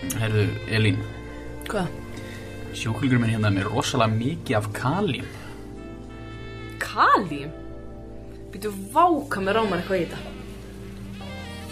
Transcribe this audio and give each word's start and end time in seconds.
Herðu, 0.00 0.46
Elín, 0.72 1.00
Hvað? 1.68 1.90
sjúklingur 2.72 3.20
minn 3.20 3.32
hérna 3.34 3.50
er 3.50 3.56
með 3.58 3.66
rosalega 3.68 4.14
mikið 4.16 4.56
af 4.56 4.68
kalím. 4.74 5.26
Kalím? 6.80 7.50
Býtu 8.50 8.72
váka 8.94 9.42
með 9.44 9.58
rámar 9.58 9.82
eitthvað 9.82 10.00
í 10.00 10.06
þetta. 10.08 10.20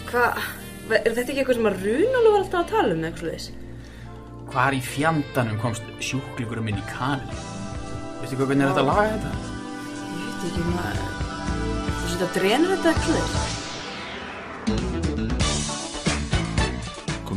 Hvað? 0.09 0.43
Er 0.89 1.09
þetta 1.13 1.25
ekki 1.25 1.41
eitthvað 1.41 1.57
sem 1.59 1.69
að 1.69 1.81
Runalu 1.85 2.33
var 2.33 2.43
alltaf 2.43 2.61
að 2.61 2.71
tala 2.73 2.95
um 2.95 3.03
eitthvað 3.09 3.33
þess? 3.35 3.49
Hvar 4.49 4.77
í 4.77 4.81
fjandanum 4.81 5.59
komst 5.61 5.89
sjúklingur 6.01 6.61
minn 6.65 6.79
í 6.81 6.85
kalím? 6.89 7.41
Veistu 8.21 8.37
hvað, 8.39 8.51
hvernig 8.51 8.65
er 8.65 8.71
þetta 8.73 8.85
að 8.85 8.91
laga 8.91 9.09
þetta? 9.15 9.31
Ég 10.09 10.29
veit 10.29 10.47
ekki 10.49 10.67
maður. 10.75 11.17
Þú 11.89 12.13
setja 12.13 12.29
að 12.29 12.37
drenur 12.39 12.75
þetta 12.75 12.93
eitthvað 12.93 13.19
þess? 13.19 13.58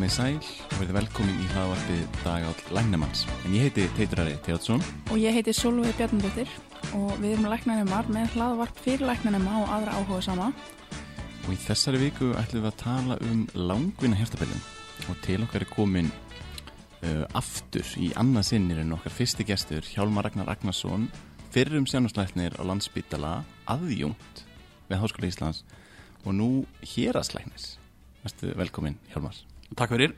Komið 0.02 0.14
sæl 0.16 0.38
og 0.42 0.72
verið 0.80 0.96
velkomin 0.96 1.36
í 1.38 1.44
hlaðvarpið 1.52 2.16
Dagáll 2.24 2.62
Læknamanns. 2.74 3.20
En 3.46 3.52
ég 3.54 3.68
heiti 3.68 3.84
Teiturari 3.94 4.32
Teotsson. 4.42 4.80
Og 5.14 5.20
ég 5.22 5.36
heiti 5.36 5.52
Solveig 5.54 5.94
Bjarnadóttir 5.94 6.48
og 6.98 7.12
við 7.20 7.36
erum 7.36 7.46
læknanemar 7.46 8.08
með 8.10 8.32
hlaðvarp 8.34 8.80
fyrir 8.82 9.04
læknanema 9.06 9.60
og 9.60 9.70
aðra 9.76 9.94
áhuga 10.00 10.24
sama. 10.26 10.48
Og 11.44 11.52
í 11.54 11.58
þessari 11.68 12.00
viku 12.02 12.32
ætlum 12.40 12.64
við 12.64 12.70
að 12.72 12.80
tala 12.80 13.18
um 13.28 13.44
langvinna 13.54 14.18
hjertabellin. 14.18 14.64
Og 15.06 15.20
til 15.22 15.38
okkar 15.46 15.68
er 15.68 15.70
komin 15.70 16.10
uh, 16.10 17.22
aftur 17.38 17.94
í 17.94 18.10
annað 18.18 18.48
sinnir 18.50 18.82
en 18.82 18.98
okkar 18.98 19.14
fyrsti 19.20 19.46
gestur 19.52 19.86
Hjálmar 19.86 20.26
Ragnar 20.26 20.50
Ragnarsson, 20.50 21.06
fyrrum 21.54 21.86
sjánarslæknir 21.86 22.58
á 22.58 22.62
landsbytala 22.66 23.36
aðjónt 23.70 24.44
við 24.90 24.98
Háskóla 24.98 25.30
Íslands 25.30 25.62
og 26.26 26.34
nú 26.42 26.50
héraslæknis. 26.96 27.76
Verstu 28.26 28.50
velkomin 28.58 28.98
Hjálmar. 29.14 29.38
Takk 29.72 29.94
fyrir. 29.94 30.12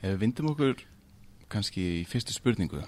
Ef 0.00 0.14
við 0.14 0.20
vindum 0.22 0.52
okkur 0.54 0.78
kannski 1.52 1.82
í 2.00 2.04
fyrstu 2.08 2.32
spurningu. 2.32 2.80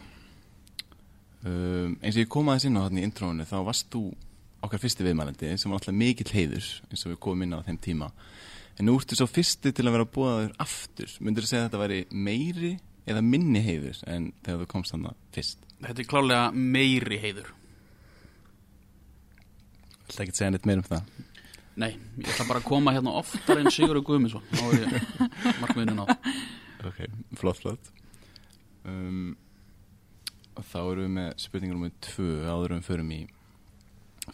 Um, 1.47 1.99
eins 2.01 2.17
og 2.17 2.23
ég 2.23 2.31
kom 2.33 2.49
aðeins 2.49 2.67
inn 2.69 2.79
á 2.81 2.85
þarna 2.87 3.03
í 3.03 3.07
intróinu 3.07 3.47
þá 3.47 3.59
varst 3.67 3.91
þú 3.93 4.07
okkar 4.65 4.81
fyrsti 4.83 5.05
viðmælandi 5.05 5.53
sem 5.61 5.71
var 5.71 5.79
alltaf 5.79 5.95
mikill 5.95 6.33
heiður 6.33 6.71
eins 6.89 7.05
og 7.05 7.13
við 7.13 7.21
komum 7.27 7.45
inn 7.45 7.55
á 7.55 7.67
þeim 7.67 7.81
tíma. 7.85 8.09
En 8.77 8.89
nú 8.89 8.97
ertu 8.97 9.19
svo 9.19 9.29
fyrsti 9.29 9.73
til 9.77 9.85
að 9.85 9.99
vera 9.99 10.09
búaður 10.17 10.57
aftur. 10.65 11.13
Myndur 11.21 11.45
þú 11.45 11.53
segja 11.53 11.67
að 11.67 11.69
þetta 11.69 11.83
væri 11.85 12.01
meiri 12.11 12.73
eða 13.07 13.23
minni 13.25 13.63
heiður 13.65 14.01
en 14.09 14.33
þegar 14.41 14.65
þú 14.65 14.73
komst 14.73 14.97
þarna 14.97 15.15
fyrst? 15.37 15.71
Þetta 15.85 16.03
er 16.03 16.11
klálega 16.11 16.51
meiri 16.57 17.21
heiður. 17.21 17.53
Þetta 20.07 20.23
ekki 20.25 20.37
að 20.37 20.41
segja 20.41 20.53
neitt 20.57 20.69
meir 20.69 20.81
um 20.81 20.89
það 20.89 21.17
Nei, 21.77 21.91
ég 22.17 22.29
ætla 22.33 22.47
bara 22.49 22.63
að 22.63 22.69
koma 22.71 22.93
hérna 22.97 23.13
oftar 23.21 23.59
en 23.61 23.69
Sigur 23.73 23.99
og 24.01 24.07
er 24.09 24.31
ég 24.81 24.95
markmiðinu 25.63 25.99
nátt. 25.99 26.29
Ok, 26.89 27.03
flott, 27.37 27.61
flott. 27.61 27.91
Um, 28.89 29.35
þá 30.57 30.79
erum 30.81 31.03
við 31.03 31.13
með 31.19 31.35
spurningur 31.43 31.77
um 31.77 31.85
tvö 32.07 32.31
áður 32.49 32.77
um 32.79 32.87
förum 32.87 33.13
í 33.13 33.19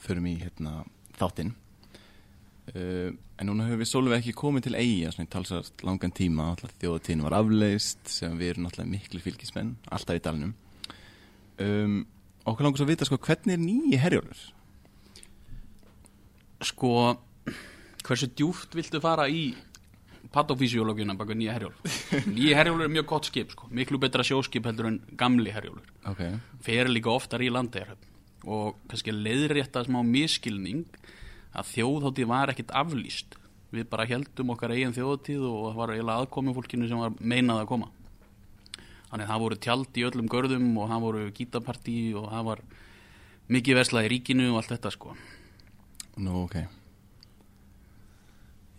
förum 0.04 0.28
í 0.30 0.36
hérna 0.38 0.84
þáttinn. 1.18 1.50
Uh, 2.70 3.10
en 3.40 3.50
núna 3.50 3.66
höfum 3.66 3.82
við 3.82 3.90
svolítið 3.90 4.16
ekki 4.20 4.36
komið 4.38 4.68
til 4.68 4.76
svona 5.16 5.26
í 5.26 5.32
talsast 5.34 5.82
langan 5.82 6.14
tíma. 6.14 6.52
Þjóðatíðin 6.78 7.26
var 7.26 7.38
afleist 7.40 8.06
sem 8.20 8.38
við 8.38 8.54
erum 8.54 8.70
alltaf 8.70 8.86
miklu 8.86 9.22
fylgismenn 9.24 9.74
alltaf 9.90 10.20
í 10.20 10.22
dalnum. 10.22 10.54
Um, 11.58 12.04
okkur 12.46 12.68
langar 12.68 12.78
svo 12.78 12.86
að 12.86 12.94
vita 12.94 13.10
sko 13.10 13.18
hvernig 13.26 13.58
er 13.58 13.66
nýji 13.66 13.98
herjólfur? 13.98 14.46
Sko, 16.62 16.94
hversu 18.06 18.30
djúft 18.36 18.74
viltu 18.76 19.00
fara 19.02 19.28
í 19.30 19.52
patofísiológina 20.32 21.16
baka 21.18 21.34
nýja 21.36 21.56
herjólf? 21.56 21.98
Nýja 22.30 22.60
herjólfur 22.60 22.86
er 22.86 22.94
mjög 22.94 23.08
gott 23.10 23.28
skip, 23.28 23.52
sko. 23.52 23.68
Miklu 23.74 23.98
betra 24.02 24.24
sjóskip 24.26 24.66
heldur 24.68 24.88
en 24.88 25.00
gamli 25.18 25.52
herjólfur. 25.52 25.90
ok, 26.08 26.22
fer 26.64 26.90
líka 26.90 27.12
oftar 27.12 27.42
í 27.44 27.50
landeirhöfn 27.52 28.10
og 28.42 28.78
kannski 28.90 29.14
leiðrétta 29.14 29.84
smá 29.86 30.00
miskilning 30.02 30.86
að 31.54 31.68
þjóðháttið 31.76 32.30
var 32.30 32.50
ekkit 32.50 32.72
aflýst 32.74 33.36
við 33.72 33.86
bara 33.92 34.06
heldum 34.08 34.52
okkar 34.54 34.74
eigin 34.74 34.94
þjóðháttið 34.96 35.44
og 35.46 35.60
það 35.68 35.78
var 35.78 35.92
eiginlega 35.94 36.24
aðkomi 36.24 36.54
fólkinu 36.56 36.88
sem 36.90 37.02
var 37.02 37.14
meinað 37.20 37.62
að 37.62 37.70
koma 37.70 37.90
þannig 39.12 39.24
að 39.24 39.30
það 39.30 39.42
voru 39.44 39.60
tjald 39.66 40.00
í 40.00 40.06
öllum 40.08 40.30
görðum 40.32 40.68
og 40.80 40.90
það 40.90 41.06
voru 41.06 41.24
gítapartí 41.36 41.96
og 42.18 42.28
það 42.32 42.46
var 42.50 42.64
mikið 43.52 43.78
verslað 43.78 44.08
í 44.08 44.12
ríkinu 44.16 44.50
og 44.50 44.60
allt 44.60 44.74
þetta 44.74 44.92
sko 44.96 45.16
nú 46.18 46.42
ok 46.44 46.56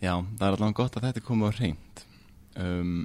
já, 0.04 0.14
það 0.14 0.46
er 0.46 0.56
allavega 0.56 0.78
gott 0.82 0.96
að 1.00 1.08
þetta 1.08 1.22
er 1.22 1.26
komið 1.26 1.48
á 1.48 1.52
reynd 1.58 2.06
um, 2.60 2.96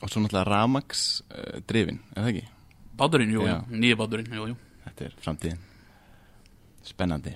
og 0.00 0.10
svo 0.10 0.22
náttúrulega 0.22 0.48
Ramax 0.50 1.06
uh, 1.28 1.62
drifin, 1.68 2.02
er 2.14 2.22
það 2.22 2.32
ekki? 2.34 2.50
báturinn, 2.98 3.32
jú, 3.34 3.46
jú, 3.46 3.56
nýja 3.74 3.98
báturinn, 3.98 4.30
jú, 4.30 4.50
jú. 4.52 4.58
Þetta 4.84 5.08
er 5.08 5.16
framtíðin. 5.24 5.64
Spennandi. 6.84 7.34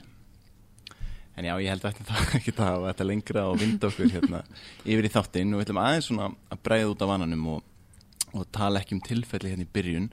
En 1.39 1.47
já, 1.47 1.55
ég 1.63 1.71
held 1.73 1.87
að 1.87 1.99
þetta 2.01 2.23
ekki 2.39 2.55
það 2.55 2.77
að 2.77 2.87
þetta 2.91 3.09
lengra 3.09 3.45
og 3.51 3.59
vinda 3.63 3.91
okkur 3.91 4.13
hérna 4.13 4.43
yfir 4.85 5.09
í 5.09 5.13
þáttinn. 5.15 5.53
Og 5.55 5.61
við 5.61 5.69
ætlum 5.69 5.83
aðeins 5.83 6.09
svona 6.11 6.31
að 6.51 6.63
bræða 6.67 6.89
út 6.93 7.05
af 7.05 7.13
vananum 7.13 7.45
og, 7.55 7.69
og 8.33 8.49
tala 8.55 8.83
ekki 8.83 8.99
um 8.99 9.05
tilfelli 9.07 9.55
hérna 9.55 9.67
í 9.67 9.73
byrjun. 9.79 10.11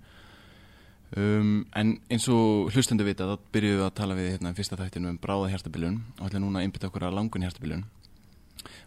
Um, 1.16 1.52
en 1.78 1.96
eins 2.12 2.26
og 2.34 2.72
hlustendu 2.74 3.06
vita 3.08 3.28
þá 3.30 3.36
byrjuðum 3.54 3.82
við 3.84 3.86
að 3.86 3.98
tala 4.00 4.18
við 4.18 4.32
hérna 4.34 4.56
fyrsta 4.58 4.80
þættinu 4.80 5.12
um 5.14 5.20
bráða 5.22 5.52
hjertabiljun 5.54 6.00
og 6.18 6.26
ætlum 6.28 6.48
núna 6.48 6.60
að 6.60 6.66
einbytta 6.66 6.90
okkur 6.90 7.06
að 7.08 7.18
langun 7.20 7.46
hjertabiljun 7.46 7.84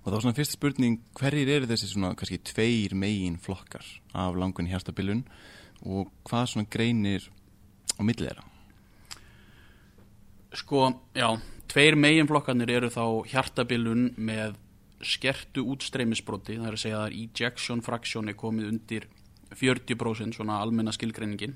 og 0.05 0.13
þá 0.13 0.19
svona 0.21 0.37
fyrsta 0.37 0.57
spurning 0.59 1.01
hverjir 1.19 1.51
eru 1.57 1.71
þessi 1.71 1.91
svona 1.93 2.15
kannski 2.19 2.41
tveir 2.53 2.95
megin 2.99 3.39
flokkar 3.43 3.87
af 4.15 4.39
langun 4.39 4.69
hjertabiljun 4.71 5.25
og 5.87 6.13
hvað 6.29 6.47
svona 6.53 6.71
greinir 6.71 7.29
á 7.99 8.03
milli 8.07 8.27
þeirra? 8.27 8.47
Sko, 10.57 10.87
já, 11.13 11.29
tveir 11.69 11.99
meginflokkarnir 12.01 12.71
eru 12.79 12.89
þá 12.93 13.05
hjartabilun 13.29 14.13
með 14.17 14.57
skertu 15.05 15.63
útstreymisbroti, 15.75 16.57
það 16.59 16.71
er 16.71 16.77
að 16.77 16.83
segja 16.83 17.01
að 17.05 17.17
ejection 17.21 17.83
fraction 17.85 18.31
er 18.31 18.39
komið 18.39 18.71
undir 18.73 19.09
40% 19.55 20.39
svona 20.39 20.59
almenna 20.63 20.93
skilgreiningin. 20.95 21.55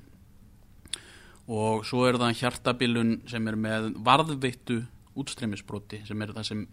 Og 1.51 1.83
svo 1.83 2.05
er 2.07 2.19
það 2.21 2.37
hjartabilun 2.39 3.15
sem 3.27 3.49
er 3.49 3.57
með 3.59 3.89
varðveittu 4.05 4.79
útstreymisbroti 5.19 6.03
sem 6.07 6.21
er 6.23 6.31
það 6.37 6.47
sem 6.47 6.63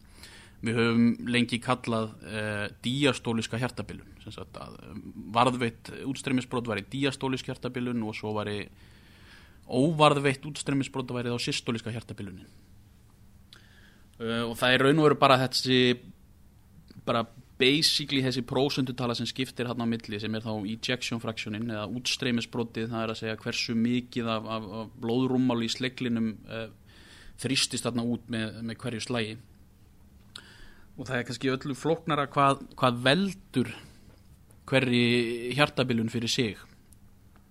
við 0.61 0.77
höfum 0.77 1.05
lengi 1.33 1.59
kallað 1.63 2.13
uh, 2.21 2.67
diastóliska 2.85 3.61
hjartabilun. 3.61 4.09
Eh, 4.29 4.61
varðveitt 5.33 5.93
útstreymisbrot 6.05 6.69
var 6.69 6.83
í 6.83 6.89
diastólisk 6.93 7.49
hjartabilun 7.49 8.03
og 8.05 8.17
svo 8.19 8.35
var 8.37 8.51
í 8.53 8.61
óvarðveitt 9.71 10.45
útstreymisbrota 10.51 11.17
væri 11.17 11.33
þá 11.33 11.47
systoliska 11.47 11.95
hjartabilunin. 11.95 12.49
Uh, 14.21 14.51
og 14.51 14.57
það 14.61 14.75
er 14.75 14.85
raun 14.85 15.01
og 15.01 15.09
veru 15.09 15.21
bara 15.21 15.41
þessi 15.47 15.79
bara 17.07 17.25
basically 17.61 18.21
þessi 18.25 18.43
prósundutala 18.49 19.15
sem 19.17 19.29
skiptir 19.29 19.69
hann 19.69 19.81
á 19.81 19.89
milli 19.89 20.21
sem 20.21 20.35
er 20.37 20.45
þá 20.45 20.53
ejection 20.69 21.21
fractionin 21.21 21.73
eða 21.73 21.89
útstreymisbrotið. 21.89 22.91
Það 22.93 23.05
er 23.05 23.15
að 23.15 23.21
segja 23.23 23.41
hversu 23.41 23.77
mikið 23.77 24.29
af, 24.37 24.49
af, 24.57 24.69
af 24.83 24.97
blóðrúmmal 25.01 25.63
í 25.65 25.73
sleglinum 25.73 26.35
uh, 26.49 26.67
þrýstist 27.41 27.89
þarna 27.89 28.05
út 28.05 28.29
með, 28.29 28.61
með 28.61 28.85
hverju 28.85 29.09
slægi 29.09 29.39
og 30.99 31.07
það 31.07 31.17
er 31.19 31.29
kannski 31.29 31.53
öllu 31.53 31.77
flóknara 31.79 32.27
hvað, 32.33 32.65
hvað 32.79 33.01
veldur 33.07 33.71
hverri 34.71 35.05
hjartabilun 35.57 36.13
fyrir 36.13 36.31
sig. 36.31 36.59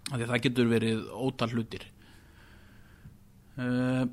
Að 0.10 0.26
það 0.30 0.46
getur 0.48 0.70
verið 0.72 1.02
ótal 1.14 1.52
hlutir. 1.54 1.84
Uh, 3.60 4.06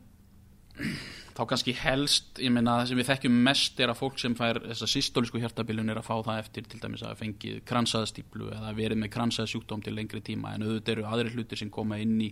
þá 1.36 1.42
kannski 1.48 1.74
helst 1.76 2.40
ég 2.42 2.52
meina 2.52 2.78
það 2.80 2.90
sem 2.90 3.00
við 3.00 3.08
þekkjum 3.10 3.36
mest 3.46 3.80
er 3.80 3.92
að 3.92 4.00
fólk 4.00 4.20
sem 4.20 4.34
fær 4.36 4.60
þessa 4.64 4.88
systólisku 4.90 5.40
hjartabilun 5.40 5.92
er 5.92 6.00
að 6.00 6.08
fá 6.08 6.14
það 6.16 6.40
eftir 6.42 6.68
til 6.70 6.80
dæmis 6.82 7.04
að 7.06 7.18
fengið 7.20 7.58
kransaðastíplu 7.68 8.48
eða 8.56 8.72
verið 8.76 9.02
með 9.02 9.12
kransaðasjúkdóm 9.16 9.84
til 9.84 9.94
lengri 9.96 10.22
tíma. 10.24 10.54
En 10.56 10.66
auðvitað 10.66 10.96
eru 10.96 11.06
aðri 11.10 11.34
hlutir 11.36 11.62
sem 11.62 11.72
koma 11.72 12.00
inn 12.02 12.16
í 12.24 12.30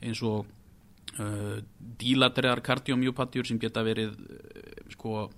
eins 0.00 0.22
og 0.26 0.48
uh, 1.20 1.60
dílateriðar 2.00 2.64
kardiomjúpatjur 2.66 3.48
sem 3.48 3.60
geta 3.62 3.84
verið 3.86 4.16
uh, 4.16 4.90
sko, 4.96 5.28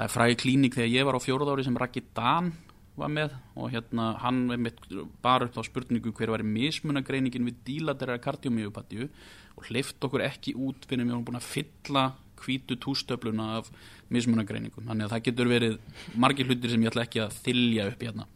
það 0.00 0.06
er 0.06 0.12
fræði 0.14 0.36
klínik 0.40 0.76
þegar 0.78 0.92
ég 0.94 1.04
var 1.04 1.16
á 1.20 1.20
fjóruð 1.20 1.50
ári 1.52 1.64
sem 1.66 1.76
Raki 1.76 2.00
Dan 2.16 2.46
var 2.96 3.10
með 3.12 3.34
og 3.52 3.68
hérna 3.68 4.14
hann 4.22 4.46
bara 5.20 5.44
upp 5.44 5.58
á 5.60 5.62
spurningu 5.66 6.12
hver 6.16 6.32
var 6.32 6.44
mismunagreiningin 6.44 7.44
við 7.44 7.58
dílateriðar 7.66 8.22
kardiomjúpatju 8.24 9.08
og 9.60 9.68
hleyft 9.68 10.00
okkur 10.00 10.24
ekki 10.24 10.54
út 10.56 10.88
fyrir 10.88 11.04
við 11.04 11.12
erum 11.12 11.26
búin 11.28 11.36
að 11.36 11.48
fylla 11.50 12.04
hvítu 12.40 12.78
tústöfluna 12.80 13.58
af 13.58 13.68
mismunagreiningum. 14.08 14.86
Þannig 14.88 15.04
að 15.04 15.12
það 15.12 15.24
getur 15.26 15.50
verið 15.50 15.74
margir 16.16 16.48
hlutir 16.48 16.72
sem 16.72 16.86
ég 16.86 16.92
ætla 16.94 17.04
ekki 17.04 17.20
að 17.20 17.34
þylja 17.44 17.88
upp 17.90 18.04
hérna. 18.06 18.26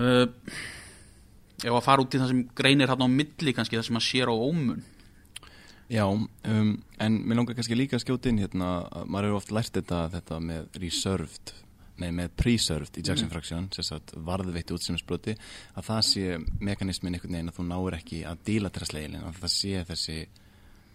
Uh, 0.00 0.24
ef 1.60 1.74
að 1.74 1.84
fara 1.84 2.06
út 2.06 2.16
í 2.16 2.22
það 2.22 2.32
sem 2.32 2.40
greinir 2.56 2.88
hérna 2.88 3.04
á 3.04 3.16
milli 3.20 3.52
kannski 3.52 3.76
það 3.76 3.86
sem 3.90 4.00
að 4.00 4.06
sér 4.06 4.32
á 4.32 4.34
ómun 4.34 4.80
Já, 5.90 6.04
um, 6.06 6.70
en 7.02 7.16
mér 7.26 7.40
langar 7.40 7.56
kannski 7.58 7.74
líka 7.74 7.98
að 7.98 8.04
skjóta 8.04 8.30
inn 8.30 8.38
hérna, 8.38 8.68
að 8.94 9.08
maður 9.10 9.26
hefur 9.26 9.40
oft 9.40 9.54
lært 9.56 9.74
þetta, 9.74 10.04
þetta 10.12 10.38
með 10.44 10.78
reserved 10.84 11.54
nei, 12.00 12.10
með 12.16 12.36
preserved 12.38 13.00
ejection 13.00 13.30
fraction, 13.32 13.66
sem 13.74 13.86
sagt 13.86 14.14
varðveitti 14.26 14.74
útstreymisbroti, 14.76 15.34
að 15.74 15.88
það 15.88 16.04
sé 16.08 16.38
mekanismin 16.62 17.16
einhvern 17.16 17.36
veginn 17.36 17.52
að 17.52 17.58
þú 17.58 17.66
náir 17.68 17.98
ekki 17.98 18.22
að 18.28 18.44
dílatera 18.46 18.88
slegilin, 18.88 19.26
að 19.26 19.42
það 19.42 19.52
sé 19.56 19.82
þessi 19.90 20.16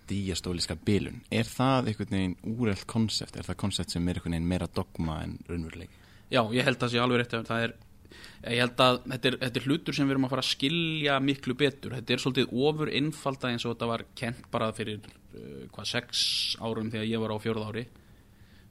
díastóliska 0.10 0.78
bilun. 0.86 1.22
Er 1.34 1.50
það 1.50 1.92
einhvern 1.92 2.16
veginn 2.16 2.38
úreld 2.56 2.86
konsept? 2.90 3.38
Er 3.38 3.48
það 3.48 3.62
konsept 3.66 3.94
sem 3.94 4.08
er 4.08 4.20
einhvern 4.20 4.38
veginn 4.38 4.52
meira 4.52 4.70
dogma 4.80 5.22
en 5.26 5.38
raunveruleiki? 5.50 6.04
Já, 6.32 6.42
ég 6.56 6.66
held 6.66 6.80
að 6.80 6.86
það 6.86 6.94
sé 6.94 7.02
alveg 7.04 7.22
rétt 7.22 7.36
að 7.38 7.50
það 7.50 7.68
er 7.68 7.76
ég 8.44 8.62
held 8.64 8.82
að 8.86 9.02
þetta 9.04 9.30
er, 9.30 9.38
þetta 9.44 9.62
er 9.62 9.68
hlutur 9.70 9.98
sem 9.98 10.08
við 10.08 10.16
erum 10.16 10.28
að 10.28 10.34
fara 10.36 10.46
að 10.46 10.52
skilja 10.52 11.18
miklu 11.24 11.58
betur. 11.60 11.98
Þetta 11.98 12.16
er 12.16 12.24
svolítið 12.24 12.56
ofur 12.70 12.94
innfalda 13.02 13.52
eins 13.52 13.66
og 13.66 13.76
þetta 13.76 13.92
var 13.92 14.06
kent 14.22 14.48
bara 14.54 14.72
fyrir 14.78 15.04
uh, 15.06 15.68
hvað, 15.76 15.92
sex 15.92 16.24
árum 16.62 16.90
þegar 16.94 17.12
ég 17.12 17.24
var 17.26 17.36
á 17.36 17.38
fjörð 17.44 17.68
ári. 17.70 17.86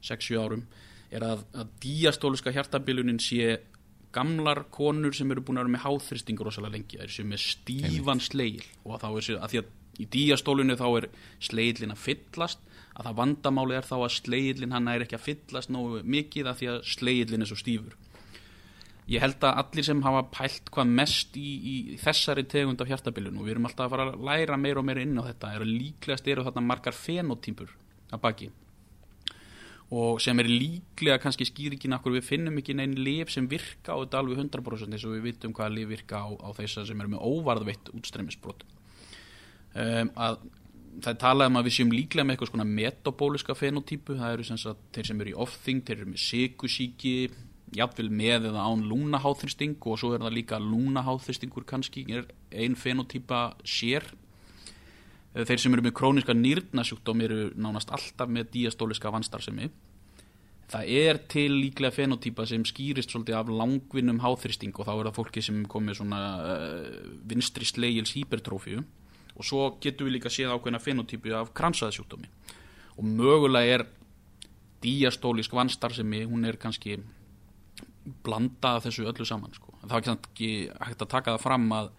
Sex-sjú 0.05 0.41
árum. 0.41 0.65
Er 1.13 1.25
að, 1.25 1.45
að 1.55 1.71
díastóliska 1.85 2.53
hjartabilunin 2.55 3.21
sé 3.23 3.59
gamlar 4.15 4.65
konur 4.71 5.15
sem 5.15 5.31
eru 5.33 5.43
búin 5.43 5.59
að 5.59 5.67
vera 5.67 5.75
með 5.75 5.83
háþristingur 5.85 6.47
rosalega 6.47 6.77
lengi, 6.77 6.99
það 6.99 7.07
er 7.07 7.15
sem 7.17 7.27
með 7.27 7.41
stífan 7.43 8.21
sleil 8.23 8.63
og 8.85 9.01
þá 9.01 9.09
er 9.09 9.25
sér 9.27 9.41
að 9.41 9.51
því 9.51 9.59
að 9.61 9.73
í 9.95 10.07
díastólinu 10.11 10.77
þá 10.79 10.87
er 10.89 11.07
sleilin 11.43 11.93
að 11.95 12.01
fyllast 12.03 12.63
að 12.95 13.07
það 13.07 13.17
vandamáli 13.19 13.77
er 13.77 13.87
þá 13.87 13.95
að 13.97 14.13
sleilin 14.15 14.75
hann 14.75 14.89
er 14.91 15.05
ekki 15.05 15.17
að 15.17 15.25
fyllast 15.29 15.71
nógu 15.73 16.01
mikið 16.15 16.49
að 16.49 16.59
því 16.61 16.69
að 16.71 16.81
sleilin 16.93 17.45
er 17.45 17.51
svo 17.51 17.59
stífur 17.59 17.95
ég 19.11 19.21
held 19.21 19.43
að 19.45 19.59
allir 19.61 19.85
sem 19.85 20.01
hafa 20.01 20.23
pælt 20.33 20.69
hvað 20.73 20.93
mest 20.99 21.35
í, 21.37 21.45
í 21.45 21.75
þessari 22.01 22.45
tegund 22.49 22.81
af 22.81 22.89
hjartabilun 22.89 23.37
og 23.37 23.45
við 23.45 23.55
erum 23.55 23.67
alltaf 23.69 23.85
að 23.85 23.93
fara 23.93 24.05
að 24.09 24.23
læra 24.25 24.57
meira 24.57 24.81
og 24.81 24.87
meira 24.87 25.03
inn 25.05 25.19
á 25.21 25.27
þetta 25.27 25.51
er 25.53 25.65
að 25.65 25.73
líklegast 25.73 26.29
eru 26.33 26.45
þarna 26.47 26.65
margar 26.65 26.97
fenotýpur 26.97 27.75
að 28.15 28.23
baki. 28.23 28.49
Og 29.95 30.17
sem 30.23 30.39
er 30.41 30.49
líklega 30.49 31.19
kannski 31.21 31.45
skýringin 31.45 31.93
akkur 31.93 32.15
við 32.15 32.25
finnum 32.31 32.57
ekki 32.57 32.73
neinn 32.73 32.97
liv 32.97 33.29
sem 33.29 33.45
virka 33.49 33.93
á 33.93 34.01
þetta 34.01 34.23
alveg 34.23 34.41
100% 34.41 34.97
eins 34.97 35.05
og 35.05 35.13
við 35.13 35.27
vitum 35.29 35.53
hvaða 35.53 35.75
liv 35.75 35.91
virka 35.93 36.25
á, 36.25 36.29
á 36.41 36.49
þess 36.57 36.87
sem 36.89 37.01
eru 37.03 37.13
með 37.13 37.25
óvarðveitt 37.29 37.93
útstreymisbrot. 37.93 38.65
Um, 39.75 40.09
að 40.17 40.39
það 41.03 41.11
er 41.11 41.19
talað 41.21 41.51
um 41.51 41.59
að 41.59 41.67
við 41.67 41.75
séum 41.77 41.93
líklega 41.93 42.25
með 42.25 42.35
eitthvað 42.35 42.51
svona 42.51 42.67
metabóliska 42.69 43.55
fenotýpu 43.59 44.15
það 44.17 44.35
eru 44.37 44.45
sem 44.47 44.59
sagt 44.59 44.85
þeir 44.95 45.09
sem 45.09 45.21
eru 45.21 45.33
í 45.33 45.39
ofþing 45.45 45.81
þeir 45.85 45.97
eru 45.97 46.11
með 46.13 46.23
sykusíki 46.23 47.15
jafnvel 47.73 48.11
með 48.13 48.51
eða 48.51 48.67
án 48.67 48.85
lúnaháþristing 48.89 49.79
og 49.81 49.97
svo 49.99 50.13
er 50.15 50.21
það 50.25 50.37
líka 50.37 50.61
lúnaháþristingur 50.61 51.65
kannski 51.65 52.05
er 52.13 52.29
ein 52.53 52.77
fenotýpa 52.77 53.55
sér. 53.65 54.05
Þeir 55.35 55.59
sem 55.59 55.73
eru 55.75 55.83
með 55.83 55.97
króniska 55.97 56.35
nýrnasjúkdóm 56.37 57.25
eru 57.25 57.41
nánast 57.59 57.91
alltaf 57.91 58.29
með 58.31 58.53
díastóliska 58.53 59.11
vanstarðsemi 59.11 59.71
það 60.71 60.91
er 60.97 61.19
til 61.29 61.49
líklega 61.53 61.93
fenotýpa 61.93 62.45
sem 62.49 62.63
skýrist 62.65 63.13
svolítið 63.13 63.37
af 63.37 63.51
langvinnum 63.53 64.21
háþristing 64.23 64.73
og 64.73 64.87
þá 64.87 64.93
er 64.95 65.09
það 65.09 65.17
fólki 65.19 65.43
sem 65.45 65.59
komið 65.69 65.99
svona 65.99 66.21
uh, 66.41 66.87
vinstri 67.29 67.67
slegils 67.69 68.15
hypertrófíu 68.17 68.81
og 69.35 69.45
svo 69.45 69.67
getur 69.83 70.07
við 70.07 70.17
líka 70.17 70.31
séð 70.33 70.55
ákveðna 70.55 70.81
fenotýpu 70.81 71.35
af 71.37 71.53
kransaðsjúkdómi 71.57 72.31
og 72.95 73.05
mögulega 73.05 73.77
er 73.77 73.85
díastólisk 74.81 75.53
vanstarðsemi 75.53 76.23
hún 76.25 76.47
er 76.49 76.57
kannski 76.61 76.97
blanda 78.25 78.75
þessu 78.83 79.07
öllu 79.09 79.25
saman 79.27 79.53
sko. 79.55 79.73
það 79.85 79.95
er 79.97 80.11
ekki 80.15 80.49
hægt 80.79 81.05
að 81.05 81.13
taka 81.13 81.35
það 81.35 81.45
fram 81.45 81.69
að 81.75 81.91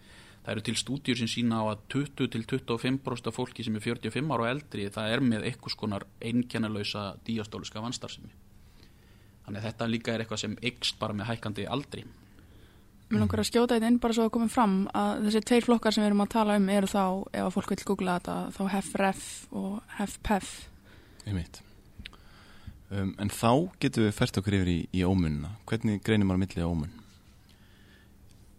það 0.43 0.51
eru 0.53 0.63
til 0.63 0.75
stúdíur 0.79 1.19
sem 1.19 1.31
sína 1.31 1.59
á 1.59 1.65
að 1.73 1.81
20-25% 1.91 3.27
af 3.27 3.35
fólki 3.35 3.65
sem 3.67 3.75
er 3.75 3.83
45 3.83 4.31
ára 4.31 4.45
og 4.45 4.51
eldri 4.51 4.87
það 4.93 5.15
er 5.15 5.23
með 5.25 5.49
eitthvað 5.49 5.75
skonar 5.75 6.05
einkennalösa 6.23 7.09
díastóliska 7.27 7.83
vanstarðsemi 7.83 8.31
þannig 9.43 9.59
að 9.59 9.67
þetta 9.67 9.89
líka 9.91 10.13
er 10.13 10.23
eitthvað 10.23 10.43
sem 10.45 10.55
ykst 10.71 10.99
bara 11.01 11.17
með 11.17 11.33
hækkandi 11.33 11.67
aldri 11.67 12.05
Mér 13.07 13.21
langar 13.23 13.39
að 13.39 13.47
skjóta 13.47 13.77
þetta 13.77 13.87
inn 13.87 13.99
bara 14.03 14.15
svo 14.17 14.25
að 14.27 14.33
komið 14.35 14.49
fram 14.51 14.73
að 14.91 15.27
þessi 15.27 15.41
tveir 15.47 15.63
flokkar 15.63 15.95
sem 15.95 16.03
við 16.03 16.09
erum 16.09 16.23
að 16.25 16.33
tala 16.33 16.57
um 16.59 16.65
eru 16.73 16.89
þá, 16.91 17.03
ef 17.31 17.45
að 17.45 17.53
fólk 17.55 17.71
vil 17.71 17.77
googla 17.87 18.17
þetta, 18.17 18.35
þá 18.57 18.61
HEF-REF 18.73 19.21
og 19.55 19.77
HEF-PEF. 19.95 20.49
Einmitt. 21.23 21.61
Um, 22.87 23.11
en 23.19 23.31
þá 23.33 23.67
getum 23.83 24.05
við 24.05 24.15
fært 24.15 24.39
okkur 24.39 24.55
yfir 24.61 24.71
í, 24.71 24.77
í 24.95 25.03
ómunna. 25.03 25.57
Hvernig 25.67 25.99
greinir 26.05 26.27
maður 26.27 26.39
að 26.39 26.43
millið 26.45 26.67
á 26.67 26.71
ómun? 26.71 26.93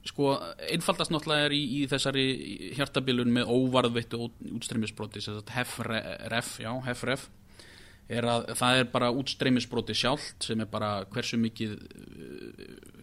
Sko, 0.08 0.34
einfaldast 0.68 1.12
náttúrulega 1.12 1.48
er 1.48 1.54
í, 1.56 1.62
í 1.78 1.80
þessari 1.88 2.26
hjartabilun 2.76 3.32
með 3.32 3.50
óvarðveittu 3.52 4.20
útstreymisbroti, 4.56 5.20
HEF-REF, 5.52 6.52
já, 6.64 6.70
HEF-REF, 6.86 7.26
er 8.08 8.28
að 8.28 8.46
það 8.56 8.82
er 8.82 8.90
bara 8.92 9.10
útstreymisbroti 9.16 9.96
sjálft 9.96 10.48
sem 10.48 10.64
er 10.64 10.68
bara 10.70 10.92
hversu 11.12 11.40
mikið 11.40 11.74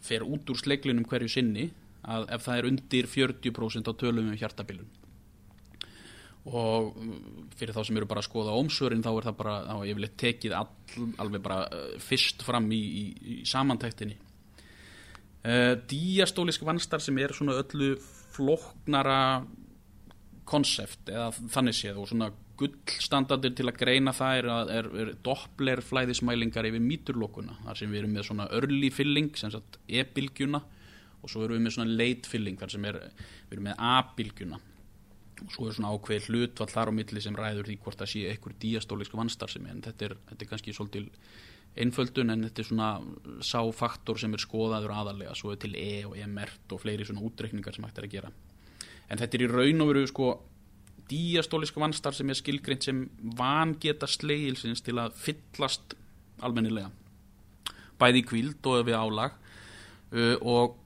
fer 0.05 0.25
út 0.25 0.49
úr 0.49 0.61
sleiklinum 0.61 1.05
hverju 1.09 1.29
sinni 1.35 1.69
að 2.05 2.25
ef 2.33 2.45
það 2.45 2.61
er 2.61 2.69
undir 2.69 3.09
40% 3.09 3.89
á 3.89 3.93
tölum 3.97 4.31
um 4.31 4.37
hjartabilun 4.39 4.89
og 6.45 6.93
fyrir 7.57 7.73
þá 7.73 7.81
sem 7.87 7.97
eru 7.97 8.07
bara 8.09 8.21
að 8.21 8.27
skoða 8.27 8.53
ómsörin 8.59 9.01
þá 9.05 9.11
er 9.15 9.27
það 9.27 9.37
bara, 9.39 9.55
þá 9.65 9.75
er 9.79 9.89
yfirleitt 9.89 10.17
tekið 10.21 10.55
all, 10.59 10.69
alveg 11.23 11.43
bara 11.45 11.59
fyrst 12.05 12.45
fram 12.45 12.67
í, 12.69 12.81
í, 12.85 13.05
í 13.33 13.35
samantæktinni 13.49 14.17
uh, 14.19 15.73
Díastólisk 15.89 16.65
vanstar 16.67 17.01
sem 17.01 17.17
er 17.17 17.33
svona 17.33 17.57
öllu 17.63 17.95
floknara 18.35 19.19
konsept 20.45 21.09
eða 21.09 21.31
þannig 21.33 21.79
séð 21.79 22.03
og 22.03 22.11
svona 22.11 22.29
gullstandardir 22.59 23.55
til 23.57 23.65
að 23.67 23.79
greina 23.81 24.13
það 24.15 24.37
er, 24.37 24.51
er, 24.77 24.91
er 25.01 25.11
doppler 25.25 25.81
flæðismælingar 25.83 26.69
yfir 26.69 26.83
míturlokuna 26.83 27.57
þar 27.65 27.81
sem 27.81 27.91
við 27.91 28.03
erum 28.03 28.15
með 28.15 28.29
svona 28.29 28.47
early 28.53 28.91
filling 28.93 29.33
sem 29.39 29.51
sagt 29.51 29.79
e-bylgjuna 29.89 30.61
og 30.61 31.31
svo 31.31 31.43
erum 31.43 31.57
við 31.57 31.65
með 31.65 31.75
svona 31.79 31.97
late 31.97 32.29
filling 32.29 32.61
þar 32.61 32.75
sem 32.75 32.87
er, 32.91 33.01
við 33.49 33.57
erum 33.57 33.69
með 33.71 33.83
a-bylgjuna 33.89 34.61
og 35.43 35.51
svo 35.51 35.67
er 35.67 35.75
svona 35.75 35.91
ákveð 35.95 36.29
hlutvall 36.29 36.71
þar 36.71 36.91
á 36.91 36.97
milli 36.97 37.21
sem 37.23 37.35
ræður 37.35 37.67
því 37.69 37.75
hvort 37.83 37.99
það 37.99 38.11
sé 38.11 38.23
einhver 38.29 38.55
díastólisk 38.61 39.17
vanstar 39.17 39.51
sem 39.51 39.65
er. 39.67 39.75
En 39.75 39.83
þetta 39.85 40.09
er, 40.09 40.15
þetta 40.29 40.45
er 40.45 40.51
kannski 40.51 40.75
svolítil 40.75 41.05
einföldun 41.75 42.31
en 42.31 42.47
þetta 42.47 42.63
er 42.63 42.69
svona 42.69 42.89
sáfaktor 43.43 44.19
sem 44.21 44.35
er 44.35 44.43
skoðaður 44.43 44.93
aðalega 44.95 45.35
svo 45.35 45.51
er 45.51 45.59
til 45.59 45.75
E 45.75 46.05
og 46.07 46.15
EMRT 46.19 46.75
og 46.75 46.83
fleiri 46.85 47.07
svona 47.07 47.25
útreikningar 47.27 47.75
sem 47.75 47.87
hægt 47.87 47.99
er 47.99 48.07
að 48.07 48.15
gera. 48.15 48.31
En 49.11 49.19
þetta 49.21 49.37
er 49.37 49.45
í 49.45 49.51
raun 49.51 49.83
og 49.83 49.91
veru 49.91 50.05
sko 50.09 50.29
díastólisk 51.11 51.75
vanstar 51.77 52.15
sem 52.17 52.29
er 52.31 52.39
skilgreint 52.39 52.87
sem 52.87 53.03
vangeta 53.37 54.07
slegilsins 54.09 54.81
til 54.85 54.97
að 55.01 55.17
fyllast 55.19 55.97
almennilega. 56.43 56.89
Bæði 57.99 58.23
kvíld 58.27 58.71
og 58.71 58.87
við 58.87 58.97
álag. 58.97 59.37
Uh, 60.15 60.35
og 60.41 60.79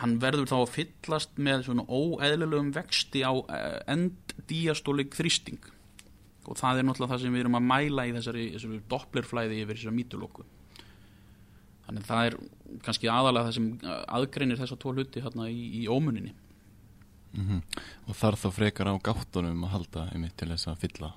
hann 0.00 0.16
verður 0.22 0.50
þá 0.50 0.56
að 0.58 0.72
fyllast 0.74 1.38
með 1.38 1.68
svona 1.68 1.86
óeðlilegum 1.86 2.72
vexti 2.74 3.22
á 3.22 3.32
uh, 3.32 3.78
enddíastólik 3.90 5.14
þrýsting. 5.14 5.70
Og 6.44 6.58
það 6.60 6.80
er 6.80 6.88
náttúrulega 6.88 7.14
það 7.14 7.22
sem 7.22 7.36
við 7.36 7.44
erum 7.44 7.58
að 7.60 7.68
mæla 7.70 8.06
í 8.08 8.12
þessari, 8.16 8.48
þessari 8.56 8.82
dopplerflæði 8.90 9.62
yfir 9.62 9.78
þessari 9.78 9.98
mítulokku 10.00 10.44
þannig 11.84 12.06
það 12.08 12.28
er 12.28 12.36
kannski 12.84 13.10
aðalega 13.12 13.48
það 13.48 13.56
sem 13.58 13.66
aðgreinir 14.18 14.60
þessa 14.60 14.78
tvo 14.80 14.94
hluti 14.94 15.22
hérna 15.24 15.50
í, 15.52 15.64
í 15.80 15.88
ómuninni. 15.88 16.32
Mm 17.34 17.46
-hmm. 17.48 17.82
Og 18.08 18.16
þarf 18.16 18.44
þá 18.44 18.50
frekar 18.58 18.88
á 18.88 18.94
gáttunum 19.02 19.66
að 19.66 19.74
halda 19.74 20.08
einmitt 20.14 20.36
til 20.38 20.48
þess 20.52 20.70
að 20.70 20.80
fylla 20.86 21.10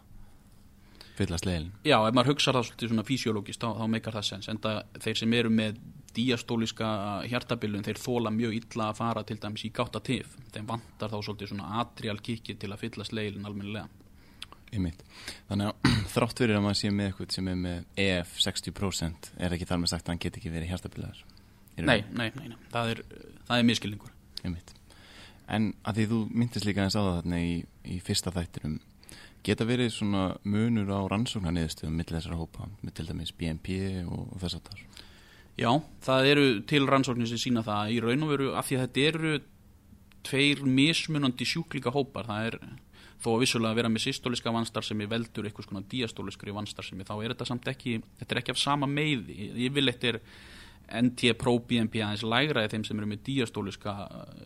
fylla 1.17 1.37
slegin 1.37 1.71
Já, 1.85 1.97
ef 2.07 2.13
maður 2.13 2.33
hugsa 2.33 2.53
það 2.53 2.67
svolítið 2.67 2.89
svona 2.91 3.05
físiológist 3.07 3.61
þá, 3.61 3.69
þá 3.77 3.85
meikar 3.89 4.13
það 4.17 4.25
sens, 4.25 4.49
en 4.49 4.59
það, 4.61 4.81
þeir 5.05 5.17
sem 5.21 5.33
eru 5.33 5.49
með 5.49 5.79
díastóliska 6.17 6.89
hjartabilun 7.29 7.85
þeir 7.85 8.01
þóla 8.01 8.33
mjög 8.33 8.57
illa 8.57 8.89
að 8.89 8.99
fara 8.99 9.23
til 9.27 9.37
dæmis 9.41 9.63
í 9.67 9.71
gáttatif, 9.75 10.33
þeim 10.55 10.67
vantar 10.69 11.13
þá 11.13 11.17
svolítið 11.21 11.53
svona 11.53 11.79
atrial 11.83 12.17
kiki 12.23 12.57
til 12.57 12.73
að 12.73 12.83
fylla 12.83 13.07
slegin 13.07 13.47
almennilega. 13.47 13.87
Einmitt. 14.73 15.03
Þannig 15.47 15.71
að 15.71 15.93
þrátt 16.15 16.41
fyrir 16.43 16.57
að 16.57 16.65
maður 16.65 16.79
sé 16.81 16.91
með 16.91 17.11
eitthvað 17.11 17.37
sem 17.37 17.51
er 17.51 17.59
með 17.61 18.03
EF 18.03 18.33
60% 18.43 19.31
er 19.37 19.55
ekki 19.55 19.69
þar 19.69 19.83
með 19.83 19.93
sagt 19.93 20.07
að 20.07 20.13
hann 20.13 20.23
get 20.25 20.39
ekki 20.41 20.53
verið 20.53 20.73
hjartabilaður 20.73 21.23
Nei, 21.77 22.01
nei, 22.09 22.31
nei, 22.33 22.47
nei. 22.49 22.57
Það, 22.73 22.91
er, 22.95 23.01
það 23.47 23.59
er 23.61 23.65
miskilningur 23.69 24.13
Einmitt. 24.41 24.73
En 25.47 25.71
að 25.87 25.99
því 25.99 26.05
þú 26.11 26.19
myndist 26.41 26.67
líka 26.67 26.83
eins 26.83 26.97
á 26.97 27.01
það 27.01 27.17
þarna 27.19 27.41
í, 27.45 27.51
í 27.87 27.99
fyrsta 28.03 28.33
þættinum 28.35 28.79
geta 29.47 29.67
verið 29.67 29.93
svona 29.95 30.23
munur 30.43 30.89
á 30.91 30.99
rannsóknarniðstöðum 31.13 31.95
millir 31.95 32.17
þessara 32.17 32.39
hópa, 32.39 32.67
með 32.81 32.97
til 32.97 33.05
dæmis 33.07 33.31
BNP 33.37 33.77
og, 34.03 34.33
þess 34.41 34.57
að 34.57 34.71
það 34.71 35.05
Já, 35.57 35.71
það 36.05 36.31
eru 36.31 36.49
til 36.69 36.83
rannsóknir 36.85 37.29
sem 37.29 37.39
sína 37.41 37.63
það. 37.65 37.93
Í 37.95 38.01
raun 38.03 38.25
og 38.25 38.33
veru 38.35 38.49
af 38.59 38.67
því 38.67 38.77
að 38.77 38.83
þetta 38.85 39.05
eru 39.11 39.31
tveir 40.27 40.61
mismunandi 40.67 41.47
sjúklíka 41.47 41.93
hópar 41.95 42.27
það 42.27 42.49
er 42.51 42.59
þó 43.23 43.31
að 43.33 43.41
vissulega 43.41 43.73
að 43.73 43.79
vera 43.79 43.89
með 43.89 44.03
systóliska 44.05 44.53
vanstar 44.53 44.85
sem 44.85 45.01
er 45.01 45.09
veldur 45.09 45.47
eitthvað 45.47 45.69
svona 45.69 45.87
diastóliskri 45.89 46.53
vanstar 46.53 46.85
sem 46.85 46.99
er 47.01 47.07
þá 47.07 47.15
er 47.17 47.33
þetta 47.33 47.47
samt 47.49 47.69
ekki 47.71 47.97
þetta 48.19 48.35
er 48.35 48.41
ekki 48.41 48.53
af 48.53 48.61
sama 48.61 48.89
meði 48.91 49.47
yfirleitt 49.65 50.05
er 50.11 50.19
NT-ProBNP 50.87 51.99
aðeins 51.99 52.23
lægra 52.23 52.63
eða 52.63 52.75
þeim 52.75 52.85
sem 52.87 52.99
eru 53.01 53.09
með 53.11 53.23
díastóliska 53.27 53.95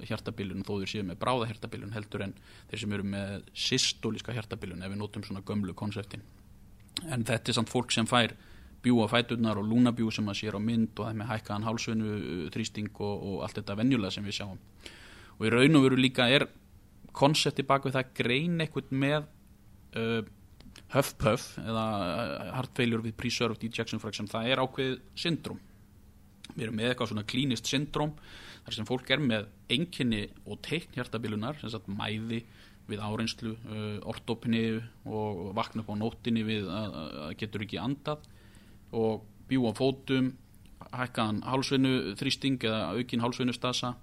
hjartabilun 0.10 0.64
þó 0.66 0.72
þeir 0.80 0.94
séu 0.94 1.04
með 1.06 1.20
bráðahjartabilun 1.22 1.94
heldur 1.94 2.24
en 2.26 2.38
þeir 2.72 2.84
sem 2.84 2.96
eru 2.98 3.10
með 3.12 3.36
systóliska 3.68 4.34
hjartabilun 4.38 4.82
ef 4.82 4.94
við 4.94 5.02
notum 5.04 5.28
svona 5.28 5.44
gömlu 5.46 5.76
konseptin. 5.78 6.24
En 7.14 7.28
þetta 7.28 7.52
er 7.52 7.60
samt 7.60 7.70
fólk 7.70 7.94
sem 7.94 8.10
fær 8.10 8.34
bjúa 8.82 9.08
fæturnar 9.12 9.60
og 9.62 9.68
lúnabjú 9.70 10.10
sem 10.14 10.28
að 10.32 10.40
sér 10.42 10.58
á 10.58 10.62
mynd 10.62 10.98
og 10.98 11.06
það 11.06 11.20
með 11.20 11.32
hækkaðan 11.32 11.68
hálsveinu 11.68 12.16
þrýsting 12.54 12.92
og, 12.98 13.16
og 13.30 13.46
allt 13.46 13.60
þetta 13.60 13.78
venjulega 13.78 14.16
sem 14.16 14.26
við 14.26 14.40
sjáum. 14.40 14.60
Og 15.38 15.48
í 15.48 15.54
raun 15.54 15.78
og 15.78 15.86
veru 15.86 16.00
líka 16.00 16.28
er 16.30 16.48
konsepti 17.16 17.66
bak 17.68 17.86
við 17.86 17.98
það 17.98 18.14
grein 18.18 18.64
eitthvað 18.64 18.94
með 19.04 19.26
uh, 20.00 20.22
huff-puff 20.94 21.58
eða 21.62 21.86
uh, 22.06 22.48
heart 22.56 22.74
failure 22.78 23.04
with 23.04 23.18
preserved 23.20 23.64
ejection 23.68 24.02
fraction 24.02 24.30
það 24.32 24.52
er 24.52 24.64
ákveðið 24.64 24.98
syndrom 25.20 25.60
við 26.56 26.66
erum 26.66 26.80
með 26.80 26.92
eitthvað 26.92 27.12
svona 27.12 27.28
klínist 27.28 27.70
syndrom 27.70 28.16
þar 28.66 28.78
sem 28.78 28.88
fólk 28.88 29.12
er 29.14 29.24
með 29.24 29.48
einkenni 29.72 30.26
og 30.46 30.60
teikn 30.66 31.00
hjartabilunar 31.00 31.60
sem 31.62 31.72
sagt 31.74 31.90
mæði 31.92 32.44
við 32.90 33.04
áreinslu, 33.06 33.56
uh, 33.56 33.98
ortopni 34.10 34.66
og 35.08 35.52
vakna 35.56 35.84
upp 35.84 35.92
á 35.94 35.96
nóttinni 36.00 36.44
við 36.48 36.68
að, 36.72 36.96
að 37.28 37.36
getur 37.40 37.66
ekki 37.68 37.80
andað 37.80 38.26
og 38.92 39.26
bjú 39.50 39.68
á 39.68 39.72
fótum 39.76 40.32
hækkaðan 40.92 41.44
hálsveinu 41.48 42.16
þrýsting 42.20 42.64
eða 42.68 42.96
aukin 42.98 43.24
hálsveinu 43.24 43.56
stasa 43.56 43.96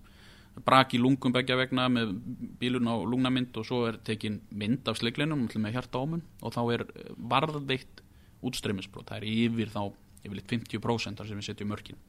brak 0.65 0.95
í 0.97 1.01
lungum 1.01 1.33
begja 1.35 1.57
vegna 1.59 1.87
með 1.93 2.15
bílun 2.61 2.91
á 2.91 2.97
lungnamynd 2.99 3.57
og 3.61 3.67
svo 3.67 3.85
er 3.89 4.01
tekin 4.05 4.41
mynd 4.51 4.89
af 4.91 4.99
sleglinum 4.99 5.47
með 5.47 5.77
hjarta 5.77 6.03
ámun 6.03 6.25
og 6.43 6.55
þá 6.55 6.61
er 6.75 6.85
varðveitt 7.17 8.03
útstreymisbrot, 8.43 9.11
það 9.11 9.23
er 9.23 9.29
yfir 9.29 9.73
þá 9.75 9.83
yfirleitt 10.25 10.51
50% 10.51 11.19
þar 11.19 11.31
sem 11.31 11.39
við 11.39 11.49
setjum 11.49 11.71
mörkin. 11.73 12.01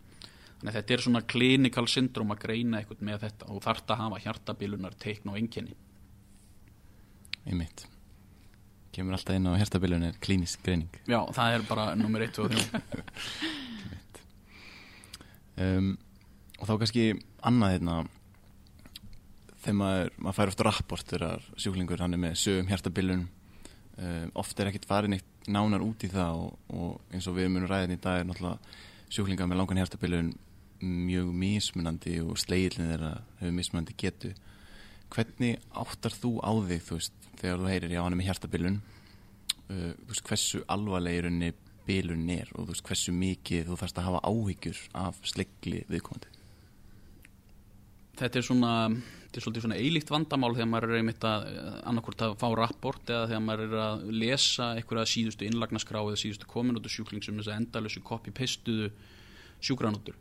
Þannig 0.59 0.71
að 0.71 0.77
þetta 0.79 0.93
er 0.93 1.03
svona 1.05 1.21
klinikal 1.33 1.85
syndrom 1.89 2.33
að 2.33 2.41
greina 2.43 2.81
eitthvað 2.81 3.05
með 3.07 3.21
þetta 3.25 3.47
og 3.53 3.61
þarf 3.63 3.85
að 3.85 4.01
hafa 4.03 4.23
hjartabilunar 4.25 4.97
teikn 4.99 5.31
og 5.31 5.39
enginni 5.39 5.77
Einmitt 7.47 7.85
Kemur 8.95 9.15
alltaf 9.17 9.37
inn 9.37 9.49
á 9.49 9.53
hérstabiljunni 9.59 10.13
klínisk 10.23 10.63
greining. 10.65 10.89
Já, 11.05 11.19
það 11.35 11.55
er 11.55 11.65
bara 11.69 11.89
nummer 11.99 12.23
1 12.25 12.39
og 12.41 12.53
3 12.53 12.81
um, 15.65 15.91
Og 16.59 16.67
þá 16.67 16.73
kannski 16.81 17.03
annað 17.45 17.75
hérna. 17.77 17.97
Þegar 19.59 19.77
maður, 19.79 20.09
maður 20.19 20.37
fær 20.37 20.51
ofta 20.51 20.65
rapport 20.67 21.11
þegar 21.11 21.45
sjúklingur 21.59 22.01
hann 22.03 22.15
er 22.15 22.21
með 22.21 22.37
sögum 22.39 22.69
hérstabiljun 22.71 23.25
um, 23.99 24.29
oft 24.39 24.59
er 24.59 24.69
ekkit 24.69 24.87
farin 24.87 25.15
eitt 25.17 25.49
nánar 25.51 25.83
út 25.83 26.03
í 26.05 26.09
það 26.11 26.43
og, 26.45 26.53
og 26.71 27.15
eins 27.15 27.27
og 27.27 27.35
við 27.35 27.49
munum 27.51 27.67
ræðin 27.67 27.95
í 27.95 27.99
dag 28.01 28.21
er 28.21 28.29
náttúrulega 28.29 29.11
sjúklingar 29.11 29.49
með 29.49 29.59
langan 29.59 29.81
hérstabiljun 29.81 30.29
mjög 30.79 31.31
mismunandi 31.35 32.19
og 32.23 32.37
sleilin 32.39 32.91
þeirra 32.93 33.13
hefur 33.41 33.55
mismunandi 33.57 33.95
getu. 33.99 34.31
Hvernig 35.11 35.59
áttar 35.75 36.15
þú 36.15 36.35
á 36.39 36.51
þig 36.69 36.85
þú 36.87 36.99
veist, 36.99 37.18
þegar 37.39 37.61
þú 37.61 37.71
heyrir 37.71 37.95
já 37.95 38.01
hann 38.03 38.15
er 38.15 38.19
með 38.19 38.29
hjartabilun 38.29 38.79
uh, 38.79 39.91
þú 39.93 40.09
veist 40.11 40.25
hversu 40.29 40.63
alvarlegirunni 40.75 41.53
bilun 41.89 42.27
er 42.33 42.51
og 42.55 42.67
þú 42.67 42.73
veist 42.73 42.89
hversu 42.89 43.15
mikið 43.15 43.69
þú 43.69 43.79
þarfst 43.81 44.01
að 44.01 44.09
hafa 44.09 44.25
áhyggjur 44.29 44.83
af 45.05 45.23
slegli 45.27 45.81
viðkomandi? 45.89 46.35
Þetta 48.19 48.39
er 48.39 48.45
svona 48.45 48.73
þetta 49.29 49.39
er 49.39 49.45
svolítið 49.45 49.65
svona 49.65 49.79
eilíkt 49.79 50.11
vandamál 50.11 50.55
þegar 50.55 50.69
maður 50.71 50.91
er 50.91 50.99
einmitt 50.99 51.25
að 51.27 51.43
annarkvort 51.89 52.23
að 52.25 52.31
fá 52.41 52.47
rapport 52.57 53.11
eða 53.13 53.27
þegar 53.29 53.43
maður 53.45 53.65
er 53.67 53.83
að 53.83 54.07
lesa 54.23 54.71
einhverja 54.75 55.11
síðustu 55.13 55.45
innlagnaskrá 55.45 56.01
eða 56.01 56.21
síðustu 56.23 56.49
kominútu 56.49 56.91
sjúkling 56.91 57.23
sem 57.25 57.37
þess 57.37 57.51
að 57.51 57.61
endalösu 57.61 58.01
copy-pastuðu 58.09 58.89
sjúkranútur 59.61 60.17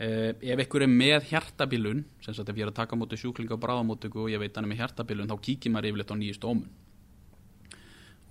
Uh, 0.00 0.30
ef 0.40 0.56
einhver 0.62 0.86
er 0.86 0.88
með 0.88 1.26
hjartabilun 1.28 2.06
sem 2.24 2.32
sagt 2.32 2.48
ef 2.48 2.56
ég 2.56 2.64
er 2.64 2.70
að 2.70 2.78
taka 2.78 2.96
á 2.96 3.00
móti 3.00 3.18
sjúklinga 3.20 3.52
og 3.52 3.60
bráðamótöku 3.60 4.22
og 4.22 4.30
ég 4.32 4.40
veit 4.40 4.54
hann 4.56 4.64
er 4.64 4.72
með 4.72 4.80
hjartabilun 4.80 5.28
þá 5.28 5.34
kíkir 5.44 5.74
maður 5.74 5.90
yfirleitt 5.90 6.14
á 6.14 6.16
nýjust 6.16 6.46
ómun. 6.48 6.70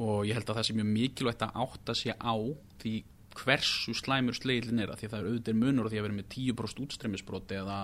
Og 0.01 0.23
ég 0.25 0.33
held 0.33 0.49
að 0.49 0.57
það 0.57 0.65
sé 0.65 0.75
mjög 0.79 0.89
mikilvægt 0.95 1.45
að 1.45 1.59
átta 1.61 1.95
sig 1.99 2.15
á 2.17 2.33
því 2.81 2.95
hversu 3.37 3.93
slæmur 3.93 4.33
sleilin 4.33 4.81
er 4.81 4.89
að 4.89 5.03
því 5.03 5.07
að 5.07 5.13
það 5.13 5.19
er 5.19 5.29
auðvitað 5.29 5.59
munur 5.59 5.85
og 5.85 5.93
því 5.93 5.99
að 5.99 6.07
vera 6.07 6.17
með 6.17 6.29
10% 6.33 6.83
útstreymisbroti 6.87 7.59
eða 7.59 7.77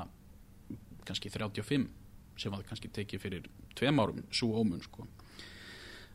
kannski 1.05 1.29
35 1.29 1.85
sem 2.41 2.57
að 2.57 2.65
kannski 2.71 2.91
tekið 2.91 3.21
fyrir 3.21 3.47
tveim 3.77 4.01
árum 4.01 4.25
svo 4.33 4.55
ómun 4.57 4.81
sko. 4.83 5.05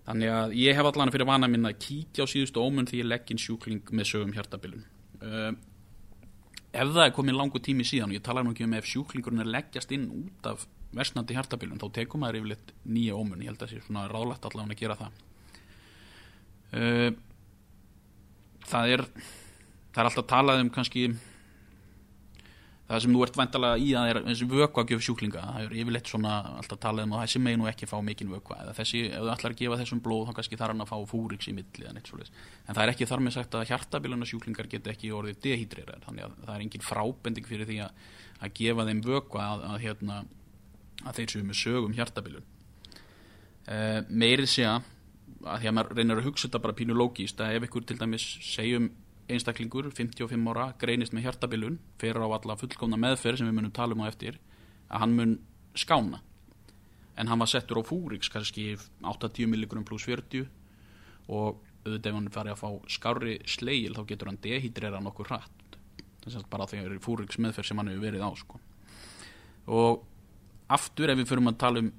Þannig 0.08 0.32
að 0.34 0.58
ég 0.58 0.74
hef 0.74 0.90
allan 0.90 1.12
fyrir 1.14 1.28
vana 1.28 1.48
minna 1.48 1.70
að 1.70 1.82
kíkja 1.86 2.26
á 2.26 2.32
síðustu 2.32 2.62
ómun 2.64 2.88
því 2.88 3.04
ég 3.04 3.10
legg 3.12 3.30
inn 3.30 3.40
sjúkling 3.40 3.94
með 3.94 4.10
sögum 4.10 4.34
hjartabilun 4.34 4.82
uh, 5.22 5.52
ef 6.70 6.92
það 6.94 7.06
er 7.06 7.14
komin 7.14 7.38
langu 7.38 7.60
tími 7.62 7.86
síðan 7.86 8.12
og 8.12 8.18
ég 8.18 8.24
tala 8.26 8.44
nú 8.46 8.52
ekki 8.54 8.66
um 8.66 8.76
ef 8.78 8.86
sjúklingurinn 8.90 9.42
er 9.42 9.50
leggjast 9.50 9.94
inn 9.96 10.06
út 10.20 10.46
af 10.50 10.66
versnandi 10.94 11.34
hjartabilun 11.34 11.80
þá 11.80 11.88
tekum 12.00 12.22
maður 12.22 12.40
yfirleitt 12.40 12.72
nýja 12.86 13.18
ómun. 13.18 13.42
Ég 13.42 13.50
held 13.50 13.60
að 13.60 13.66
það 13.66 13.74
sé 13.74 13.86
svona 13.86 14.06
ráðlegt 14.10 14.46
allavega 14.46 14.76
að 14.76 14.82
gera 14.82 14.98
það. 15.00 15.18
Uh, 16.70 17.10
það 18.70 18.94
er 18.94 19.04
það 19.90 20.02
er 20.02 20.08
alltaf 20.10 20.28
talað 20.30 20.62
um 20.64 20.72
kannski 20.74 21.04
það 22.90 23.02
sem 23.04 23.14
þú 23.14 23.22
ert 23.24 23.36
væntalega 23.38 23.78
í 23.78 23.90
að 23.94 24.08
er 24.10 24.18
þessi 24.26 24.46
vöku 24.50 24.80
að 24.82 24.88
gefa 24.90 25.04
sjúklinga. 25.06 25.42
Það 25.46 25.66
er 25.66 25.74
yfirleitt 25.78 26.10
svona 26.10 26.32
alltaf 26.58 26.80
talað 26.82 27.06
um 27.06 27.14
að 27.14 27.22
þessi 27.24 27.42
megin 27.44 27.62
og 27.62 27.68
ekki 27.70 27.88
fá 27.90 27.96
mikinn 28.02 28.32
vöku 28.32 28.56
eða 28.56 28.74
þessi, 28.74 29.02
ef 29.06 29.22
þú 29.22 29.30
ætlar 29.34 29.54
að 29.54 29.60
gefa 29.60 29.78
þessum 29.80 30.02
blóð 30.04 30.24
þá 30.26 30.32
kannski 30.38 30.58
þarf 30.58 30.74
hann 30.74 30.84
að 30.84 30.90
fá 30.90 30.96
fúriks 31.12 31.50
í 31.50 31.54
milli 31.54 31.86
en 31.86 32.00
það 32.74 32.82
er 32.82 32.92
ekki 32.94 33.08
þar 33.10 33.22
með 33.24 33.36
sagt 33.36 33.54
að 33.54 33.66
hjartabiluna 33.70 34.26
sjúklingar 34.28 34.70
get 34.70 34.90
ekki 34.90 35.12
orðið 35.14 35.40
dehydrerar 35.46 36.02
þannig 36.06 36.26
að 36.26 36.36
það 36.46 36.54
er 36.56 36.64
engin 36.66 36.86
frábending 36.86 37.46
fyrir 37.46 37.70
því 37.70 37.78
að, 37.86 38.06
að 38.40 38.54
gefa 38.58 38.86
þeim 38.90 39.02
vöku 39.06 39.42
að, 39.42 39.66
að, 39.70 39.76
hérna, 39.84 40.22
að 41.04 41.20
þeir 41.20 41.34
séu 41.34 41.46
með 41.46 41.60
sögum 41.60 41.94
hjartabilun. 41.98 42.48
Uh, 43.70 44.00
meirið 44.10 44.50
sé 44.50 44.66
að 44.66 44.82
því 45.40 45.70
að 45.70 45.76
maður 45.76 45.96
reynir 45.96 46.20
að 46.20 46.26
hugsa 46.28 46.48
þetta 46.48 46.62
bara 46.64 46.76
pínu 46.76 46.96
lógíst 46.96 47.40
að 47.40 47.56
ef 47.56 47.66
ykkur 47.68 47.86
til 47.88 47.96
dæmis 48.00 48.26
segjum 48.44 48.90
einstaklingur, 49.34 49.90
55 49.94 50.50
ára, 50.52 50.70
greinist 50.80 51.14
með 51.14 51.28
hjartabilun, 51.28 51.78
fer 52.00 52.18
á 52.18 52.26
alla 52.26 52.56
fullkomna 52.58 52.98
meðferð 53.00 53.40
sem 53.40 53.48
við 53.48 53.56
munum 53.58 53.74
tala 53.74 53.96
um 53.96 54.04
á 54.04 54.10
eftir, 54.10 54.38
að 54.90 55.04
hann 55.04 55.16
mun 55.16 55.38
skána. 55.78 56.20
En 57.18 57.28
hann 57.30 57.42
var 57.42 57.50
settur 57.50 57.80
á 57.80 57.84
fúriks 57.84 58.30
kannski 58.32 58.74
80 59.04 59.50
mg 59.50 59.84
pluss 59.86 60.06
40 60.08 60.46
og 61.30 61.60
auðvitað 61.84 62.10
ef 62.10 62.16
hann 62.16 62.30
fari 62.34 62.52
að 62.52 62.60
fá 62.60 62.70
skári 62.92 63.38
sleil 63.48 63.94
þá 63.96 64.02
getur 64.08 64.30
hann 64.30 64.40
dehydrera 64.42 65.00
nokkur 65.04 65.30
hratt. 65.30 65.78
Þess 66.24 66.40
að 66.40 66.48
bara 66.52 66.68
þegar 66.68 66.94
er 66.94 67.02
fúriks 67.02 67.40
meðferð 67.40 67.70
sem 67.70 67.80
hann 67.80 67.90
hefur 67.92 68.06
verið 68.06 68.24
á. 68.24 68.30
Sko. 68.36 68.60
Og 69.70 70.04
aftur 70.70 71.12
ef 71.12 71.20
við 71.20 71.30
förum 71.30 71.50
að 71.50 71.60
tala 71.60 71.84
um 71.84 71.92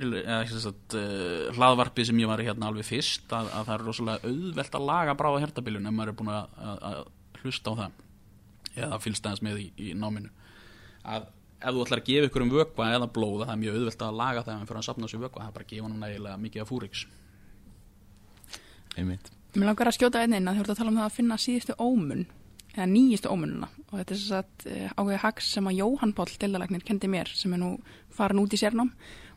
uh, 0.00 1.52
hlaðvarpi 1.56 2.06
sem 2.08 2.22
ég 2.22 2.30
var 2.30 2.42
hérna 2.44 2.70
alveg 2.70 2.88
fyrst 2.88 3.32
að, 3.32 3.50
að 3.52 3.68
það 3.68 3.74
er 3.74 3.86
rosalega 3.88 4.30
auðvelt 4.30 4.78
að 4.78 4.88
laga 4.88 5.18
bráða 5.18 5.44
hertabilun 5.44 5.90
ef 5.90 5.96
maður 5.96 6.14
er 6.14 6.18
búin 6.20 6.32
að, 6.32 6.56
að, 6.56 6.82
að 6.88 7.42
hlusta 7.42 7.74
á 7.74 7.80
það. 7.82 8.02
Eða 8.72 9.00
fylgst 9.04 9.26
aðeins 9.28 9.44
með 9.44 9.62
í, 9.62 9.68
í 9.76 9.94
náminu. 9.98 10.32
Að 11.02 11.28
ef 11.62 11.74
þú 11.74 11.84
ætlar 11.84 12.02
að 12.02 12.08
gefa 12.08 12.28
ykkur 12.28 12.44
um 12.46 12.52
vökva 12.52 12.88
eða 12.96 13.08
blóða 13.14 13.46
það 13.46 13.54
er 13.54 13.60
mjög 13.62 13.78
auðvelt 13.78 14.04
að 14.06 14.20
laga 14.20 14.44
það 14.46 14.54
en 14.56 14.68
fyrir 14.68 14.80
að 14.80 14.86
sapna 14.88 15.08
þessu 15.08 15.20
vökva 15.22 15.42
það 15.42 15.50
er 15.50 15.56
bara 15.56 15.66
að 15.66 15.72
gefa 15.72 15.88
hann 15.88 16.02
nægilega 16.02 16.42
mikið 16.42 16.64
af 16.64 16.70
fúriks 16.70 17.04
Einmitt. 18.98 19.32
Mér 19.56 19.70
langar 19.70 19.88
að 19.88 19.96
skjóta 19.98 20.22
einn 20.22 20.36
inn 20.36 20.48
að 20.48 20.58
þú 20.58 20.64
ert 20.64 20.72
að 20.72 20.80
tala 20.80 20.92
um 20.92 21.00
það 21.00 21.08
að 21.08 21.16
finna 21.16 21.38
síðustu 21.40 21.76
ómun 21.80 22.24
eða 22.72 22.86
nýjistu 22.88 23.32
ómununa 23.32 23.68
og 23.90 23.94
þetta 23.98 24.14
er 24.14 24.20
svo 24.20 24.38
að 24.40 24.68
áhuga 24.96 25.20
haks 25.26 25.50
sem 25.56 25.68
að 25.68 25.78
Jóhann 25.78 26.14
Páll 26.16 26.36
deildalagnir 26.40 26.84
kendi 26.88 27.10
mér 27.12 27.32
sem 27.36 27.52
er 27.52 27.60
nú 27.60 27.72
farin 28.12 28.40
út 28.40 28.56
í 28.56 28.60
sérnám 28.60 28.92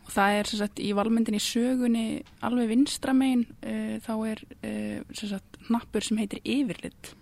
og 0.06 0.14
það 0.14 0.40
er 0.40 0.50
sagt, 0.62 0.82
í 0.82 0.92
valmyndinni 0.96 1.42
sögunni 1.42 2.08
alveg 2.46 2.72
vinstramegin 2.72 3.46
uh, 3.66 3.96
þá 4.06 4.14
er 4.32 4.42
uh, 4.62 5.14
sagt, 5.18 5.62
hnappur 5.70 6.06
sem 6.06 6.20
heitir 6.22 6.44
yfirlitt 6.46 7.14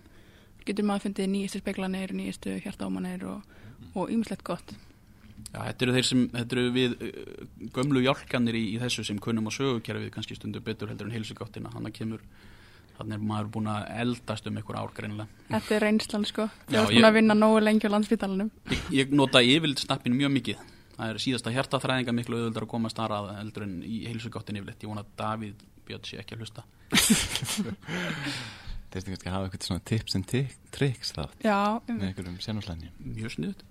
getur 0.64 0.86
maður 0.88 1.08
fundið 1.08 1.30
nýjastu 1.32 1.60
speklanir 1.60 2.14
nýjastu 2.16 2.56
hjartámanir 2.64 3.24
og 3.28 4.10
ymmislegt 4.10 4.44
gott. 4.46 4.74
Já, 5.52 5.60
þetta 5.68 5.84
eru 5.84 5.94
þeir 5.94 6.06
sem, 6.08 6.22
þetta 6.32 6.56
eru 6.56 6.72
við 6.74 6.96
uh, 6.96 7.68
gömlu 7.76 8.02
hjálkanir 8.04 8.58
í, 8.58 8.64
í 8.74 8.80
þessu 8.82 9.04
sem 9.06 9.20
kunnum 9.22 9.48
á 9.48 9.52
sögukerfið 9.54 10.10
kannski 10.14 10.36
stundu 10.38 10.62
betur 10.64 10.92
heldur 10.92 11.08
en 11.08 11.14
heilsugáttina, 11.14 11.72
hann 11.74 11.88
að 11.88 11.96
kemur 12.00 12.24
þannig 12.94 13.16
er 13.16 13.24
maður 13.26 13.48
búin 13.56 13.68
að 13.72 13.88
eldast 14.04 14.46
um 14.46 14.58
einhver 14.60 14.76
ár 14.78 14.92
greinilega. 14.94 15.42
Þetta 15.48 15.74
er 15.74 15.82
reynslan 15.82 16.26
sko. 16.28 16.46
Þú 16.68 16.78
ert 16.78 16.92
búin 16.92 17.08
að 17.08 17.16
vinna 17.16 17.36
nógu 17.38 17.62
lengi 17.64 17.90
á 17.90 17.94
landsbytalanum 17.94 18.52
Ég, 18.70 18.84
ég 18.94 19.14
nota 19.18 19.42
yfirlitt 19.42 19.82
snappinu 19.82 20.20
mjög 20.20 20.34
mikið 20.36 20.62
það 20.96 21.06
er 21.10 21.22
síðasta 21.24 21.54
hjartafræðinga 21.54 22.14
miklu 22.16 22.40
auðvöldar 22.40 22.66
að 22.66 22.72
koma 22.74 22.92
starrað 22.92 23.32
heldur 23.38 23.66
en 23.66 23.78
í 23.86 24.04
heilsugáttin 24.08 24.60
yfirleitt. 24.60 24.84
Ég 24.84 24.92
vona 24.92 25.04
að 25.04 25.14
Davíð 25.20 25.64
Björn 25.84 26.06
sé 26.08 26.20
ekki 26.20 26.36
að 26.36 26.44
hlusta. 26.44 26.64
Þeir 28.94 29.02
stu 29.02 29.10
kannski 29.10 29.26
að 29.26 29.34
hafa 29.34 29.48
eitthvað 29.48 29.66
svona 29.66 29.84
tips 29.90 30.14
and 30.14 30.34
tricks 30.74 31.10
þá 31.16 31.24
Já, 31.42 31.82
með 31.88 32.04
einhverjum 32.06 32.36
sérnáðslæni 32.44 32.92
Mjög 33.02 33.32
sniðut 33.34 33.64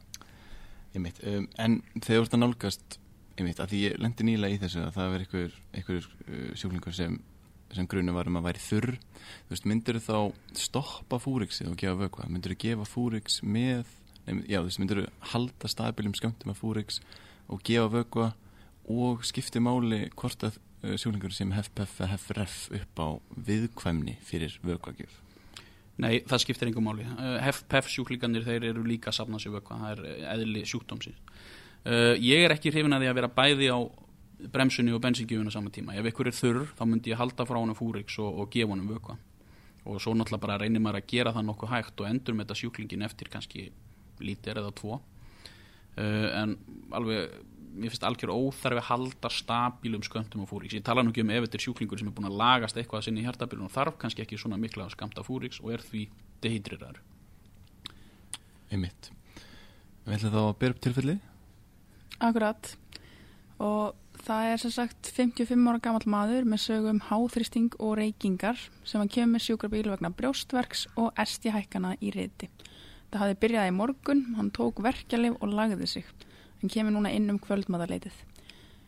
um, 1.00 1.46
En 1.63 1.77
þegar 1.96 2.10
þú 2.10 2.25
ert 2.25 2.36
að 2.36 2.42
nálgast 2.42 2.98
einmitt, 3.38 3.62
að 3.62 3.72
því 3.72 3.82
ég 3.82 4.01
lendi 4.01 4.27
nýla 4.27 4.50
í 4.51 4.60
þessu 4.62 4.84
að 4.84 4.98
það 4.98 5.13
verður 5.13 5.25
einhver, 5.25 5.56
einhver 5.74 6.10
uh, 6.10 6.50
sjúklingur 6.60 6.96
sem, 6.98 7.18
sem 7.74 7.89
grunum 7.89 8.18
var 8.18 8.30
um 8.30 8.39
að 8.39 8.48
væri 8.50 8.63
þurr. 8.68 8.92
Þú 9.48 9.56
veist, 9.56 9.68
myndur 9.72 10.00
þú 10.00 10.03
þá 10.06 10.60
stoppa 10.65 11.20
fúrixið 11.24 11.72
og 11.72 11.80
gefa 11.82 11.98
vökva, 12.03 12.27
myndur 12.30 12.53
þú 12.53 12.60
gefa 12.68 12.88
fúrix 12.89 13.39
með, 13.42 13.89
já 14.25 14.60
þú 14.60 14.68
veist, 14.68 14.82
myndur 14.82 15.03
þú 15.03 15.10
halda 15.34 15.72
stabilum 15.72 16.15
sköndum 16.18 16.53
af 16.53 16.62
fúrix 16.62 17.01
og 17.51 17.63
gefa 17.65 17.89
vökva 17.92 18.30
og 18.92 19.25
skipti 19.27 19.60
máli 19.63 20.06
hvort 20.15 20.48
að 20.48 20.60
uh, 20.84 20.96
sjúklingur 20.96 21.34
sem 21.36 21.51
HFPF 21.56 22.00
eða 22.00 22.15
HFRF 22.15 22.58
upp 22.80 23.03
á 23.03 23.08
viðkvæmni 23.50 24.18
fyrir 24.24 24.60
vökvagjöf 24.63 25.24
Nei, 26.01 26.24
það 26.25 26.42
skiptir 26.42 26.70
engum 26.72 26.88
máli. 26.88 27.03
Uh, 27.06 27.36
HEF-PEF 27.44 27.89
sjúklingarnir, 27.94 28.46
þeir 28.48 28.72
eru 28.72 28.86
líka 28.86 29.12
að 29.12 29.20
safna 29.20 29.38
sér 29.42 29.53
vökva, 29.60 29.77
það 29.84 29.92
er 29.92 30.08
eh, 30.10 30.24
eðli 30.34 30.63
sjúkdómsins. 30.65 31.20
Uh, 31.84 32.15
ég 32.18 32.42
er 32.46 32.53
ekki 32.56 32.72
hrifin 32.74 32.96
að 32.96 33.03
því 33.03 33.12
að 33.12 33.20
vera 33.20 33.30
bæði 33.36 33.68
á 33.70 33.80
bremsunni 34.53 34.96
og 34.96 35.03
bensingjöfun 35.03 35.51
á 35.51 35.53
sama 35.53 35.70
tíma. 35.74 35.94
Ef 36.00 36.10
ykkur 36.10 36.32
er 36.32 36.38
þurr, 36.38 36.65
þá 36.74 36.84
myndi 36.88 37.13
ég 37.13 37.22
halda 37.22 37.46
frá 37.46 37.60
honum 37.60 37.77
fúriks 37.77 38.18
og, 38.24 38.42
og 38.42 38.50
gefa 38.51 38.74
honum 38.74 38.89
vökva. 38.89 39.20
Og 39.84 40.01
svo 40.01 40.15
náttúrulega 40.18 40.46
bara 40.48 40.58
reynir 40.63 40.82
maður 40.82 41.03
að 41.03 41.10
gera 41.13 41.36
það 41.36 41.48
nokkuð 41.51 41.74
hægt 41.75 42.01
og 42.01 42.10
endur 42.10 42.38
með 42.38 42.48
þetta 42.48 42.60
sjúklingin 42.63 43.06
eftir 43.06 43.30
kannski 43.30 43.68
lítir 44.22 44.60
eða 44.60 44.74
tvo. 44.77 45.00
Uh, 45.93 46.29
en 46.41 46.55
alveg, 46.93 47.34
mér 47.74 47.93
finnst 47.93 48.05
algjör 48.05 48.34
óþarfi 48.34 48.82
að 48.82 48.89
halda 48.89 49.32
stabílum 49.34 50.05
skömmtum 50.05 50.46
á 50.46 50.48
fúriks. 50.50 50.75
Ég 50.77 50.86
tala 50.86 51.05
nú 51.05 51.13
ekki 51.13 51.25
um 51.25 51.34
ef 51.34 51.48
þetta 51.48 51.60
er 51.60 51.65
sjúklingur 51.65 52.01
sem 52.01 52.10
er 52.10 52.15
búin 52.17 52.29
að 52.29 52.39
lagast 52.41 52.77
eitthvað 52.77 53.01
að 53.01 53.08
sinni 53.08 53.24
í 53.24 53.27
hjartabilun 53.27 53.70
og 53.70 53.74
þarf 53.74 53.98
kannski 54.01 54.25
ekki 54.25 54.39
svona 54.41 54.62
mikla 54.62 54.89
skamta 54.93 55.25
fúriks 55.25 55.62
og 55.63 55.74
er 55.75 55.86
því 55.86 56.05
dehydrirar. 56.46 57.01
Einmitt. 58.74 59.12
Við 60.03 60.17
ætlum 60.17 60.34
þá 60.34 60.41
að 60.43 60.55
byrja 60.62 60.75
upp 60.75 60.86
tilfelli. 60.88 61.20
Akkurat 62.24 62.74
og 63.63 63.93
það 64.24 64.50
er 64.51 64.62
sem 64.62 64.74
sagt 64.74 65.10
55 65.15 65.70
ára 65.70 65.82
gammal 65.84 66.03
maður 66.10 66.48
með 66.48 66.63
sögum 66.65 67.01
háþristing 67.10 67.74
og 67.79 67.98
reykingar 68.00 68.60
sem 68.84 69.01
hann 69.01 69.12
kemur 69.12 69.36
með 69.36 69.46
sjúkrabíl 69.48 69.89
vegna 69.91 70.12
brjóstverks 70.13 70.88
og 71.00 71.12
erstihækana 71.20 71.96
í 72.01 72.13
reyti. 72.15 72.50
Það 73.13 73.22
hafði 73.22 73.36
byrjað 73.43 73.67
í 73.70 73.74
morgun, 73.77 74.22
hann 74.39 74.48
tók 74.58 74.79
verkjalið 74.82 75.36
og 75.38 75.51
lagði 75.53 75.86
sig. 75.86 76.05
Hann 76.62 76.72
kemur 76.74 76.96
núna 76.96 77.12
inn 77.13 77.29
um 77.29 77.38
kvöldmaðarleitið. 77.38 78.15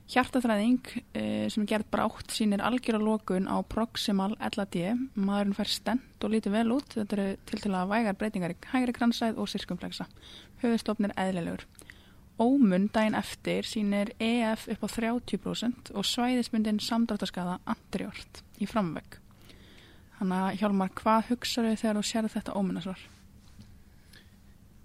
Hjartaþræðing 0.09 0.87
eh, 1.13 1.45
sem 1.53 1.61
er 1.61 1.69
gerð 1.69 1.91
brátt 1.93 2.33
sínir 2.33 2.63
algjör 2.65 2.97
að 2.97 3.05
lokun 3.05 3.45
á 3.45 3.61
Proximal 3.69 4.31
LAD. 4.57 4.79
Maðurinn 5.13 5.53
fær 5.57 5.69
stent 5.69 6.25
og 6.25 6.33
lítur 6.33 6.55
vel 6.57 6.73
út. 6.73 6.97
Þetta 6.97 7.17
eru 7.19 7.37
til 7.45 7.61
til 7.61 7.73
að 7.77 7.93
vægar 7.93 8.17
breytingar 8.17 8.53
í 8.55 8.59
hægri 8.71 8.97
kransæð 8.97 9.37
og 9.41 9.49
sirkumflexa. 9.53 10.09
Höfustofnir 10.65 11.13
eðlilegur. 11.21 11.67
Ómun 12.41 12.89
daginn 12.93 13.21
eftir 13.21 13.69
sínir 13.69 14.15
EF 14.17 14.65
upp 14.73 14.85
á 14.85 14.89
30% 14.97 15.93
og 15.93 16.09
svæðismyndin 16.09 16.81
samdráttaskaða 16.81 17.59
anteriort 17.69 18.41
í 18.57 18.65
framvegg. 18.65 19.21
Þannig 20.17 20.41
að 20.41 20.63
Hjálmar, 20.63 20.95
hvað 20.97 21.29
hugsaðu 21.29 21.77
þegar 21.77 22.01
þú 22.01 22.09
sér 22.09 22.33
þetta 22.33 22.57
ómunasvar? 22.57 23.11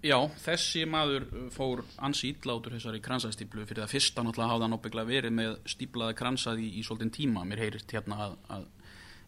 Já, 0.01 0.17
þessi 0.41 0.81
maður 0.89 1.27
uh, 1.29 1.41
fór 1.53 1.83
ansi 2.01 2.31
úr 2.33 2.73
þessari 2.73 3.01
kransæðstíplu 3.05 3.67
fyrir 3.69 3.83
það 3.83 3.91
fyrsta 3.91 4.23
náttúrulega 4.25 4.55
hafði 4.55 4.65
hann 4.65 4.77
óbyggla 4.79 5.03
verið 5.05 5.35
með 5.37 5.51
stíplaða 5.69 6.15
kransað 6.17 6.63
í, 6.63 6.69
í 6.79 6.85
svolítinn 6.85 7.13
tíma. 7.13 7.43
Mér 7.45 7.61
heyrist 7.67 7.93
hérna 7.93 8.17
að, 8.25 8.33
að 8.49 8.65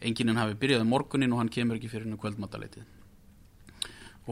enginin 0.09 0.41
hafi 0.41 0.57
byrjaði 0.57 0.87
um 0.87 0.89
morgunin 0.95 1.35
og 1.35 1.43
hann 1.43 1.53
kemur 1.53 1.77
ekki 1.77 1.91
fyrir 1.91 2.07
hennu 2.07 2.17
kvöldmataleitið. 2.21 2.89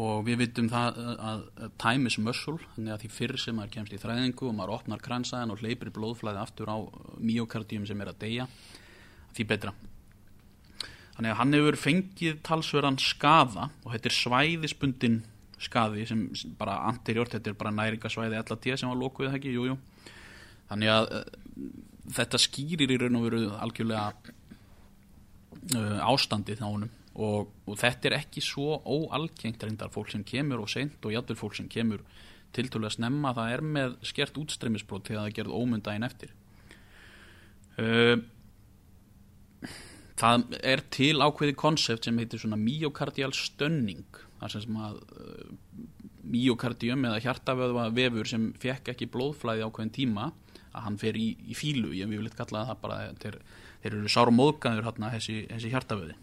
Og 0.02 0.24
við 0.26 0.40
vitum 0.40 0.70
það 0.72 0.98
að, 1.04 1.44
að, 1.60 1.72
time 1.84 2.10
is 2.10 2.18
muscle, 2.18 2.58
þannig 2.74 2.96
að 2.96 3.02
því 3.04 3.10
fyrr 3.20 3.38
sem 3.44 3.58
maður 3.60 3.74
kemst 3.76 3.94
í 3.94 4.00
þræðingu 4.02 4.48
og 4.48 4.56
maður 4.58 4.76
opnar 4.80 5.04
kransaðin 5.04 5.54
og 5.54 5.62
hleypir 5.62 5.92
blóðflæði 5.94 6.42
aftur 6.42 6.72
á 6.72 6.78
myokardium 7.20 7.86
sem 7.86 8.02
er 8.02 8.14
að 8.14 8.22
deyja, 8.24 8.48
því 9.36 9.46
betra. 9.52 9.76
Þannig 11.12 11.36
að 11.36 11.40
hann 11.42 11.58
hefur 11.58 11.78
fengið 11.84 12.40
talsverðan 12.48 12.98
skaða 13.04 13.68
og 13.84 13.92
þetta 13.94 14.10
er 14.10 14.18
svæðisbundin 14.18 15.20
skaði 15.62 16.08
sem 16.10 16.26
bara 16.60 16.80
anteriort, 16.90 17.34
þetta 17.36 17.52
er 17.52 17.60
bara 17.60 17.74
næringasvæði 17.76 18.42
LAT 18.42 18.68
sem 18.74 18.90
var 18.90 19.00
lokuð 19.00 19.30
það 19.30 19.40
ekki, 19.40 19.56
jújú. 19.56 19.76
Jú. 19.76 20.12
Þannig 20.72 20.94
að 20.94 21.10
uh, 21.18 21.24
þetta 22.16 22.40
skýrir 22.40 22.94
í 22.94 22.98
raun 23.02 23.20
og 23.20 23.28
veru 23.28 23.44
algjörlega 23.60 24.06
uh, 25.76 26.00
ástandið 26.08 26.64
á 26.64 26.68
honum 26.70 26.92
og, 27.12 27.50
og 27.68 27.80
þetta 27.80 28.08
er 28.08 28.18
ekki 28.22 28.44
svo 28.44 28.78
óalgengt 28.88 29.64
reyndar 29.66 29.92
fólk 29.92 30.14
sem 30.14 30.24
kemur 30.24 30.64
og 30.64 30.72
seint 30.72 31.04
og 31.04 31.12
jættur 31.12 31.40
fólk 31.40 31.58
sem 31.60 31.68
kemur 31.72 32.06
tiltölulega 32.56 32.96
snemma 32.96 33.34
það 33.36 33.56
er 33.56 33.66
með 33.78 33.98
skert 34.08 34.40
útstreymisbrót 34.40 35.10
þegar 35.10 35.26
það 35.26 35.30
er 35.32 35.36
gerð 35.40 35.58
ómundaginn 35.60 36.08
eftir. 36.08 36.32
Uh, 37.80 38.18
það 40.20 40.58
er 40.60 40.84
til 40.94 41.16
ákveði 41.20 41.56
konsept 41.60 42.08
sem 42.08 42.20
heitir 42.20 42.42
svona 42.42 42.60
myokardial 42.60 43.32
stönning 43.36 44.08
þar 44.42 44.54
sem 44.56 44.80
að 44.82 44.98
uh, 45.02 45.52
myokardium 46.32 47.06
eða 47.10 47.22
hjartavöðva 47.26 47.90
vefur 47.96 48.30
sem 48.30 48.50
fekk 48.62 48.94
ekki 48.94 49.10
blóðflæði 49.14 49.66
ákveðin 49.68 49.94
tíma 49.96 50.32
að 50.72 50.86
hann 50.86 50.98
fer 51.02 51.18
í, 51.20 51.28
í 51.52 51.58
fílu, 51.58 51.92
ég 51.98 52.10
vil 52.10 52.24
eitthvað 52.24 52.52
kalla 52.52 52.66
það 52.70 52.82
bara 52.86 53.00
þeir, 53.22 53.40
þeir 53.84 53.96
eru 53.98 54.12
sárum 54.12 54.38
móðgæður 54.40 54.88
hérna 54.88 55.12
þessi, 55.16 55.38
þessi 55.50 55.72
hjartavöði. 55.74 56.18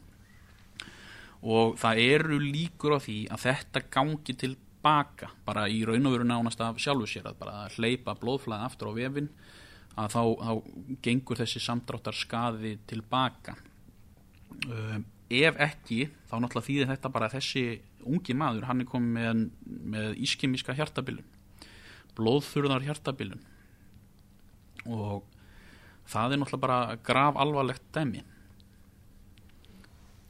Og 1.48 1.76
það 1.78 2.00
eru 2.02 2.38
líkur 2.42 2.96
á 2.96 2.98
því 3.04 3.18
að 3.35 3.44
þetta 3.44 3.85
gangi 3.94 4.37
tilbaka 4.42 5.31
bara 5.46 5.68
í 5.70 5.83
raun 5.87 6.09
og 6.09 6.16
veru 6.16 6.26
nánast 6.26 6.62
af 6.64 6.81
sjálfu 6.83 7.11
sér 7.11 7.28
að 7.31 7.38
bara 7.42 7.68
hleypa 7.76 8.16
blóðflæði 8.18 8.66
aftur 8.70 8.90
á 8.90 8.98
vefin 8.98 9.31
að 9.98 10.14
þá, 10.14 10.22
þá 10.46 10.52
gengur 11.04 11.40
þessi 11.42 11.62
samdráttar 11.62 12.16
skaði 12.16 12.74
tilbaka 12.88 13.54
uh, 14.70 14.98
ef 15.29 15.59
ekki 15.61 16.07
þá 16.29 16.35
náttúrulega 16.41 16.69
þýðir 16.69 16.91
þetta 16.93 17.12
bara 17.12 17.29
að 17.29 17.38
þessi 17.38 17.64
ungi 18.09 18.37
maður, 18.38 18.69
hann 18.69 18.81
er 18.81 18.88
komið 18.88 19.12
með, 19.19 19.43
með 19.95 20.23
ískimiska 20.25 20.77
hjartabilun 20.79 21.27
blóðþurðar 22.19 22.87
hjartabilun 22.87 23.43
og 24.88 25.27
það 26.09 26.35
er 26.35 26.41
náttúrulega 26.41 26.64
bara 26.64 26.99
graf 27.05 27.38
alvarlegt 27.38 27.88
dæmi. 27.95 28.23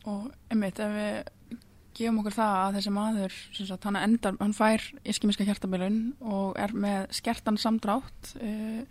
Og 0.09 0.31
einmitt, 0.51 0.81
ef 0.81 0.95
við 0.95 1.61
gefum 1.99 2.21
okkur 2.23 2.37
það 2.37 2.57
að 2.63 2.79
þessi 2.79 2.95
maður, 2.95 3.37
sagt, 3.59 3.87
hann, 3.89 4.01
endar, 4.01 4.37
hann 4.41 4.57
fær 4.57 4.85
iskimiska 5.09 5.47
hjartabilun 5.47 6.01
og 6.21 6.59
er 6.61 6.75
með 6.75 7.09
skertan 7.19 7.59
samdrátt, 7.61 8.35
uh, 8.41 8.83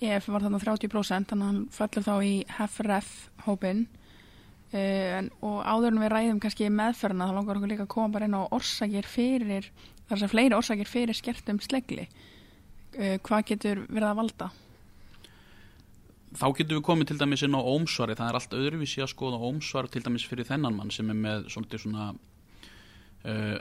EF 0.00 0.30
var 0.32 0.46
þarna 0.46 0.62
30%, 0.62 1.28
þannig 1.30 1.44
að 1.44 1.50
hann 1.50 1.64
fellur 1.76 2.06
þá 2.06 2.14
í 2.24 2.34
HFRF 2.56 3.10
hópin 3.46 3.84
uh, 4.72 5.20
og 5.46 5.60
áður 5.64 5.92
en 5.92 6.02
við 6.04 6.12
ræðum 6.14 6.40
kannski 6.42 6.70
meðferna, 6.72 7.28
þá 7.28 7.36
langar 7.36 7.60
okkur 7.60 7.72
líka 7.74 7.86
að 7.88 7.94
koma 7.96 8.14
bara 8.16 8.30
inn 8.30 8.38
á 8.38 8.42
orsakir 8.50 9.08
fyrir, 9.08 9.70
þar 10.08 10.22
sem 10.22 10.32
fleiri 10.32 10.58
orsakir 10.58 10.90
fyrir 10.90 11.16
skertum 11.16 11.62
slegli. 11.64 12.08
Uh, 12.96 13.16
hvað 13.26 13.46
getur 13.54 13.86
verið 13.88 14.10
að 14.10 14.20
valda? 14.24 14.50
þá 16.36 16.46
getum 16.54 16.78
við 16.78 16.86
komið 16.86 17.10
til 17.10 17.18
dæmis 17.20 17.42
inn 17.42 17.58
á 17.58 17.62
ómsvari 17.62 18.14
það 18.18 18.28
er 18.28 18.38
allt 18.38 18.52
öðruvísi 18.54 19.02
að 19.02 19.12
skoða 19.14 19.40
ómsvar 19.48 19.88
til 19.90 20.02
dæmis 20.04 20.26
fyrir 20.28 20.46
þennan 20.46 20.76
mann 20.76 20.92
sem 20.94 21.10
er 21.10 21.18
með 21.18 21.48
svona, 21.50 21.80
svona 21.82 22.06
uh, 23.26 23.56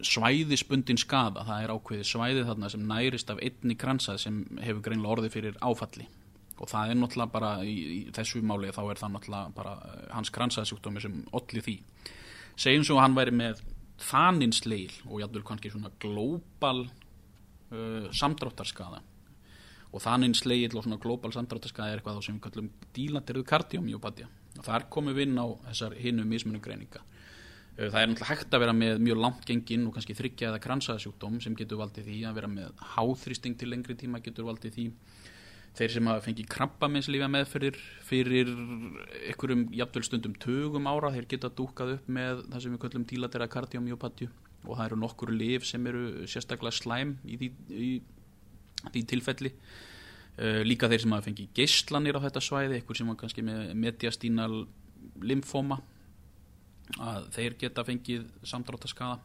svæðisbundin 0.00 1.00
skada 1.00 1.44
það 1.44 1.66
er 1.66 1.74
ákveði 1.74 2.08
svæði 2.08 2.46
þarna 2.48 2.72
sem 2.72 2.86
nærist 2.88 3.32
af 3.32 3.42
einni 3.44 3.76
kransað 3.76 4.22
sem 4.24 4.44
hefur 4.64 4.84
greinlega 4.86 5.18
orði 5.18 5.32
fyrir 5.34 5.60
áfalli 5.60 6.08
og 6.54 6.70
það 6.70 6.90
er 6.90 6.98
náttúrulega 7.00 7.34
bara 7.34 7.52
í, 7.66 7.74
í 7.74 8.00
þessu 8.14 8.42
máli 8.46 8.72
þá 8.74 8.82
er 8.84 9.00
það 9.00 9.14
náttúrulega 9.16 9.54
bara 9.56 9.72
uh, 9.78 10.02
hans 10.14 10.30
kransaðsjúkdómi 10.34 11.02
sem 11.02 11.16
olli 11.34 11.64
því. 11.64 11.78
Segjum 12.54 12.86
svo 12.86 13.00
hann 13.02 13.16
væri 13.16 13.34
með 13.34 13.64
þaninsleil 14.04 14.92
og 15.08 15.22
jættur 15.22 15.46
kannski 15.46 15.72
svona 15.72 15.90
glóbal 16.02 16.86
uh, 16.86 18.06
samdráttarskada 18.14 19.02
og 19.94 20.02
þannig 20.02 20.34
slegil 20.38 20.74
og 20.74 20.86
svona 20.86 20.98
global 21.02 21.30
samdráttaskaði 21.34 21.94
er 21.94 22.00
eitthvað 22.00 22.22
sem 22.26 22.38
við 22.38 22.46
kallum 22.48 22.70
dílanderðu 22.96 23.44
kardiomjópatja 23.46 24.26
og 24.58 24.64
þar 24.66 24.88
komum 24.90 25.14
við 25.14 25.28
inn 25.28 25.38
á 25.38 25.46
þessar 25.68 25.94
hinnu 25.98 26.24
mismunum 26.26 26.62
greininga. 26.62 27.02
Það 27.74 28.00
er 28.00 28.10
náttúrulega 28.10 28.30
hægt 28.30 28.54
að 28.54 28.62
vera 28.62 28.74
með 28.74 29.00
mjög 29.02 29.20
langt 29.22 29.46
gengin 29.48 29.86
og 29.88 29.94
kannski 29.96 30.14
þryggja 30.14 30.50
eða 30.50 30.60
kransaðsjúkdóm 30.62 31.40
sem 31.42 31.56
getur 31.58 31.80
valdið 31.80 32.06
því 32.06 32.18
að 32.28 32.36
vera 32.38 32.50
með 32.50 32.82
háþrýsting 32.94 33.56
til 33.58 33.70
lengri 33.70 33.96
tíma 33.98 34.20
getur 34.22 34.46
valdið 34.46 34.76
því 34.76 34.84
þeir 35.74 35.92
sem 35.94 36.08
hafa 36.10 36.22
fengið 36.22 36.50
krabbameinslífa 36.54 37.28
meðferðir 37.34 37.78
fyrir 38.06 38.50
einhverjum 39.30 39.64
jafnvel 39.74 40.04
stundum 40.06 40.36
tögum 40.42 40.86
ára 40.90 41.10
þeir 41.14 41.26
geta 41.32 41.50
dúkað 41.50 41.96
upp 41.96 42.10
með 42.18 42.44
það 42.52 42.64
sem 42.64 42.74
við 42.74 42.82
kallum 42.84 43.06
dílanderða 43.10 43.50
kardiomjópatju 43.54 44.28
og 44.64 44.78
það 44.78 44.84
eru 44.86 45.00
nokkur 45.00 45.32
liv 45.34 45.66
sem 45.66 45.88
eru 45.90 46.28
sérstaklega 46.30 46.78
slæm 46.78 47.16
í 47.26 47.40
því, 47.40 47.50
í 47.74 47.90
því 48.92 49.02
tilfelli. 49.10 49.52
Uh, 50.34 50.62
líka 50.66 50.88
þeir 50.90 51.04
sem 51.04 51.12
hafa 51.14 51.28
fengið 51.28 51.50
geyslanir 51.54 52.16
á 52.18 52.24
þetta 52.24 52.40
svæði, 52.42 52.78
eitthvað 52.80 52.98
sem 52.98 53.10
var 53.10 53.18
kannski 53.20 53.44
með 53.46 53.68
mediastínal 53.78 54.64
limfóma 55.22 55.78
að 56.98 57.28
þeir 57.36 57.54
geta 57.60 57.84
fengið 57.86 58.24
samdráttaskaða 58.50 59.20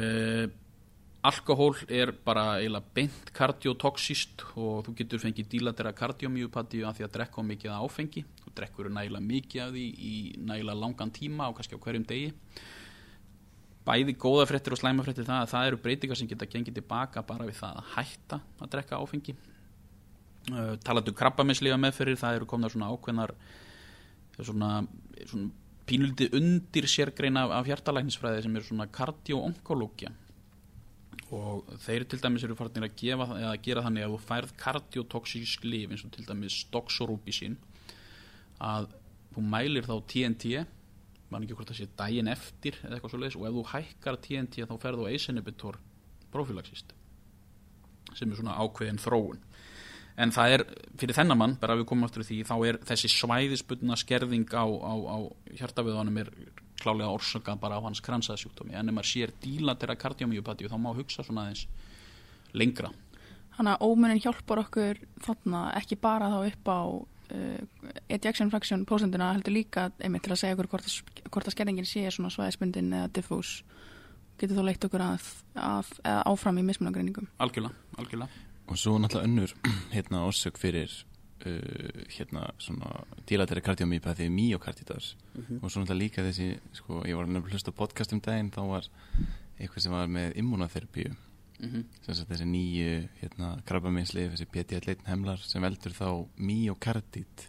uh, 0.00 0.46
alkohól 1.26 1.74
er 1.90 2.12
bara 2.24 2.56
eiginlega 2.60 2.94
beint 2.94 3.30
kardiotoxist 3.34 4.44
og 4.54 4.86
þú 4.86 4.94
getur 5.00 5.22
fengið 5.22 5.48
dílatera 5.54 5.92
kardiomjúpatíu 5.96 6.86
af 6.86 6.98
því 6.98 7.06
að 7.06 7.12
drekka 7.16 7.44
mikið 7.46 7.74
áfengi. 7.76 8.22
Þú 8.44 8.54
drekkur 8.60 8.90
nægilega 8.94 9.26
mikið 9.26 9.62
af 9.64 9.70
því 9.74 9.84
í 10.10 10.14
nægilega 10.38 10.80
langan 10.82 11.12
tíma 11.14 11.48
og 11.50 11.58
kannski 11.58 11.78
á 11.78 11.82
hverjum 11.82 12.06
degi. 12.08 12.32
Bæði 13.86 14.16
góða 14.18 14.48
fréttir 14.50 14.74
og 14.74 14.80
slæma 14.80 15.06
fréttir 15.06 15.26
það 15.26 15.42
að 15.44 15.52
það 15.54 15.68
eru 15.70 15.82
breytingar 15.82 16.18
sem 16.20 16.30
geta 16.30 16.50
gengið 16.50 16.80
tilbaka 16.80 17.22
bara 17.26 17.46
við 17.46 17.60
það 17.60 17.80
að 17.80 17.92
hætta 17.94 18.40
að 18.60 18.72
drekka 18.74 19.00
áfengi. 19.00 19.36
Uh, 20.46 20.74
talatu 20.86 21.14
krabbaminslega 21.14 21.78
meðferðir 21.80 22.20
það 22.20 22.40
eru 22.40 22.50
komna 22.50 22.70
svona 22.70 22.90
ákveðnar 22.94 23.32
svona, 24.36 24.70
svona 25.26 25.50
pínulítið 25.86 26.36
undir 26.38 26.86
sérgreina 26.90 27.46
af, 27.48 27.66
hjartalæknisfræði 27.66 28.44
sem 28.44 28.58
er 28.58 28.66
svona 28.66 28.86
kardioonkológia 28.94 30.12
og 31.34 31.66
þeir 31.82 32.06
til 32.06 32.20
dæmis 32.22 32.44
eru 32.46 32.56
farnir 32.58 32.86
að 32.86 32.96
gefa, 33.00 33.26
eða 33.40 33.56
gera 33.64 33.82
þannig 33.86 34.06
að 34.06 34.14
þú 34.14 34.20
færð 34.28 34.54
kardiotoxísk 34.62 35.66
líf 35.66 35.92
eins 35.92 36.04
og 36.06 36.12
til 36.14 36.26
dæmis 36.28 36.60
doxorubicin 36.72 37.58
að 38.62 38.90
þú 39.34 39.44
mælir 39.52 39.88
þá 39.88 39.96
TNT 40.12 40.64
mann 41.30 41.42
ekki 41.42 41.56
hvort 41.58 41.72
það 41.72 41.80
sé 41.80 41.88
daginn 41.98 42.30
eftir 42.30 42.78
eða 42.84 42.96
eitthvað 42.96 43.12
svo 43.12 43.20
leiðis 43.22 43.38
og 43.40 43.48
ef 43.48 43.56
þú 43.56 43.64
hækkar 43.72 44.20
TNT 44.22 44.68
þá 44.70 44.76
ACE 45.10 45.32
inhibitor 45.32 45.80
prophylaxist 46.32 46.94
sem 48.16 48.30
er 48.30 48.38
svona 48.38 48.56
ákveðin 48.62 49.00
þróun. 49.02 49.40
En 50.16 50.32
það 50.32 50.54
er, 50.54 50.62
fyrir 50.96 51.16
þennan 51.18 51.40
mann, 51.40 51.56
bara 51.60 51.74
að 51.74 51.82
við 51.82 51.88
komum 51.90 52.06
aftur 52.06 52.24
því, 52.24 52.38
þá 52.48 52.54
er 52.70 52.78
þessi 52.88 53.10
svæðisbundna 53.12 53.98
skerðing 54.00 54.48
á, 54.56 54.64
á, 54.64 54.94
á 54.96 55.16
hjartaviðanum 55.58 56.20
er 56.22 56.30
klálega 56.82 57.08
orsaka 57.12 57.56
bara 57.60 57.78
á 57.78 57.84
hans 57.84 58.00
kransasjúkdómi, 58.04 58.74
en 58.76 58.88
ef 58.88 58.94
maður 58.94 59.10
sér 59.12 59.32
dílatera 59.42 59.96
kardiomíupatíu 59.96 60.68
þá 60.70 60.76
má 60.78 60.92
hugsa 60.96 61.24
svona 61.26 61.46
aðeins 61.46 61.66
lengra. 62.56 62.90
Þannig 63.56 63.72
að 63.76 63.84
ómunin 63.88 64.20
hjálpar 64.20 64.60
okkur 64.66 64.98
þarna 65.24 65.60
ekki 65.80 65.96
bara 66.00 66.28
þá 66.28 66.38
upp 66.50 66.68
á 66.68 66.80
uh, 66.92 67.60
ejection 68.12 68.50
fraction 68.52 68.84
prósenduna 68.88 69.30
heldur 69.32 69.54
líka 69.56 69.88
einmitt 70.04 70.26
til 70.26 70.34
að 70.34 70.42
segja 70.42 70.56
okkur 70.58 70.68
hvort, 70.74 70.90
að- 70.90 71.22
hvort 71.32 71.48
að 71.48 71.56
skerðingin 71.56 71.88
sé 71.88 72.04
svona 72.12 72.30
svæðisbundin 72.34 72.92
eða 72.92 73.08
diffús 73.16 73.62
getur 74.36 74.58
þá 74.60 74.64
leitt 74.68 74.84
okkur 74.84 75.00
að, 75.06 75.30
að, 75.56 75.92
að 76.04 76.20
áfram 76.28 76.58
í 76.60 76.66
mismunagreiningum. 76.68 77.30
Algjörlega, 77.40 77.72
algjörlega. 77.96 78.42
og 78.68 78.76
svo 78.76 78.98
náttúrulega 79.00 79.30
önnur 79.30 79.54
hérna 79.96 80.24
orsök 80.28 80.60
fyrir 80.60 80.92
uh, 81.44 82.02
hérna 82.16 82.48
svona 82.62 83.04
dílateri 83.28 83.62
kardiomýpaði 83.64 84.28
myokarditas 84.32 85.14
og 85.60 85.70
svo 85.70 85.82
náttúrulega 85.82 86.00
líka 86.00 86.24
þessi 86.26 86.56
sko, 86.72 87.02
ég 87.04 87.18
var 87.18 87.28
nefnilega 87.28 87.52
hlust 87.52 87.70
á 87.70 87.78
podcast 87.78 88.14
um 88.16 88.22
daginn 88.24 88.52
þá 88.54 88.62
var 88.70 88.90
eitthvað 89.58 89.82
sem 89.82 89.92
var 89.92 90.08
með 90.08 90.36
immunotherapíu 90.42 91.14
Mm 91.56 91.84
sem 92.04 92.14
sagt 92.14 92.28
þessi 92.28 92.44
nýju 92.44 93.08
hérna 93.20 93.62
krabbameinslif, 93.64 94.32
þessi 94.32 94.46
PT-1 94.52 95.06
hemlar 95.08 95.38
sem 95.40 95.62
veldur 95.62 95.92
þá 95.96 96.28
myokardit 96.36 97.46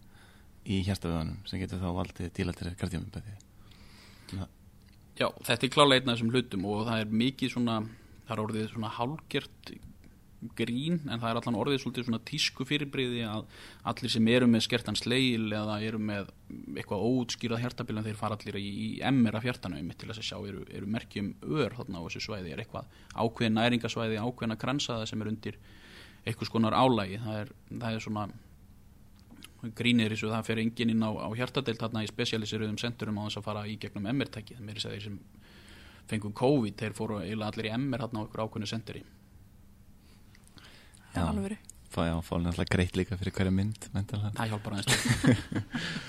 í 0.66 0.80
hjartaveðanum 0.88 1.44
sem 1.46 1.60
getur 1.60 1.82
þá 1.82 1.92
valdið 1.94 2.32
dílateri 2.34 2.76
kardiomýpaði 2.80 3.36
Já, 5.18 5.28
þetta 5.44 5.66
er 5.66 5.70
af 5.98 6.16
þessum 6.16 6.32
hlutum 6.32 6.66
og 6.70 6.86
það 6.88 7.00
er 7.02 7.14
mikið 7.22 7.52
svona, 7.56 7.78
það 8.28 8.34
er 8.36 8.42
orðið 8.44 8.68
svona 8.72 8.90
hálgert 8.94 9.72
grín 10.58 11.00
en 11.10 11.18
það 11.18 11.30
er 11.32 11.40
allan 11.40 11.58
orðið 11.58 11.80
svolítið 11.82 12.08
svona 12.08 12.20
tísku 12.28 12.66
fyrirbriði 12.70 13.24
að 13.26 13.46
allir 13.90 14.14
sem 14.14 14.28
eru 14.30 14.48
með 14.50 14.66
skertan 14.68 14.98
sleil 15.00 15.48
eða 15.50 15.80
eru 15.88 16.02
með 16.02 16.30
eitthvað 16.78 17.06
óutskýrað 17.10 17.64
hjartabilan 17.64 18.06
þeir 18.06 18.20
fara 18.20 18.38
allir 18.38 18.60
í, 18.62 18.68
í 18.68 18.90
MR 19.10 19.40
af 19.40 19.48
hjartanu 19.48 19.80
einmitt 19.80 19.98
til 20.02 20.12
að 20.14 20.22
sjá 20.22 20.38
eru, 20.38 20.62
eru 20.70 20.90
merkjum 20.94 21.34
ör 21.42 21.74
þarna 21.80 22.04
á 22.04 22.06
þessu 22.06 22.24
svæði. 22.28 22.54
Er 22.54 22.62
eitthvað 22.62 22.86
ákveðin 23.18 23.58
næringasvæði, 23.58 24.22
ákveðina 24.22 24.60
kransaða 24.62 25.10
sem 25.10 25.26
er 25.26 25.34
undir 25.34 25.60
eitthvað 26.28 26.52
skonar 26.52 26.78
álægi 26.78 27.18
það 27.24 27.42
er, 27.42 27.52
það 27.74 27.98
er 27.98 28.06
svona 28.06 28.28
grínir 29.78 30.14
þessu, 30.14 30.30
það 30.30 30.48
fer 30.52 30.62
enginn 30.62 30.94
inn 30.94 31.04
á, 31.04 31.12
á 31.18 31.30
hjartadeild 31.34 31.82
þarna 31.82 32.06
í 32.06 32.10
spesialisiruðum 32.12 32.78
sendurum 32.82 33.18
á 33.18 33.26
þess 33.26 33.42
að 33.42 33.48
fara 33.50 33.66
í 33.66 33.78
gegnum 33.82 34.10
MR-tæki 34.14 34.58
það 34.58 34.68
meiri 34.70 34.84
segir 34.84 35.06
sem 35.08 35.20
fengu 36.08 36.32
COVID 36.38 36.78
þeir 36.78 36.96
fóru 36.96 37.22
allir 37.26 37.70
í 37.72 37.74
MR 37.74 38.06
þarna 38.06 38.22
á 38.22 38.26
okkur 38.28 38.44
ákveðinu 38.46 38.70
senduri 41.24 41.60
Það 41.88 42.04
er 42.04 42.14
alveg 42.14 42.44
náttúrulega 42.44 42.74
greitt 42.76 42.98
líka 43.00 43.18
fyrir 43.18 43.34
hverja 43.34 43.54
mynd 43.56 43.88
það 43.90 44.52
hjálpar 44.52 44.78
aðeins 44.78 45.46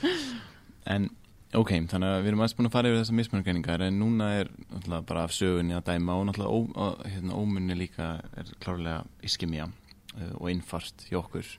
En 0.95 1.09
ok, 1.57 1.73
þannig 1.91 2.09
að 2.09 2.23
við 2.23 2.31
erum 2.31 2.43
aðeins 2.43 2.57
búin 2.59 2.69
að 2.69 2.75
fara 2.75 2.91
yfir 2.91 2.99
þessar 3.03 3.19
mismunargreiningar 3.19 3.85
en 3.87 4.01
núna 4.01 4.29
er 4.41 4.51
náttúrulega 4.69 5.07
bara 5.09 5.25
af 5.25 5.35
sögunni 5.37 5.77
að 5.77 5.87
dæma 5.91 6.17
og 6.17 6.27
náttúrulega 6.29 6.81
ó, 6.81 6.89
hérna, 7.09 7.37
ómunni 7.37 7.77
líka 7.79 8.09
er 8.41 8.53
klárlega 8.65 9.03
iskemía 9.25 9.69
uh, 9.69 10.35
og 10.41 10.51
innfart 10.53 11.07
hjá 11.09 11.21
okkur. 11.23 11.55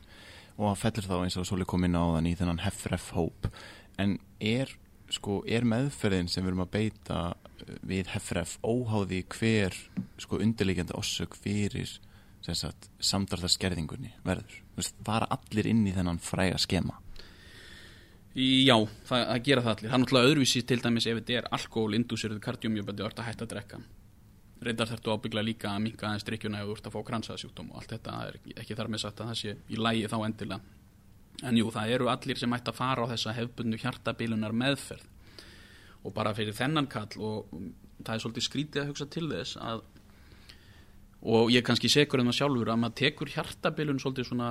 Og 0.57 0.67
það 0.67 0.81
fellur 0.83 1.09
þá 1.09 1.15
eins 1.19 1.39
og 1.39 1.47
Sóli 1.47 1.67
kom 1.69 1.85
inn 1.87 1.97
á 1.97 2.03
þann 2.03 2.29
í 2.29 2.35
þennan 2.37 2.63
hefref 2.65 3.09
hóp. 3.15 3.49
En 4.01 4.17
er, 4.43 4.73
sko, 5.13 5.39
er 5.47 5.67
meðferðin 5.67 6.29
sem 6.29 6.43
við 6.43 6.53
erum 6.53 6.65
að 6.65 6.73
beita 6.75 7.21
uh, 7.31 7.73
við 7.85 8.13
hefref 8.15 8.57
óháði 8.65 9.23
hver 9.37 9.77
sko 10.21 10.41
undirleikjandi 10.41 10.97
ossök 10.99 11.37
fyrir 11.39 11.97
samdráttaskerðingunni 12.45 14.13
verður, 14.25 14.61
Þú 14.73 14.81
veist, 14.81 14.97
fara 15.05 15.27
allir 15.35 15.67
inn 15.69 15.85
í 15.87 15.93
þennan 15.93 16.21
fræga 16.23 16.57
skema 16.61 16.97
Já, 18.37 18.75
það, 19.09 19.23
það 19.25 19.39
gera 19.47 19.61
það 19.63 19.71
allir. 19.71 19.89
Það 19.89 19.95
er 19.95 20.01
náttúrulega 20.03 20.29
öðruvísi 20.29 20.61
til 20.69 20.81
dæmis 20.83 21.07
ef 21.09 21.17
þetta 21.17 21.37
er 21.39 21.47
alkohol-indúsirðu 21.57 22.43
kardiomjöbandi 22.43 23.03
og 23.03 23.09
ert 23.09 23.21
að 23.23 23.29
hætta 23.29 23.45
að 23.45 23.53
drekka. 23.55 23.79
Reyndar 24.67 24.89
þarftu 24.91 25.15
ábyggla 25.15 25.43
líka 25.43 25.71
að 25.71 25.81
minka 25.87 26.07
aðeins 26.07 26.27
drikkjuna 26.27 26.61
ef 26.61 26.69
þú 26.69 26.75
ert 26.75 26.89
að 26.89 26.95
fá 26.95 26.99
kransaðsjúkdóm 27.09 27.71
og 27.71 27.79
allt 27.79 27.93
þetta 27.95 28.15
er 28.27 28.37
ekki 28.61 28.77
þar 28.77 28.91
með 28.93 29.03
sagt 29.03 29.23
að 29.23 29.31
það 29.31 29.39
sé 29.41 29.55
í 29.57 29.79
lægi 29.79 30.11
þá 30.11 30.17
endilega. 30.19 30.59
En 31.49 31.57
jú, 31.59 31.69
það 31.73 31.93
eru 31.95 32.09
allir 32.11 32.39
sem 32.39 32.55
ætti 32.59 32.71
að 32.73 32.79
fara 32.79 33.07
á 33.07 33.11
þessa 33.15 33.35
hefbundu 33.37 33.79
hjartabilunar 33.79 34.55
meðferð 34.61 35.07
og 36.05 36.15
bara 36.15 36.35
fyrir 36.35 36.55
þennan 36.55 36.89
kall 36.91 37.15
og 37.17 37.55
það 38.03 38.13
er 38.13 38.23
svolítið 38.23 38.45
skrítið 38.45 38.83
að 38.83 38.91
hugsa 38.91 39.07
til 39.15 39.25
þess 39.31 39.59
að 39.63 39.83
og 41.21 41.51
ég 41.51 41.61
er 41.61 41.67
kannski 41.67 41.91
sekur 41.91 42.21
en 42.21 42.31
það 42.31 42.39
sjálfur 42.39 42.71
að 42.71 42.81
maður 42.83 42.97
tekur 43.01 43.33
hjartabilun 43.33 43.99
svolítið 43.99 44.29
svona 44.29 44.49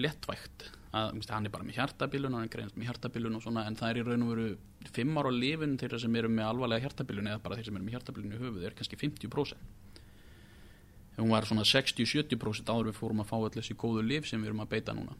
lettvægt 0.00 0.68
að 0.94 1.16
minnst, 1.16 1.30
hann 1.34 1.46
er 1.48 1.52
bara 1.52 1.66
með 1.66 1.80
hjartabilun 1.80 2.36
hann 2.38 2.50
greinast 2.50 2.78
með 2.78 2.88
hjartabilun 2.90 3.40
svona 3.42 3.66
en 3.68 3.76
það 3.76 3.90
er 3.90 3.98
í 4.00 4.04
raun 4.06 4.24
og 4.24 4.30
veru 4.34 4.92
fimm 4.94 5.18
ára 5.18 5.32
lifin 5.34 5.78
þeirra 5.80 6.00
sem 6.00 6.20
eru 6.20 6.30
með 6.30 6.50
alvarlega 6.52 6.86
hjartabilun 6.86 7.32
eða 7.32 7.42
bara 7.42 7.58
þeir 7.58 7.68
sem 7.68 7.78
eru 7.78 7.88
með 7.88 7.96
hjartabilun 7.98 8.36
í 8.36 8.40
höfuð 8.40 8.68
er 8.68 8.76
kannski 8.78 9.00
50% 9.00 9.84
hún 11.16 11.30
var 11.30 11.46
svona 11.46 11.62
60-70% 11.66 12.70
áður 12.70 12.90
við 12.90 12.98
fórum 12.98 13.22
að 13.22 13.30
fá 13.30 13.36
allir 13.38 13.60
þessi 13.60 13.76
góðu 13.78 14.02
lif 14.02 14.26
sem 14.28 14.42
við 14.42 14.50
erum 14.50 14.64
að 14.64 14.72
beita 14.74 14.94
núna. 14.96 15.14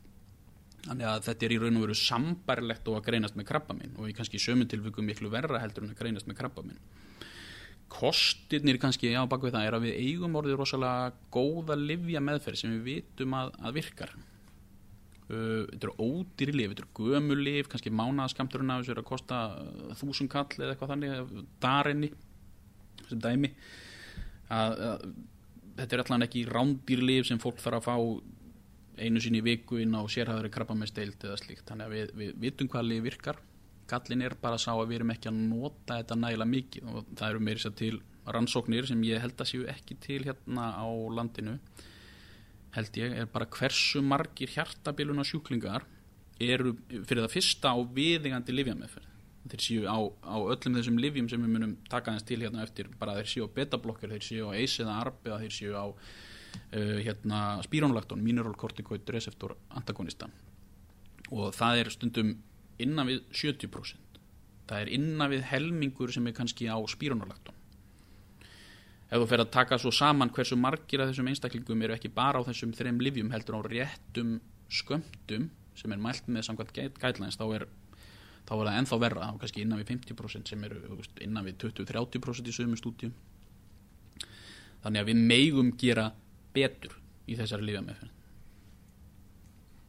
Þannig 0.85 1.09
að 1.09 1.20
þetta 1.29 1.46
er 1.46 1.55
í 1.55 1.59
raun 1.62 1.79
og 1.79 1.85
veru 1.87 1.96
sambærlegt 1.96 2.88
og 2.90 2.98
að 2.98 3.07
greinast 3.07 3.38
með 3.38 3.46
krabbamin 3.48 3.94
og 3.96 4.11
í 4.11 4.16
kannski 4.16 4.40
sömu 4.42 4.66
tilvikum 4.68 5.07
miklu 5.09 5.31
verra 5.33 5.62
heldur 5.62 5.87
en 5.87 5.94
að 5.94 6.00
greinast 6.03 6.29
með 6.29 6.40
krabbamin 6.42 6.81
kostirnir 7.92 8.79
kannski 8.83 9.12
á 9.14 9.23
bakvið 9.31 9.57
það 9.57 9.66
er 9.68 9.77
að 9.77 9.87
við 9.87 9.99
eigum 10.03 10.38
orðið 10.40 10.59
rosalega 10.61 11.12
góða 11.35 11.77
livja 11.79 12.23
meðferð 12.25 12.61
sem 12.61 12.73
við 12.75 12.87
vitum 12.88 13.37
að, 13.38 13.53
að 13.61 13.77
virkar. 13.79 14.14
Uh, 15.25 15.64
þetta 15.70 15.88
eru 15.88 15.94
ódýri 16.05 16.55
lif, 16.57 16.73
þetta 16.73 16.85
eru 16.85 17.12
gömul 17.12 17.38
lif 17.40 17.70
kannski 17.73 17.92
mánaðaskamturinn 17.94 18.75
af 18.75 18.83
þessu 18.83 18.94
er 18.94 19.01
að 19.01 19.09
kosta 19.09 19.38
uh, 19.57 19.94
þúsund 20.01 20.33
kall 20.33 20.51
eða 20.59 20.75
eitthvað 20.75 20.92
þannig 20.94 21.38
darinni, 21.64 22.11
þessu 23.05 23.20
dæmi. 23.25 23.53
Að, 24.53 24.83
að 24.90 25.07
þetta 25.79 25.97
er 25.97 26.05
allan 26.05 26.27
ekki 26.29 26.44
rándýri 26.51 27.09
lif 27.09 27.29
sem 27.31 27.40
fólk 27.40 27.62
þarf 27.62 27.81
að 27.81 27.88
fá 27.88 27.97
einu 29.01 29.23
sinni 29.23 29.40
í 29.40 29.47
viku 29.49 29.81
inn 29.83 29.97
á 29.97 30.03
sérhæðari 30.07 30.53
krabba 30.55 30.77
með 30.79 30.92
steild 30.92 31.25
eða 31.27 31.38
slíkt, 31.40 31.64
þannig 31.66 31.88
að 31.88 31.94
við, 31.97 32.12
við 32.20 32.37
vitum 32.44 32.70
hvað 32.70 32.88
lif 32.90 33.07
virkar, 33.09 33.40
gallin 33.90 34.25
er 34.25 34.37
bara 34.40 34.59
sá 34.61 34.73
að 34.75 34.88
við 34.90 35.01
erum 35.01 35.14
ekki 35.14 35.31
að 35.31 35.40
nota 35.49 35.99
þetta 36.01 36.18
nægilega 36.20 36.53
mikið 36.55 36.90
og 36.90 37.09
það 37.14 37.31
eru 37.31 37.42
meiri 37.49 37.64
sér 37.64 37.75
til 37.79 37.97
rannsóknir 38.35 38.88
sem 38.88 39.03
ég 39.05 39.20
held 39.20 39.40
að 39.40 39.51
séu 39.51 39.66
ekki 39.68 39.99
til 40.01 40.23
hérna 40.25 40.70
á 40.81 40.88
landinu 41.12 41.59
held 42.75 42.99
ég, 42.99 43.16
er 43.23 43.27
bara 43.31 43.49
hversu 43.51 44.03
margir 44.03 44.51
hjartabiluna 44.51 45.25
sjúklingar 45.27 45.85
eru 46.42 46.75
fyrir 46.90 47.23
það 47.23 47.35
fyrsta 47.37 47.70
á 47.70 47.79
viðingandi 47.94 48.55
livjameðferð. 48.55 49.11
Þeir 49.44 49.61
séu 49.61 49.85
á, 49.85 49.99
á 50.25 50.37
öllum 50.40 50.79
þessum 50.79 50.99
livjum 50.99 51.29
sem 51.31 51.42
við 51.44 51.53
munum 51.53 51.75
taka 51.92 52.11
aðeins 52.11 52.27
til 52.27 52.40
hérna 52.40 52.64
eftir, 52.64 52.88
bara 52.99 53.18
þeir 53.18 53.31
séu 53.31 53.47
á 53.47 53.55
betablokkar, 53.55 54.14
þeir 54.16 54.25
séu 54.25 54.49
á 54.49 54.57
ACE 54.57 54.83
eða 54.83 54.97
ARB 55.03 55.29
eða 55.29 55.40
þeir 55.42 55.55
séu 55.59 55.77
á 55.77 55.85
uh, 55.85 56.99
hérna 57.05 57.42
spírónlakton, 57.66 58.25
mineralkortikoid 58.25 59.12
receptor 59.14 59.55
antagonista 59.77 60.31
og 61.33 61.55
það 61.57 61.83
er 61.83 61.92
stundum 61.92 62.33
innan 62.83 63.11
við 63.11 63.21
70%. 63.33 64.21
Það 64.69 64.81
er 64.81 64.95
innan 64.97 65.31
við 65.31 65.45
helmingur 65.51 66.13
sem 66.15 66.27
er 66.27 66.37
kannski 66.37 66.71
á 66.71 66.79
spírónlakton 66.89 67.55
ef 69.15 69.21
þú 69.23 69.27
fer 69.31 69.43
að 69.45 69.53
taka 69.55 69.79
svo 69.79 69.93
saman 69.95 70.33
hversu 70.35 70.57
margir 70.59 71.03
af 71.03 71.11
þessum 71.11 71.29
einstaklingum 71.31 71.83
eru 71.87 71.95
ekki 71.95 72.11
bara 72.11 72.41
á 72.43 72.47
þessum 72.49 72.73
þreim 72.75 72.99
livjum 73.05 73.31
heldur 73.31 73.61
á 73.61 73.67
réttum 73.67 74.41
skömmtum 74.67 75.51
sem 75.79 75.93
er 75.95 76.01
mælt 76.03 76.27
með 76.27 76.49
samkvæmt 76.49 76.99
gætlæns 76.99 77.39
þá 77.39 77.45
er, 77.59 77.67
þá 78.49 78.53
er 78.57 78.65
það 78.65 78.79
ennþá 78.81 78.99
verra. 79.05 79.29
Þá 79.31 79.39
kannski 79.43 79.63
innan 79.63 79.83
við 79.83 79.93
50% 79.93 80.51
sem 80.51 80.67
eru 80.67 80.99
innan 81.27 81.47
við 81.47 81.61
20-30% 81.67 82.51
í 82.51 82.57
sömu 82.57 82.79
stúdíum. 82.81 83.15
Þannig 84.83 85.03
að 85.03 85.11
við 85.11 85.23
megum 85.31 85.73
gera 85.79 86.09
betur 86.55 86.99
í 87.27 87.39
þessari 87.39 87.71
lífameðferð 87.71 88.13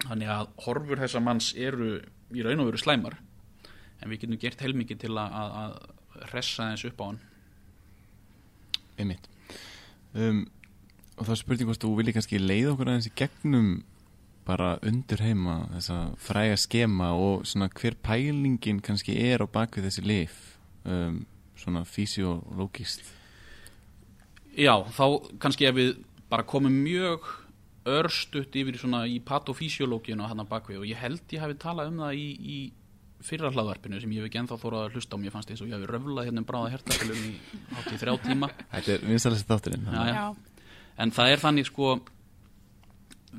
þannig 0.05 0.29
að 0.29 0.49
horfur 0.67 0.99
þessa 1.01 1.21
manns 1.23 1.47
eru 1.57 1.95
í 2.35 2.45
raun 2.45 2.63
og 2.63 2.69
veru 2.69 2.81
slæmar. 2.81 3.17
En 4.01 4.11
við 4.11 4.25
getum 4.25 4.41
gert 4.41 4.61
heilmikið 4.63 5.05
til 5.05 5.13
að, 5.15 5.39
að, 5.39 5.55
að 5.61 6.27
hressa 6.31 6.69
þess 6.73 6.89
upp 6.91 7.01
á 7.01 7.05
hann. 7.05 7.21
Einmitt. 8.99 9.29
Um, 10.15 10.45
og 11.15 11.27
þá 11.27 11.35
spurning 11.39 11.69
hvort 11.69 11.83
þú 11.83 11.91
vilji 11.99 12.15
kannski 12.15 12.39
leiða 12.41 12.73
okkur 12.73 12.91
aðeins 12.91 13.09
í 13.09 13.15
gegnum 13.19 13.69
bara 14.45 14.75
undur 14.85 15.23
heima 15.25 15.55
þessa 15.73 15.99
fræga 16.21 16.57
skema 16.59 17.13
og 17.17 17.45
svona 17.49 17.69
hver 17.73 17.97
pælingin 18.05 18.81
kannski 18.85 19.15
er 19.17 19.41
á 19.41 19.47
bakvið 19.49 19.87
þessi 19.87 20.03
lif 20.05 20.35
um, 20.85 21.23
svona 21.57 21.85
fysiológist 21.87 23.01
Já, 24.55 24.85
þá 24.95 25.05
kannski 25.41 25.67
ef 25.67 25.75
við 25.75 25.89
bara 26.31 26.45
komum 26.47 26.75
mjög 26.85 27.25
örstutt 27.85 28.55
yfir 28.57 28.79
svona 28.81 29.03
í 29.09 29.19
patofísiológinu 29.21 30.25
og 30.25 30.31
hann 30.31 30.41
að 30.41 30.51
bakvið. 30.55 30.81
Og 30.81 30.89
ég 30.89 30.99
held 30.99 31.35
ég 31.35 31.43
hafi 31.43 31.57
talað 31.61 31.91
um 31.91 32.01
það 32.01 32.17
í, 32.21 32.27
í 32.41 32.57
fyrra 33.25 33.51
hlaðvarpinu 33.53 34.01
sem 34.01 34.11
ég 34.13 34.21
hef 34.21 34.29
ekki 34.29 34.41
ennþá 34.41 34.57
þórað 34.61 34.87
að 34.87 34.97
hlusta 34.97 35.17
á 35.17 35.21
mér 35.21 35.33
fannst 35.33 35.53
eins 35.53 35.63
og 35.63 35.69
ég 35.69 35.77
hafi 35.77 35.89
röflað 35.89 36.27
hérna 36.27 36.43
um 36.43 36.47
bráða 36.49 36.73
hertabilum 36.75 37.23
í 37.29 37.31
hátt 37.73 37.93
í 37.93 37.99
þrjá 38.01 38.15
tíma. 38.25 38.49
Þetta 38.73 38.95
er 38.95 39.07
vinsalega 39.09 39.49
þátturinn 39.49 39.89
en 40.95 41.11
það 41.11 41.31
er 41.33 41.41
þannig 41.41 41.67
sko 41.67 41.91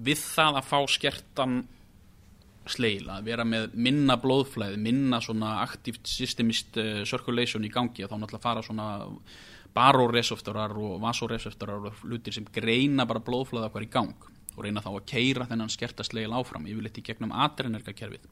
við 0.07 0.21
það 0.21 0.61
að 0.61 0.69
fá 0.69 0.79
skertan 0.93 1.59
sleil, 2.67 3.07
að 3.09 3.29
vera 3.31 3.45
með 3.47 3.77
minna 3.79 4.17
blóðflæði, 4.19 4.79
minna 4.83 5.21
svona 5.23 5.61
aktíft 5.63 6.09
systemist 6.11 6.77
uh, 6.83 7.05
circulation 7.07 7.65
í 7.65 7.71
gangi 7.73 8.03
að 8.03 8.11
þá 8.11 8.17
náttúrulega 8.19 8.43
fara 8.43 8.65
svona 8.67 8.89
baroreseptorar 9.77 10.75
og 10.81 10.97
vasoreseptorar 11.05 11.91
og 11.91 12.01
hlutir 12.03 12.35
sem 12.35 12.49
greina 12.53 13.07
bara 13.07 13.23
blóðflæði 13.23 13.71
okkar 13.71 13.87
í 13.87 13.93
gang 13.93 14.33
og 14.57 14.65
reyna 14.65 14.83
þá 14.83 14.91
að 14.95 15.07
keira 15.13 15.47
þennan 15.51 15.73
skerta 15.73 16.07
sleil 16.07 16.33
áfram 16.33 16.67
yfirleitt 16.67 16.99
í 16.99 17.07
gegnum 17.07 17.35
adrenergakerfið 17.47 18.27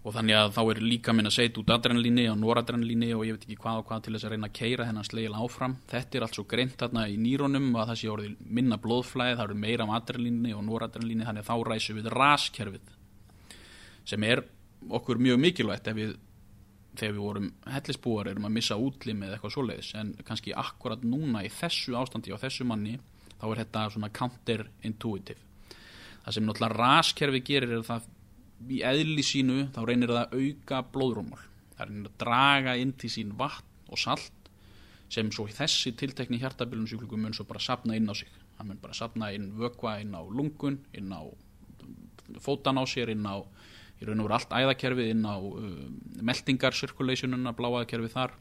og 0.00 0.14
þannig 0.16 0.36
að 0.38 0.54
þá 0.56 0.60
er 0.62 0.78
líka 0.80 1.12
minn 1.12 1.28
að 1.28 1.34
segja 1.34 1.60
út 1.60 1.72
adrenalíni 1.74 2.24
og 2.30 2.38
noradrenalíni 2.40 3.10
og 3.12 3.26
ég 3.28 3.36
veit 3.36 3.42
ekki 3.44 3.58
hvað 3.60 3.82
og 3.82 3.90
hvað 3.90 4.06
til 4.06 4.14
þess 4.14 4.26
að 4.28 4.32
reyna 4.32 4.48
að 4.48 4.54
keira 4.56 4.86
þennan 4.88 5.08
sleil 5.08 5.34
áfram. 5.36 5.74
Þetta 5.90 6.16
er 6.16 6.24
allt 6.24 6.38
svo 6.38 6.44
greint 6.48 6.78
þarna 6.80 7.04
í 7.10 7.18
nýrónum 7.20 7.68
að 7.74 7.90
það 7.90 8.00
sé 8.00 8.08
orðið 8.14 8.38
minna 8.58 8.78
blóðflæði 8.80 9.36
það 9.36 9.44
eru 9.44 9.58
meira 9.66 9.86
af 9.86 9.92
adrenalíni 9.98 10.54
og 10.56 10.64
noradrenalíni 10.70 11.28
þannig 11.28 11.44
að 11.44 11.50
þá 11.50 11.68
ræsum 11.68 12.00
við 12.00 12.10
raskerfið 12.16 12.96
sem 14.08 14.24
er 14.24 14.44
okkur 14.88 15.20
mjög 15.20 15.42
mikilvægt 15.44 15.92
við 15.92 16.16
þegar 16.96 17.12
við 17.12 17.22
vorum 17.22 17.50
hellisbúar 17.70 18.30
erum 18.32 18.48
að 18.48 18.56
missa 18.56 18.76
útlimi 18.80 19.28
eða 19.28 19.36
eitthvað 19.36 19.52
svoleiðis. 19.58 19.92
En 20.00 20.14
kannski 20.26 20.56
akkurat 20.56 21.04
núna 21.04 21.44
í 21.44 21.52
þessu 21.52 21.94
ástandi 22.00 22.32
og 22.32 22.40
þessu 22.40 22.64
manni 22.66 22.96
þá 23.40 23.46
er 23.50 23.62
þetta 23.64 23.84
svona 23.94 24.10
counterintuitive. 24.20 25.44
Það 26.24 26.36
sem 26.36 26.46
náttúrulega 26.46 26.78
raskerfi 26.78 27.44
gerir 27.46 27.78
er 27.78 27.86
það 27.86 28.10
í 28.70 28.82
eðli 28.84 29.24
sínu 29.24 29.70
þá 29.74 29.80
reynir 29.88 30.12
það 30.12 30.20
að 30.26 30.34
auka 30.40 30.82
blóðrúmul 30.92 31.40
það 31.80 31.88
reynir 31.88 32.10
að 32.10 32.18
draga 32.20 32.76
inn 32.76 32.92
til 33.00 33.10
sín 33.12 33.32
vatn 33.38 33.90
og 33.90 34.00
salt 34.00 34.50
sem 35.10 35.30
svo 35.34 35.46
þessi 35.50 35.94
tiltekni 35.98 36.38
hjartabilun 36.38 36.86
sjúklingum 36.86 37.24
mun 37.24 37.34
svo 37.34 37.46
bara 37.48 37.62
sapna 37.62 37.96
inn 37.98 38.06
á 38.06 38.14
sig. 38.14 38.28
Það 38.58 38.68
mun 38.68 38.82
bara 38.82 38.94
sapna 38.94 39.30
inn 39.34 39.48
vökva 39.58 39.96
inn 40.02 40.14
á 40.14 40.22
lungun 40.22 40.78
inn 40.94 41.10
á 41.10 41.24
fótan 42.38 42.78
á 42.78 42.84
sér 42.86 43.10
inn 43.10 43.26
á 43.26 43.42
í 44.00 44.06
raun 44.06 44.22
og 44.22 44.28
veru 44.28 44.36
allt 44.36 44.54
æðakerfið 44.54 45.10
inn 45.12 45.26
á 45.26 45.36
uh, 45.36 45.64
meldingar 46.22 46.76
circulationuna, 46.76 47.52
bláaðakerfið 47.56 48.14
þar. 48.14 48.36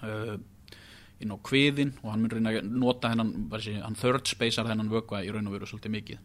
Uh, 0.00 0.36
inn 1.22 1.32
á 1.32 1.36
kviðin 1.48 1.92
og 2.02 2.10
hann 2.12 2.22
mun 2.22 2.32
reyna 2.32 2.54
að 2.54 2.70
nota 2.70 3.10
hennan, 3.12 3.34
hann 3.50 3.98
third 3.98 4.28
spacear 4.28 4.68
hennan 4.70 4.92
vökva 4.92 5.22
í 5.24 5.32
raun 5.32 5.48
og 5.48 5.56
veru 5.56 5.68
svolítið 5.68 5.94
mikið. 5.96 6.24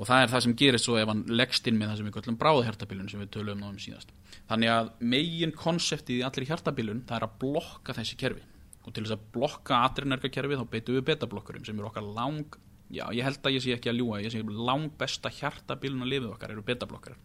Og 0.00 0.08
það 0.08 0.22
er 0.22 0.32
það 0.32 0.44
sem 0.46 0.54
gerist 0.56 0.86
svo 0.88 0.96
ef 0.96 1.10
hann 1.10 1.26
leggst 1.28 1.66
inn 1.68 1.76
með 1.76 1.90
það 1.90 1.98
sem 1.98 2.06
við 2.08 2.14
kallum 2.16 2.38
bráðahjartabilun 2.40 3.10
sem 3.12 3.20
við 3.20 3.32
tölum 3.36 3.66
um 3.66 3.76
síðast. 3.80 4.14
Þannig 4.48 4.72
að 4.72 4.94
megin 5.12 5.52
konseptið 5.52 6.22
í 6.22 6.24
allir 6.24 6.48
hjartabilun 6.48 7.02
það 7.08 7.18
er 7.18 7.26
að 7.26 7.36
blokka 7.42 7.96
þessi 7.98 8.16
kerfi. 8.20 8.46
Og 8.80 8.94
til 8.96 9.04
þess 9.04 9.18
að 9.18 9.26
blokka 9.34 9.82
adrenergakerfi 9.90 10.56
þá 10.56 10.64
beitum 10.72 10.96
við 10.96 11.06
betablokkurum 11.10 11.66
sem 11.68 11.76
eru 11.76 11.90
okkar 11.90 12.08
lang 12.16 12.56
já 12.90 13.04
ég 13.14 13.24
held 13.24 13.44
að 13.44 13.54
ég 13.54 13.64
sé 13.64 13.74
ekki 13.76 13.90
að 13.92 14.00
ljúa 14.00 14.20
ég 14.24 14.32
sé 14.34 14.40
lang 14.42 14.90
besta 14.98 15.30
hjartabilun 15.30 16.04
að 16.04 16.12
lifið 16.14 16.32
okkar 16.32 16.54
eru 16.54 16.64
betablokkar 16.66 17.18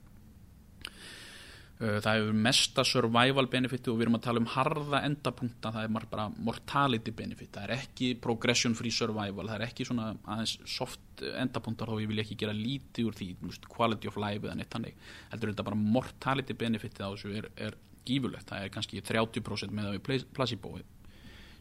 það 1.79 2.05
hefur 2.07 2.37
mesta 2.45 2.85
survival 2.87 3.49
benefiti 3.51 3.91
og 3.91 3.97
við 3.99 4.05
erum 4.05 4.17
að 4.19 4.25
tala 4.27 4.39
um 4.39 4.47
harða 4.53 5.01
endapunkta 5.03 5.73
það 5.75 5.87
er 5.87 6.05
bara 6.13 6.27
mortality 6.37 7.11
benefit. 7.11 7.51
Það 7.51 7.65
er 7.65 7.73
ekki 7.75 8.11
progression 8.23 8.77
free 8.79 8.95
survival 8.95 9.49
það 9.49 9.57
er 9.57 9.65
ekki 9.67 9.87
svona 9.89 10.13
aðeins 10.23 10.55
soft 10.71 11.25
endapunktar 11.35 11.91
þó 11.91 11.99
ég 11.99 12.11
vil 12.11 12.23
ekki 12.23 12.39
gera 12.39 12.55
lítið 12.55 13.09
úr 13.09 13.19
því 13.19 13.29
quality 13.71 14.07
of 14.11 14.19
life 14.23 14.47
eða 14.47 14.55
neitt 14.59 14.77
hannig 14.77 14.95
heldur 15.33 15.51
þetta 15.51 15.67
bara 15.67 15.81
mortality 15.81 16.55
benefiti 16.55 17.03
á 17.03 17.11
þessu 17.11 17.35
er, 17.41 17.49
er 17.59 17.75
gífulegt, 18.05 18.47
það 18.49 18.63
er 18.63 18.73
kannski 18.73 19.01
30% 19.03 19.73
með 19.73 19.89
það 19.89 19.97
við 19.97 20.27
placebo 20.35 20.75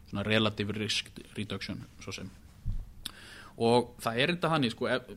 svona 0.09 0.25
relative 0.27 0.75
risk 0.77 1.09
reduction 1.35 1.81
svo 2.03 2.13
sem. 2.15 2.29
Og 3.55 3.95
það 4.03 4.19
er 4.21 4.33
þetta 4.35 4.51
hannig 4.51 4.73
sko, 4.75 4.89
ef, 4.91 5.09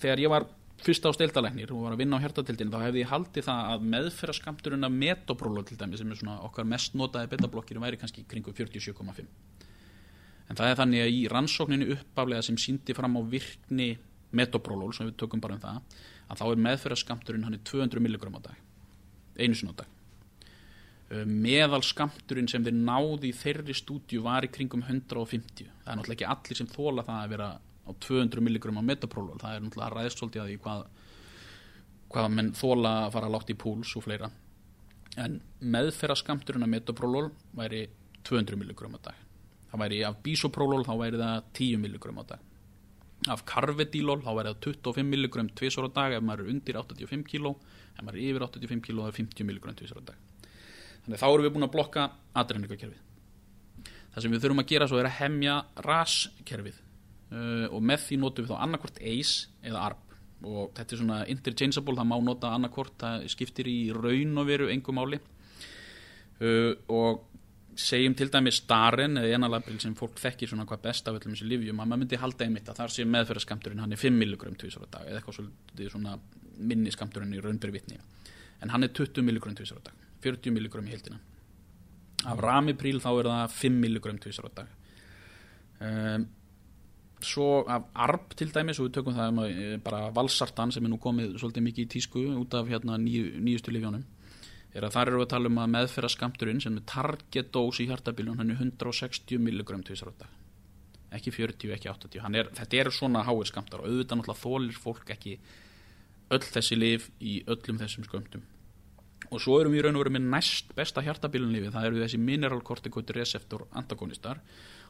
þegar 0.00 0.22
ég 0.24 0.32
var 0.32 0.48
fyrst 0.86 1.06
á 1.06 1.10
steildalæknir 1.14 1.72
og 1.74 1.86
var 1.86 1.96
að 1.96 2.02
vinna 2.02 2.18
á 2.18 2.22
hjartatildin 2.24 2.72
þá 2.72 2.78
hefði 2.86 3.02
ég 3.02 3.10
haldið 3.12 3.46
það 3.48 3.70
að 3.72 3.86
meðferðaskamturinn 3.94 4.88
af 4.88 4.96
metoprólo 4.96 5.64
til 5.66 5.78
dæmi 5.80 6.00
sem 6.00 6.10
er 6.10 6.20
svona 6.20 6.38
okkar 6.46 6.68
mest 6.68 6.96
notaði 6.98 7.32
betablokkir 7.34 7.82
væri 7.82 8.00
kannski 8.00 8.24
kringum 8.28 8.56
47,5 8.56 9.22
en 10.48 10.58
það 10.58 10.66
er 10.68 10.80
þannig 10.82 11.04
að 11.04 11.14
í 11.16 11.22
rannsókninu 11.32 11.92
uppaflega 11.96 12.44
sem 12.48 12.58
síndi 12.60 12.96
fram 12.98 13.16
á 13.16 13.22
virkni 13.22 13.94
metoprólo 14.32 14.90
sem 14.92 15.08
við 15.08 15.20
tökum 15.22 15.40
bara 15.44 15.56
um 15.56 15.62
það 15.62 16.02
að 16.28 16.42
þá 16.42 16.44
er 16.50 16.62
meðferðaskamturinn 16.66 17.46
hann 17.46 17.58
er 17.58 17.64
200 17.68 18.02
mg 18.02 18.28
á 18.28 18.40
dag 18.50 18.62
einu 19.38 19.56
sinna 19.56 19.72
á 19.72 19.80
dag. 19.82 19.90
Meðal 21.28 21.82
skamturinn 21.84 22.48
sem 22.48 22.64
þeir 22.64 22.78
náði 22.78 23.28
í 23.28 23.36
þeirri 23.36 23.74
stúdju 23.76 24.22
var 24.24 24.46
í 24.46 24.50
kringum 24.52 24.84
150 24.86 25.66
það 25.68 25.90
er 25.92 25.98
náttúrulega 25.98 26.16
ekki 26.16 26.28
allir 26.32 26.58
sem 26.58 26.70
þóla 26.72 27.04
það 27.04 27.18
að 27.18 27.34
vera 27.34 27.48
á 27.82 27.90
200 27.90 28.42
mg 28.42 28.70
á 28.78 28.82
metaprófól 28.84 29.40
það 29.40 29.56
er 29.56 29.64
náttúrulega 29.64 30.14
svolítið 30.14 30.42
að 30.42 30.50
því 30.50 30.58
hvað 30.64 30.84
hvað 32.12 32.30
menn 32.36 32.52
þóla 32.56 32.92
að 33.06 33.12
fara 33.14 33.32
látt 33.32 33.50
í 33.50 33.56
púls 33.56 33.92
og 33.96 34.04
fleira. 34.04 34.28
En 35.20 35.38
meðferðaskamturinn 35.60 36.64
af 36.66 36.72
metaprófól 36.72 37.30
væri 37.56 37.86
200 38.28 38.58
mg 38.60 38.88
á 38.96 39.00
dag. 39.08 39.20
Það 39.70 39.84
væri 39.84 40.00
af 40.04 40.18
bísoprófól 40.24 40.84
þá 40.84 40.92
væri 41.00 41.20
það 41.22 41.46
10 41.58 41.78
mg 41.80 42.10
á 42.12 42.24
dag. 42.32 42.48
Af 43.32 43.44
karvedílól 43.48 44.20
þá 44.20 44.32
væri 44.36 44.52
það 44.52 44.60
25 44.66 45.08
mg 45.08 45.46
tvisor 45.56 45.88
á 45.88 45.90
dag. 45.94 46.18
Ef 46.18 46.26
maður 46.26 46.44
er 46.44 46.52
undir 46.52 46.80
85 46.80 47.24
kg 47.30 47.54
ef 47.96 48.02
maður 48.02 48.18
er 48.18 48.28
yfir 48.28 48.46
85 48.48 48.84
kg 48.84 48.98
það 49.00 49.08
er 49.12 49.18
50 49.22 49.48
mg 49.48 49.78
tvisor 49.80 50.02
á 50.02 50.04
dag. 50.12 50.20
Þannig 51.06 51.22
þá 51.22 51.26
erum 51.32 51.46
við 51.46 51.56
búin 51.56 51.66
að 51.66 51.74
blokka 51.76 52.10
adrenningakerfið 52.36 53.00
það 54.12 54.24
sem 54.24 54.34
við 54.34 54.42
þurfum 54.44 54.62
að 54.62 54.72
gera 54.72 54.88
svo 54.88 55.00
er 55.00 55.08
að 55.08 55.18
hemja 55.18 55.58
raskerfið 55.86 56.80
uh, 57.32 57.66
og 57.72 57.82
með 57.82 58.06
því 58.06 58.20
notum 58.22 58.46
við 58.46 58.54
þá 58.54 58.64
annarkvort 58.66 59.02
ACE 59.02 59.66
eða 59.66 59.84
ARB 59.88 60.08
og 60.42 60.72
þetta 60.74 60.94
er 60.94 61.00
svona 61.00 61.18
interchangeable, 61.30 61.94
það 61.98 62.08
má 62.10 62.16
nota 62.26 62.54
annarkvort 62.54 62.96
það 62.98 63.28
skiptir 63.30 63.68
í 63.70 63.76
raun 63.94 64.40
og 64.42 64.48
veru 64.48 64.70
engum 64.72 64.98
máli. 64.98 65.20
Uh, 66.42 66.72
og 66.90 67.28
segjum 67.78 68.14
til 68.18 68.28
dæmi 68.32 68.52
starren 68.52 69.16
eða 69.16 69.36
enalabril 69.38 69.78
sem 69.80 69.94
fólk 69.96 70.18
þekkir 70.20 70.50
svona 70.50 70.66
hvað 70.68 70.82
best 70.84 71.06
af 71.08 71.16
öllum 71.16 71.32
þessu 71.32 71.48
livjum 71.48 71.80
að 71.80 71.88
maður 71.88 72.02
myndi 72.02 72.20
halda 72.20 72.44
einmitt 72.44 72.68
að 72.68 72.82
þar 72.82 72.92
sé 72.92 73.06
meðferðaskamturinn 73.08 73.80
hann 73.80 73.94
er 73.94 74.00
5 74.00 74.18
mg 74.18 74.56
tvísar 74.60 74.84
á 74.84 74.88
dag 74.98 75.06
eða 75.08 75.20
eitthvað 75.20 75.38
svolítið 75.38 75.92
svona 75.94 76.18
minni 76.58 76.92
skamturinn 76.92 77.32
í 77.32 77.40
raunberi 77.40 77.72
vitni. 77.78 77.96
En 78.60 78.74
hann 78.74 78.84
er 78.84 78.92
20 78.92 79.24
mg 79.24 79.54
tvísar 79.62 79.80
á 79.80 79.82
dag 79.88 80.04
40 80.26 80.52
mg 80.52 80.84
í 80.84 80.92
heildina. 80.92 81.18
Af 82.28 82.44
ramipríl 82.44 83.00
þá 83.02 83.10
er 83.14 83.30
það 83.30 83.56
5 83.56 83.80
mg 83.86 84.14
tvísar 84.26 84.46
á 84.46 84.50
dag. 84.60 84.76
Um, 85.82 86.28
svo 87.26 87.62
af 87.70 87.88
arb 88.06 88.34
til 88.38 88.50
dæmis 88.52 88.80
og 88.80 88.88
við 88.88 88.96
tökum 88.98 89.16
það 89.16 89.32
um 89.32 89.40
að 89.44 89.62
bara 89.84 90.02
valsartan 90.14 90.72
sem 90.74 90.84
er 90.84 90.92
nú 90.92 90.98
komið 91.02 91.38
svolítið 91.40 91.66
mikið 91.68 91.86
í 91.86 91.90
tísku 91.96 92.24
út 92.40 92.54
af 92.58 92.70
hérna 92.70 92.98
nýju, 93.00 93.38
nýjustu 93.42 93.74
livjónum 93.74 94.04
er 94.72 94.86
að 94.86 94.94
þar 94.94 95.10
eru 95.10 95.20
við 95.20 95.26
að 95.26 95.32
tala 95.34 95.50
um 95.50 95.58
að 95.60 95.72
meðferða 95.74 96.12
skamturinn 96.14 96.62
sem 96.64 96.78
er 96.78 96.86
target 96.88 97.50
dose 97.52 97.82
í 97.84 97.88
hjartabiljón 97.90 98.40
hann 98.40 98.54
er 98.54 98.62
160 98.62 99.42
mg 99.42 99.82
tvisar 99.88 100.12
á 100.12 100.14
dag. 100.24 100.38
Ekki 101.12 101.34
40, 101.34 101.74
ekki 101.76 101.90
80 101.92 102.38
er, 102.40 102.48
þetta 102.56 102.78
eru 102.80 102.94
svona 102.96 103.24
háir 103.26 103.50
skamtar 103.50 103.82
og 103.82 103.90
auðvitað 103.90 104.22
náttúrulega 104.22 104.40
þólir 104.40 104.78
fólk 104.80 105.12
ekki 105.12 105.36
öll 106.32 106.46
þessi 106.46 106.78
liv 106.78 107.10
í 107.20 107.42
öllum 107.44 107.80
þessum 107.82 108.08
skömmtum 108.08 108.46
og 109.32 109.40
svo 109.40 109.58
erum 109.60 109.74
við 109.74 109.86
raun 109.86 109.96
og 109.96 110.04
verið 110.04 110.16
með 110.16 110.30
næst 110.34 110.72
besta 110.76 111.04
hjartabiljón 111.04 111.72
það 111.72 111.86
eru 111.88 112.00
þessi 112.02 112.20
mineralkortikoid 112.20 113.12
receptor 113.16 113.66
antagonistar 113.78 114.40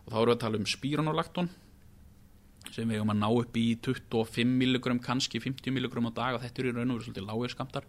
og 0.05 0.13
þá 0.13 0.17
erum 0.21 0.31
við 0.31 0.37
að 0.37 0.43
tala 0.45 0.61
um 0.61 0.71
spironolakton 0.71 1.51
sem 2.71 2.89
við 2.89 3.01
erum 3.01 3.13
að 3.15 3.21
ná 3.23 3.29
upp 3.31 3.59
í 3.59 3.67
25 3.83 4.57
mg 4.59 4.97
kannski 5.05 5.41
50 5.43 5.75
mg 5.75 5.91
á 5.91 6.13
dag 6.15 6.37
og 6.37 6.43
þetta 6.45 6.63
eru 6.63 6.75
raun 6.77 6.91
og 6.93 6.99
verið 6.99 7.09
svolítið 7.09 7.29
lágir 7.29 7.55
skamtar 7.55 7.89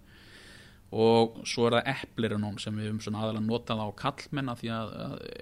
og 0.94 1.40
svo 1.50 1.66
er 1.68 1.80
það 1.80 1.88
eplerinón 1.94 2.60
sem 2.62 2.76
við 2.78 2.92
höfum 2.92 3.02
svona 3.02 3.24
aðalega 3.24 3.48
notað 3.48 3.82
á 3.82 3.88
kallmenna 3.98 4.54
því 4.60 4.70
að 4.76 4.92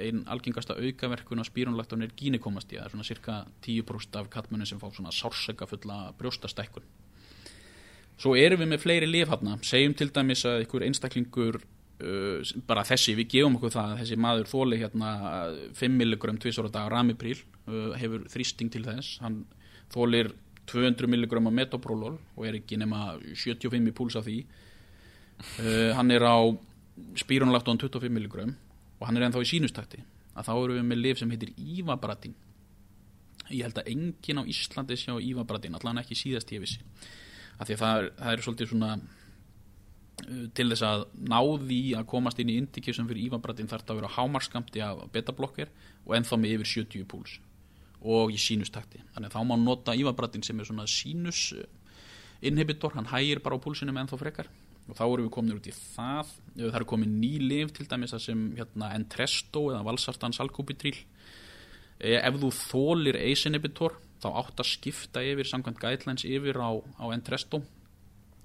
einn 0.06 0.22
algengasta 0.32 0.78
aukaverkun 0.80 1.44
á 1.44 1.46
spírunlaktun 1.50 2.06
er 2.06 2.14
gínikomasti 2.16 2.80
það 2.80 2.86
er 2.86 2.94
svona 2.96 3.08
cirka 3.10 3.38
10% 3.66 4.20
af 4.22 4.30
kallmennin 4.32 4.70
sem 4.70 4.80
fá 4.80 4.88
svona 4.96 5.12
sársöka 5.12 5.68
fulla 5.68 6.14
brjóstastækkun 6.22 6.88
svo 8.22 8.38
erum 8.40 8.64
við 8.64 8.72
með 8.72 8.84
fleiri 8.86 9.12
lifhafna 9.12 9.58
segjum 9.68 9.98
til 10.00 10.12
dæmis 10.16 10.46
að 10.48 10.62
einhver 10.62 10.88
einstaklingur 10.88 11.60
bara 12.70 12.86
þessi, 12.88 13.16
við 13.20 13.28
gefum 13.36 13.58
okkur 13.60 13.74
það 13.76 13.94
að 13.94 14.02
þessi 14.02 14.18
maður 14.26 14.52
þóli 14.52 14.80
hérna 14.82 15.12
5 15.78 15.98
mg 15.98 16.38
tvisor 16.42 16.70
á 16.70 16.76
dag 16.78 16.92
ramipríl 16.94 17.38
uh, 17.38 17.92
hefur 18.00 18.26
þrýsting 18.32 18.72
til 18.74 18.84
þess. 18.88 19.20
Hann 19.24 19.44
þólir 19.94 20.34
200 20.72 21.10
mg 21.10 21.42
metoprolol 21.52 22.16
og 22.18 22.46
er 22.48 22.60
ekki 22.62 22.80
nema 22.80 23.16
75 23.34 23.90
í 23.92 23.96
púls 23.96 24.16
af 24.20 24.28
því. 24.28 24.44
Hann 25.98 26.14
er 26.14 26.22
á 26.22 26.38
spíronlakton 27.18 27.82
25 27.82 28.14
mg 28.14 28.44
og 28.46 29.08
hann 29.08 29.18
er 29.18 29.26
ennþá 29.26 29.42
í 29.42 29.50
sínustakti 29.50 30.04
að 30.38 30.48
þá 30.48 30.52
erum 30.54 30.78
við 30.78 30.88
með 30.88 31.00
lif 31.02 31.20
sem 31.20 31.32
heitir 31.34 31.52
Ívabratin 31.58 32.36
ég 33.52 33.68
held 33.68 33.82
að 33.82 33.90
enginn 33.92 34.42
á 34.42 34.44
Íslandi 34.48 34.98
sjá 35.00 35.16
Ívabratin, 35.20 35.76
allan 35.78 36.02
ekki 36.02 36.18
síðast 36.18 36.52
ég 36.56 36.64
vissi. 36.64 36.82
Af 37.60 37.68
því 37.68 37.76
að 37.76 37.82
það 37.82 37.98
er, 37.98 38.08
það 38.20 38.34
er 38.34 38.44
svolítið 38.46 38.72
svona 38.72 38.92
til 40.56 40.68
þess 40.70 40.84
að 40.86 41.06
ná 41.30 41.40
því 41.42 41.80
að 41.98 42.10
komast 42.12 42.40
inn 42.42 42.52
í 42.52 42.58
indikjusum 42.62 43.08
fyrir 43.10 43.30
Ívabratin 43.30 43.70
þarf 43.72 43.86
það 43.86 43.94
að 43.94 44.02
vera 44.02 44.16
hámarskamti 44.18 44.84
af 44.86 45.06
betablokker 45.14 45.72
og 46.06 46.16
ennþá 46.18 46.40
með 46.40 46.56
yfir 46.58 46.72
70 46.76 47.08
púls 47.10 47.38
og 48.02 48.34
í 48.34 48.40
sínustakti. 48.42 49.02
Þannig 49.14 49.30
að 49.30 49.36
þá 49.36 49.42
má 49.50 49.56
nota 49.62 49.96
Ívabratin 49.98 50.46
sem 50.46 50.60
er 50.60 50.68
svona 50.68 50.88
sínus 50.90 51.52
uh, 51.54 51.66
inhibitor, 52.42 52.96
hann 52.98 53.10
hægir 53.12 53.42
bara 53.44 53.58
á 53.58 53.64
púlsinum 53.64 53.98
ennþá 54.02 54.18
frekar. 54.22 54.50
Og 54.90 54.98
þá 54.98 55.04
erum 55.06 55.28
við 55.28 55.34
komin 55.36 55.60
út 55.60 55.70
í 55.70 55.74
það. 55.76 56.32
Það 56.58 56.80
er 56.80 56.88
komin 56.90 57.20
ný 57.22 57.36
liv 57.44 57.70
til 57.76 57.86
dæmis 57.90 58.16
að 58.18 58.24
sem 58.26 58.48
hérna, 58.58 58.90
Entresto 58.98 59.68
eða 59.70 59.86
Valsartan 59.86 60.34
Salkubitril. 60.34 60.98
Ef 62.02 62.40
þú 62.42 62.50
þólir 62.58 63.20
ACE 63.22 63.52
inhibitor 63.52 64.00
þá 64.24 64.32
átt 64.42 64.64
að 64.64 64.72
skipta 64.72 65.22
yfir 65.22 65.50
samkvæmt 65.50 65.80
guidelines 65.82 66.26
yfir 66.26 66.58
á, 66.58 66.74
á 66.98 67.06
Entresto 67.14 67.62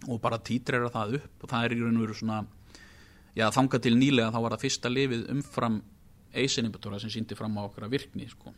og 0.06 0.20
bara 0.22 0.38
títrera 0.44 0.92
það 0.92 1.18
upp 1.20 1.44
og 1.44 1.52
það 1.52 1.64
er 1.64 1.74
í 1.74 1.80
raun 1.80 1.98
og 1.98 2.04
veru 2.04 2.18
svona 2.18 2.42
já 3.36 3.48
þanga 3.52 3.80
til 3.82 3.96
nýlega 3.96 4.32
þá 4.34 4.38
var 4.44 4.54
það 4.56 4.64
fyrsta 4.66 4.92
lifið 4.92 5.26
umfram 5.32 5.80
ACE 6.36 6.60
inhibitora 6.60 7.00
sem 7.00 7.12
síndi 7.12 7.36
fram 7.38 7.56
á 7.56 7.64
okkar 7.64 7.88
virkni 7.92 8.28
sko. 8.28 8.52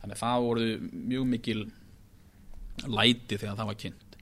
þannig 0.00 0.16
að 0.16 0.22
það 0.22 0.46
voru 0.46 0.66
mjög 0.92 1.28
mikil 1.34 1.60
læti 2.86 3.38
þegar 3.38 3.58
það 3.58 3.70
var 3.70 3.78
kynnt 3.84 4.16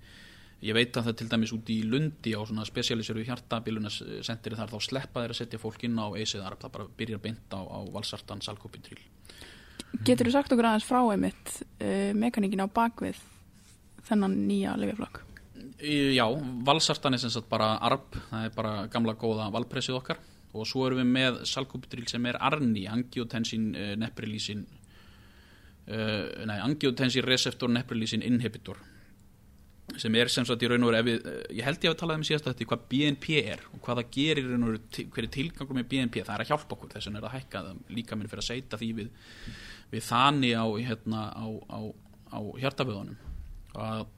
ég 0.61 0.77
veit 0.77 0.97
að 0.97 1.07
það 1.09 1.17
til 1.21 1.29
dæmis 1.33 1.55
út 1.57 1.71
í 1.73 1.79
Lundi 1.89 2.35
á 2.37 2.41
svona 2.45 2.67
spesialiseru 2.69 3.25
hjartabilunasentri 3.25 4.59
þar 4.59 4.73
þá 4.75 4.79
sleppa 4.85 5.23
þeir 5.23 5.35
að 5.35 5.39
setja 5.39 5.61
fólk 5.63 5.87
inn 5.89 5.97
á 5.97 6.07
ACE-þar 6.13 6.59
það 6.61 6.75
bara 6.75 6.91
byrjar 6.99 7.23
beint 7.25 7.57
á, 7.57 7.61
á 7.65 7.79
valsartan 7.95 8.45
salkópintril 8.45 9.01
Getur 10.05 10.29
þú 10.29 10.35
sagt 10.37 10.53
okkur 10.53 10.69
aðeins 10.69 10.87
frá 10.87 11.01
einmitt 11.01 11.55
uh, 11.81 12.13
mekaníkin 12.15 12.63
á 12.63 12.69
bakvið 12.69 13.19
þennan 14.07 14.37
nýja 14.45 14.77
lifjaflokk? 14.81 15.25
Já, 15.81 16.27
valsartan 16.67 17.17
er 17.17 17.23
sem 17.23 17.33
sagt 17.33 17.49
bara 17.49 17.73
arb, 17.81 18.13
það 18.29 18.45
er 18.45 18.53
bara 18.57 18.73
gamla 18.93 19.15
góða 19.17 19.49
valpressið 19.55 19.97
okkar. 19.97 20.21
Og 20.51 20.67
svo 20.67 20.85
erum 20.87 21.01
við 21.01 21.09
með 21.15 21.41
salkópintril 21.47 22.09
sem 22.11 22.25
er 22.27 22.39
arni, 22.43 22.85
angiotensin 22.91 23.71
uh, 23.73 23.93
neprilísin 24.01 24.65
uh, 25.89 26.47
nei, 26.49 26.59
angiotensin 26.59 27.25
receptor 27.25 27.71
neprilísin 27.71 28.25
inhibitor. 28.27 28.81
Sem 29.99 30.15
er 30.19 30.31
sem 30.31 30.47
sagt 30.47 30.63
í 30.63 30.69
raun 30.71 30.85
og 30.87 30.93
veru 30.93 31.07
við, 31.07 31.25
ég 31.57 31.67
held 31.67 31.87
ég 31.87 31.95
að 31.95 31.99
tala 32.03 32.19
um 32.19 32.27
síðast 32.27 32.47
að 32.47 32.59
þetta 32.59 32.69
hvað 32.73 32.85
BNP 32.93 33.41
er 33.41 33.65
og 33.73 33.81
hvað 33.83 34.03
það 34.03 34.13
gerir 34.19 34.45
í 34.45 34.53
raun 34.53 34.67
og 34.67 34.75
veru 34.75 35.09
hver 35.17 35.27
er 35.27 35.33
tilgangur 35.39 35.79
með 35.81 35.89
BNP, 35.91 36.23
það 36.27 36.37
er 36.37 36.45
að 36.45 36.53
hjálpa 36.53 36.77
okkur 36.77 36.93
þess 36.93 37.09
vegna 37.09 37.23
er 37.23 37.27
að 37.27 37.35
hækka 37.39 37.65
það 37.67 37.81
líka 37.97 38.19
minn 38.19 38.31
fyrir 38.31 38.45
að 38.45 38.51
seita 38.53 38.79
því 38.79 38.93
við, 39.01 39.11
við 39.91 40.07
þannig 40.07 40.55
á, 40.55 40.67
hérna, 40.91 41.25
á, 41.35 41.47
á, 41.75 41.81
á 42.31 42.39
hjartaböðunum 42.63 43.19
og, 43.75 44.15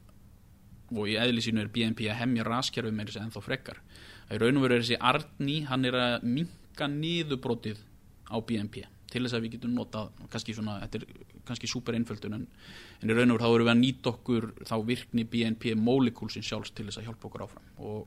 og 0.96 1.10
í 1.10 1.18
eðli 1.20 1.44
sínu 1.44 1.62
er 1.62 1.70
BNP 1.72 2.06
að 2.10 2.20
hemja 2.22 2.46
raskjærfum 2.48 2.96
með 2.96 3.10
þessi 3.12 3.22
ennþá 3.24 3.44
frekkar 3.44 3.82
í 4.32 4.40
raun 4.40 4.58
og 4.58 4.64
veru 4.66 4.78
er 4.78 4.84
þessi 4.84 4.98
Arni, 5.00 5.58
hann 5.68 5.86
er 5.88 5.98
að 5.98 6.26
minka 6.26 6.88
niðurbrótið 6.88 7.82
á 8.32 8.36
BNP 8.40 8.84
til 9.12 9.22
þess 9.26 9.36
að 9.36 9.44
við 9.44 9.54
getum 9.56 9.76
notað 9.76 10.08
kannski 10.32 10.54
svona, 10.56 10.78
þetta 10.86 11.02
er 11.02 11.42
kannski 11.48 11.68
super 11.68 11.96
einföldun 11.96 12.38
en, 12.38 12.46
en 13.02 13.12
í 13.12 13.16
raun 13.16 13.34
og 13.34 13.36
veru 13.36 13.44
þá 13.44 13.54
erum 13.56 13.66
við 13.66 13.72
að 13.74 13.80
nýta 13.82 14.12
okkur 14.12 14.48
þá 14.68 14.74
virkni 14.88 15.26
BNP 15.28 15.74
molekulsin 15.76 16.46
sjálfs 16.46 16.72
til 16.72 16.86
þess 16.88 17.02
að 17.02 17.10
hjálpa 17.10 17.28
okkur 17.28 17.44
áfram. 17.44 17.66
Og 17.84 18.06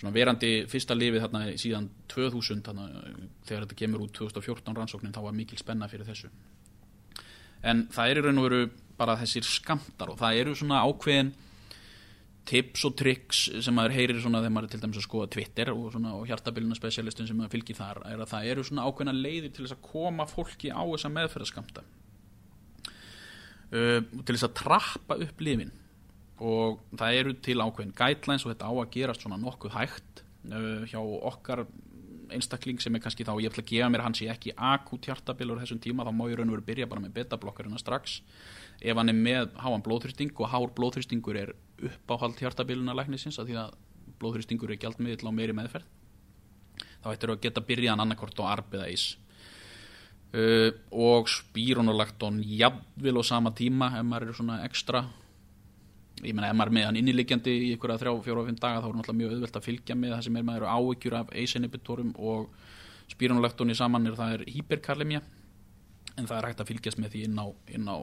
svona 0.00 0.12
verandi 0.12 0.50
fyrsta 0.68 0.96
lifið 0.98 1.24
þarna 1.24 1.42
síðan 1.60 1.88
2000 2.12 2.64
þarna, 2.66 2.88
þegar 3.46 3.64
þetta 3.64 3.78
kemur 3.78 4.04
út 4.04 4.12
2014 4.18 4.76
rannsóknin 4.76 5.14
þá 5.14 5.22
var 5.24 5.38
mikil 5.38 5.60
spenna 5.60 5.88
fyrir 5.88 6.08
þessu. 6.08 6.28
En 7.62 7.86
það 7.94 8.10
er 8.10 8.20
í 8.20 8.26
raun 8.26 8.42
og 8.42 8.48
veru 8.50 8.62
bara 8.98 9.16
þessir 9.22 9.46
skamtar 9.48 10.12
og 10.12 10.20
það 10.20 10.42
eru 10.42 10.56
svona 10.58 10.82
ákveðin 10.82 11.32
tips 12.48 12.84
og 12.88 12.94
triks 12.98 13.42
sem 13.62 13.76
maður 13.76 13.94
heyrir 13.96 14.18
svona 14.22 14.40
þegar 14.42 14.54
maður 14.56 14.68
er 14.68 14.72
til 14.72 14.80
dæmis 14.82 14.98
að 14.98 15.06
skoða 15.06 15.28
Twitter 15.36 15.70
og, 15.72 15.98
og 15.98 16.24
hjartabilina 16.26 16.78
specialistin 16.78 17.28
sem 17.28 17.38
maður 17.38 17.54
fylgir 17.54 17.78
þar 17.78 18.02
er 18.10 18.22
að 18.22 18.32
það 18.32 18.48
eru 18.52 18.64
svona 18.66 18.86
ákveðina 18.88 19.14
leiðir 19.18 19.52
til 19.52 19.66
þess 19.66 19.76
að 19.76 19.84
koma 19.86 20.26
fólki 20.30 20.72
á 20.74 20.82
þessa 20.82 21.12
meðferðaskamta 21.14 21.84
uh, 23.70 24.00
til 24.02 24.34
þess 24.34 24.48
að 24.48 24.58
trappa 24.58 25.20
upp 25.26 25.46
lifin 25.46 25.72
og 26.42 26.82
það 26.98 27.20
eru 27.20 27.36
til 27.46 27.58
ákveðin 27.62 27.94
guidelines 28.02 28.46
og 28.46 28.54
þetta 28.54 28.70
á 28.70 28.74
að 28.74 28.92
gerast 28.96 29.24
svona 29.26 29.40
nokkuð 29.42 29.78
hægt 29.78 30.24
uh, 30.50 30.82
hjá 30.90 30.98
okkar 31.00 31.66
einstakling 32.32 32.80
sem 32.80 32.94
er 32.96 33.02
kannski 33.04 33.26
þá, 33.26 33.34
ég 33.42 33.50
ætla 33.50 33.64
að 33.64 33.70
gefa 33.70 33.90
mér 33.92 34.04
hans 34.06 34.22
í 34.24 34.28
ekki 34.32 34.54
akut 34.56 35.08
hjartabilur 35.08 35.60
þessum 35.62 35.80
tíma, 35.82 36.06
þá 36.06 36.12
má 36.16 36.24
ég 36.30 36.38
raun 36.38 36.50
og 36.50 36.56
veru 36.56 36.66
byrja 36.68 36.88
bara 36.90 37.02
með 37.04 37.16
betablokkarina 37.18 37.80
strax. 37.80 38.20
Ef 38.80 38.98
hann 38.98 39.12
er 39.12 39.18
með 39.18 39.52
háan 39.62 39.84
blóðþrýsting 39.84 40.32
og 40.40 40.50
hár 40.52 40.72
blóðþrýstingur 40.76 41.38
er 41.42 41.52
uppáhald 41.88 42.38
hjartabiluna 42.40 42.94
læknisins 42.96 43.40
að 43.40 43.50
því 43.50 43.58
að 43.62 43.74
blóðþrýstingur 44.22 44.72
er 44.72 44.80
gjaldmiðill 44.82 45.28
á 45.28 45.32
meiri 45.34 45.56
meðferð 45.56 45.88
þá 47.02 47.10
ættir 47.12 47.32
að 47.32 47.42
geta 47.42 47.64
byrjaðan 47.66 48.04
annarkort 48.04 48.38
á 48.42 48.44
arb 48.52 48.76
eða 48.78 48.90
ís. 48.92 49.08
Uh, 50.32 50.70
og 50.96 51.28
spíronolakton 51.28 52.38
jafnvel 52.46 53.20
á 53.20 53.22
sama 53.26 53.50
tíma 53.52 53.90
ef 53.98 54.06
maður 54.08 54.30
er 54.30 54.38
svona 54.38 54.62
ekstra 54.64 55.02
ég 56.22 56.32
menna 56.32 56.48
ef 56.48 56.56
maður 56.56 56.70
er 56.70 56.76
með 56.76 56.86
hann 56.88 56.98
inniliggjandi 57.00 57.52
í 57.52 57.66
ykkur 57.74 57.92
að 57.92 58.04
þrjá, 58.04 58.12
fjóra 58.24 58.40
og 58.40 58.48
fimm 58.48 58.60
daga 58.62 58.80
þá 58.80 58.86
er 58.88 58.96
náttúrulega 58.96 59.18
mjög 59.18 59.34
auðvelt 59.34 59.58
að 59.58 59.66
fylgja 59.66 59.96
með 59.98 60.14
það 60.14 60.24
sem 60.26 60.38
er 60.38 60.46
maður 60.48 60.66
áhyggjur 60.70 61.16
af 61.18 61.34
eisinibitorum 61.42 62.14
og 62.30 62.56
spíronolaktonið 63.12 63.80
saman 63.82 64.08
er 64.08 64.16
það 64.16 64.34
er 64.38 64.46
hyperkarlemia 64.54 65.20
en 66.16 66.28
það 66.30 66.36
er 66.38 66.48
hægt 66.48 66.64
að 66.64 66.70
fylgjast 66.70 67.02
með 67.02 67.12
því 67.12 67.24
inn 67.28 67.42
á, 67.42 67.46
inn 67.76 67.92
á 67.92 67.96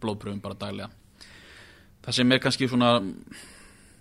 blóðpröfum 0.00 0.40
bara 0.44 0.56
daglega 0.60 0.88
það 2.04 2.16
sem 2.18 2.34
er 2.34 2.42
kannski 2.42 2.68
svona 2.70 2.90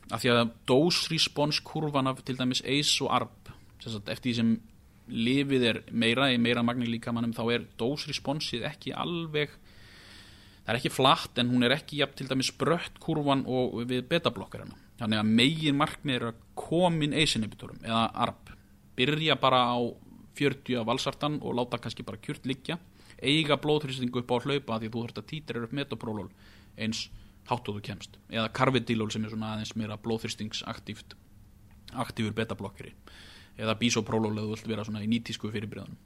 að 0.10 0.24
því 0.24 0.34
að 0.34 0.52
dose-response 0.70 1.64
kurvan 1.66 2.10
af 2.10 2.24
til 2.26 2.38
dæmis 2.40 2.64
ACE 2.66 3.06
og 3.06 3.14
ARB 3.20 3.54
eftir 3.86 4.26
því 4.26 4.36
sem 4.40 4.52
lifið 5.10 5.66
er 5.66 5.82
meira 5.92 6.30
í 6.34 6.38
meira 6.42 6.64
magni 6.66 6.90
líka 6.90 7.14
mannum 7.16 7.34
þá 7.34 7.44
er 7.56 7.66
dose-responsið 7.80 8.68
ekki 8.70 8.94
alveg 8.94 9.54
það 9.54 10.74
er 10.74 10.80
ekki 10.80 10.94
flatt 10.94 11.42
en 11.42 11.50
hún 11.54 11.66
er 11.66 11.78
ekki 11.78 12.02
jafn 12.02 12.18
til 12.20 12.30
dæmis 12.30 12.52
brött 12.58 13.00
kurvan 13.02 13.46
og 13.50 13.82
við 13.90 14.06
betablokkarina 14.12 14.78
þannig 15.00 15.22
að 15.22 15.34
megin 15.40 15.80
markmið 15.80 16.16
er 16.18 16.30
að 16.32 16.44
komin 16.60 17.16
ACE 17.18 17.40
inhibitorum 17.40 17.82
eða 17.86 18.06
ARB 18.26 18.54
byrja 19.00 19.40
bara 19.40 19.64
á 19.72 19.80
40 20.40 20.80
af 20.80 20.88
valsartan 20.88 21.40
og 21.42 21.56
láta 21.56 21.80
kannski 21.80 22.04
bara 22.04 22.18
kjurt 22.18 22.46
liggja. 22.48 22.80
Eiga 23.20 23.58
blóðhrýstingu 23.60 24.22
upp 24.22 24.32
á 24.32 24.38
hlaupa 24.40 24.80
því 24.80 24.92
þú 24.92 25.02
þurft 25.04 25.20
að 25.20 25.30
títra 25.32 25.64
upp 25.64 25.74
metoprólól 25.76 26.30
eins 26.80 27.10
hátt 27.50 27.72
og 27.72 27.80
þú 27.80 27.86
kemst. 27.90 28.20
Eða 28.30 28.52
karvedílól 28.56 29.10
sem 29.14 29.26
er 29.26 29.34
svona 29.34 29.56
aðeins 29.56 29.76
meira 29.80 29.98
blóðþrýstingsaktíft 30.04 31.18
aktífur 32.00 32.36
betablokkeri. 32.38 32.94
Eða 33.60 33.76
bísopróról 33.80 34.36
eða 34.36 34.46
þú 34.46 34.54
vilt 34.54 34.72
vera 34.72 34.86
svona 34.88 35.04
í 35.04 35.10
nýtísku 35.12 35.52
fyrirbriðanum 35.52 35.98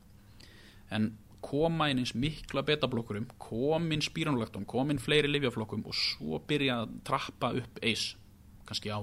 en 0.94 1.12
koma 1.44 1.90
inn 1.92 2.02
eins 2.02 2.14
mikla 2.16 2.64
betablokkurum 2.66 3.28
komin 3.42 4.04
spíranulektum, 4.04 4.66
komin 4.70 5.02
fleiri 5.02 5.32
livjaflokkum 5.32 5.84
og 5.90 5.98
svo 5.98 6.40
byrja 6.48 6.84
að 6.84 6.96
trappa 7.08 7.52
upp 7.60 7.82
eis, 7.84 8.14
kannski 8.68 8.94
á 8.94 9.00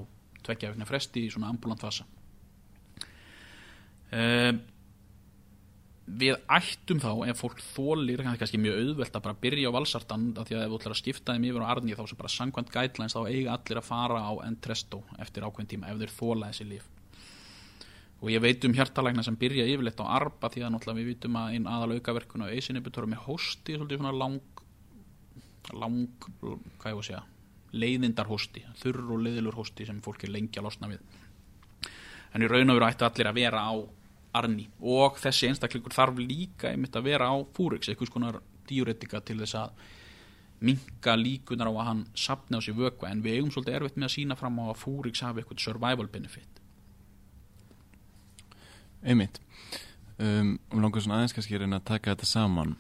tveggja 0.46 0.72
vegna 0.72 0.88
fresti 0.88 1.26
í 1.26 1.32
svona 1.32 1.50
ambulant 1.52 1.82
fasa. 1.82 2.06
Eða 4.10 4.52
uh, 4.54 4.60
við 6.20 6.36
ættum 6.50 7.00
þá 7.02 7.10
ef 7.30 7.42
fólk 7.42 7.60
þólir, 7.62 8.22
kannski 8.24 8.60
mjög 8.60 8.78
auðvelt 8.80 9.16
að 9.16 9.24
bara 9.26 9.40
byrja 9.42 9.70
á 9.70 9.76
valsartan 9.76 10.30
af 10.34 10.48
því 10.48 10.56
að 10.56 10.62
ef 10.64 10.70
þú 10.70 10.78
ætlar 10.80 10.94
að 10.94 11.00
skipta 11.00 11.34
þeim 11.36 11.48
yfir 11.50 11.66
á 11.66 11.70
arni 11.74 11.98
þá 11.98 12.04
sem 12.08 12.20
bara 12.20 12.32
sangkvæmt 12.34 12.72
guidelines 12.74 13.16
þá 13.16 13.20
eiga 13.28 13.56
allir 13.56 13.80
að 13.82 13.90
fara 13.90 14.22
á 14.24 14.32
Entresto 14.46 15.02
eftir 15.22 15.46
ákveðin 15.46 15.70
tíma 15.74 15.92
ef 15.92 16.00
þeir 16.00 16.16
þóla 16.16 16.50
þessi 16.50 16.66
líf 16.70 16.88
og 18.20 18.28
ég 18.28 18.42
veit 18.44 18.64
um 18.68 18.74
hjartalækna 18.76 19.24
sem 19.24 19.36
byrja 19.40 19.68
yfirleitt 19.70 20.00
á 20.04 20.12
arba 20.12 20.50
því 20.52 20.66
að 20.66 20.74
náttúrulega 20.74 21.00
við 21.00 21.12
vitum 21.14 21.38
að 21.40 21.54
einn 21.56 21.68
aðal 21.70 21.94
aukaverkun 21.96 22.44
á 22.44 22.52
eisinibitorum 22.52 23.14
er 23.16 23.22
hósti, 23.24 23.78
svolítið 23.78 24.02
svona 24.02 24.12
lang 24.12 24.60
lang, 25.76 26.26
hvað 26.40 26.90
ég 26.90 26.98
voru 26.98 27.04
að 27.04 27.08
segja 27.08 27.22
leiðindar 27.70 28.26
hósti, 28.30 28.64
þurr 28.80 29.14
og 29.14 29.24
leiðilur 29.24 29.58
hósti 29.60 29.86
sem 29.86 30.00
fólk 30.02 30.24
er 30.26 30.32
lengi 30.34 30.58
að 30.58 30.66
losna 30.66 30.90
við. 30.90 31.02
En 32.34 32.42
í 32.42 32.48
raun 32.50 32.72
og 32.72 32.78
veru 32.78 32.88
ættu 32.88 33.06
allir 33.06 33.30
að 33.30 33.38
vera 33.38 33.62
á 33.62 33.74
arni. 34.36 34.68
Og 34.80 35.18
þessi 35.20 35.48
einstaklingur 35.50 35.94
þarf 35.94 36.20
líka 36.22 36.70
einmitt 36.70 36.96
að 36.96 37.08
vera 37.10 37.30
á 37.30 37.36
fúrix, 37.56 37.88
eitthvað 37.88 38.10
skonar 38.10 38.40
diuretika 38.70 39.22
til 39.24 39.40
þess 39.42 39.58
að 39.58 39.88
minka 40.60 41.16
líkunar 41.16 41.70
á 41.70 41.72
að 41.72 41.86
hann 41.88 42.02
sapna 42.14 42.60
á 42.60 42.64
sér 42.64 42.76
vökva. 42.78 43.10
En 43.10 43.22
við 43.24 43.38
eigum 43.38 43.52
svolítið 43.54 43.78
erfitt 43.78 43.98
með 43.98 44.10
að 44.10 44.16
sína 44.16 44.36
fram 44.38 44.60
á 44.60 44.64
að 44.68 44.80
fúrix 44.82 45.24
hafi 45.24 45.42
eitthvað 45.42 45.64
survival 45.64 46.08
benefit. 46.12 46.60
Einmitt. 49.00 49.40
Um, 50.20 50.58
um 50.70 50.84
langar 50.84 51.00
svona 51.00 51.20
aðeins 51.20 51.34
kannski 51.36 51.58
reyna 51.58 51.80
að 51.80 51.88
taka 51.94 52.14
þetta 52.14 52.28
saman. 52.28 52.76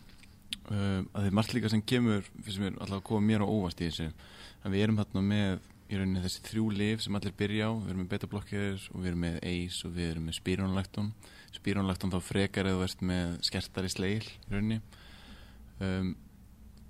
Um, 0.68 1.08
að 1.16 1.26
þið 1.26 1.36
margt 1.38 1.54
líka 1.56 1.72
sem 1.72 1.82
kemur 1.82 2.26
fyrir 2.44 2.66
mér 2.66 2.76
alltaf 2.78 3.00
að 3.00 3.06
koma 3.08 3.26
mér 3.26 3.42
á 3.42 3.48
óvast 3.48 3.80
í 3.80 3.88
þessu. 3.88 4.10
Að 4.60 4.76
við 4.76 4.84
erum 4.84 5.00
hérna 5.00 5.24
með 5.24 5.68
í 5.90 5.98
rauninni 5.98 6.22
þessi 6.22 6.44
þrjú 6.46 6.64
lif 6.78 7.04
sem 7.04 7.16
allir 7.18 7.34
byrja 7.36 7.68
á. 7.68 7.72
Við 7.74 7.90
erum 7.90 8.02
með 8.04 8.10
beta-blokkir 8.14 8.88
og 8.92 9.00
við 9.00 9.10
erum 9.10 9.24
með 9.26 9.38
ACE 9.50 9.88
og 9.88 9.94
við 9.96 10.10
erum 10.12 10.28
með 10.28 10.38
spírónlekton 10.38 11.12
spírónlekton 11.50 12.12
þá 12.14 12.20
frekar 12.22 12.70
eða 12.70 12.86
ert 12.86 13.02
með 13.02 13.32
skertari 13.48 13.90
sleil 13.90 14.22
í 14.22 14.52
rauninni. 14.52 14.80
Um, 15.80 16.14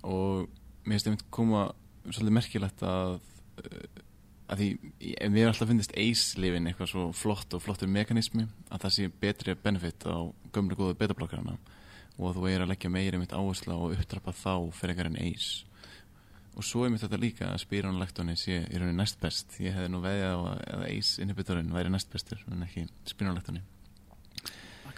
og 0.05 0.51
mér 0.85 0.99
finnst 0.99 1.09
einmitt 1.09 1.27
koma 1.33 1.65
svolítið 2.09 2.37
merkilegt 2.37 2.85
að 2.85 3.17
uh, 3.17 4.05
að 4.51 4.63
því, 4.63 4.69
ef 5.15 5.31
mér 5.31 5.51
alltaf 5.51 5.69
finnist 5.71 5.93
ACE-lifin 5.95 6.67
eitthvað 6.67 6.91
svo 6.91 7.05
flott 7.15 7.55
og 7.55 7.63
flottur 7.63 7.91
mekanismi 7.91 8.49
að 8.69 8.85
það 8.85 8.95
sé 8.97 9.11
betri 9.23 9.55
benefit 9.55 10.07
á 10.11 10.27
gömlega 10.51 10.81
góðu 10.81 10.97
beta-blokkarna 10.99 11.55
og 12.19 12.35
þú 12.37 12.49
er 12.51 12.65
að 12.65 12.73
leggja 12.73 12.91
meira 12.93 13.21
mitt 13.21 13.35
áherslu 13.37 13.77
á 13.77 13.79
að 13.79 13.95
upptrappa 13.95 14.35
þá 14.35 14.55
einhver 14.59 15.11
en 15.13 15.21
ACE 15.23 15.70
og 16.59 16.67
svo 16.67 16.85
er 16.85 16.93
mitt 16.93 17.03
þetta 17.05 17.21
líka 17.21 17.51
að 17.51 17.61
spírónlektóni 17.65 18.37
sé 18.39 18.63
í 18.63 18.79
rauninni 18.79 18.99
næst 18.99 19.21
best 19.23 19.59
ég 19.63 19.77
hefði 19.77 19.93
nú 19.93 20.01
veðið 20.05 20.33
á 20.35 20.39
að, 20.39 20.87
ACE 20.91 21.23
inhibitorinn 21.25 21.75
væri 21.75 21.93
næst 21.93 22.11
bestur 22.13 22.43
en 22.51 22.67
ekki 22.67 22.87
er 23.61 23.69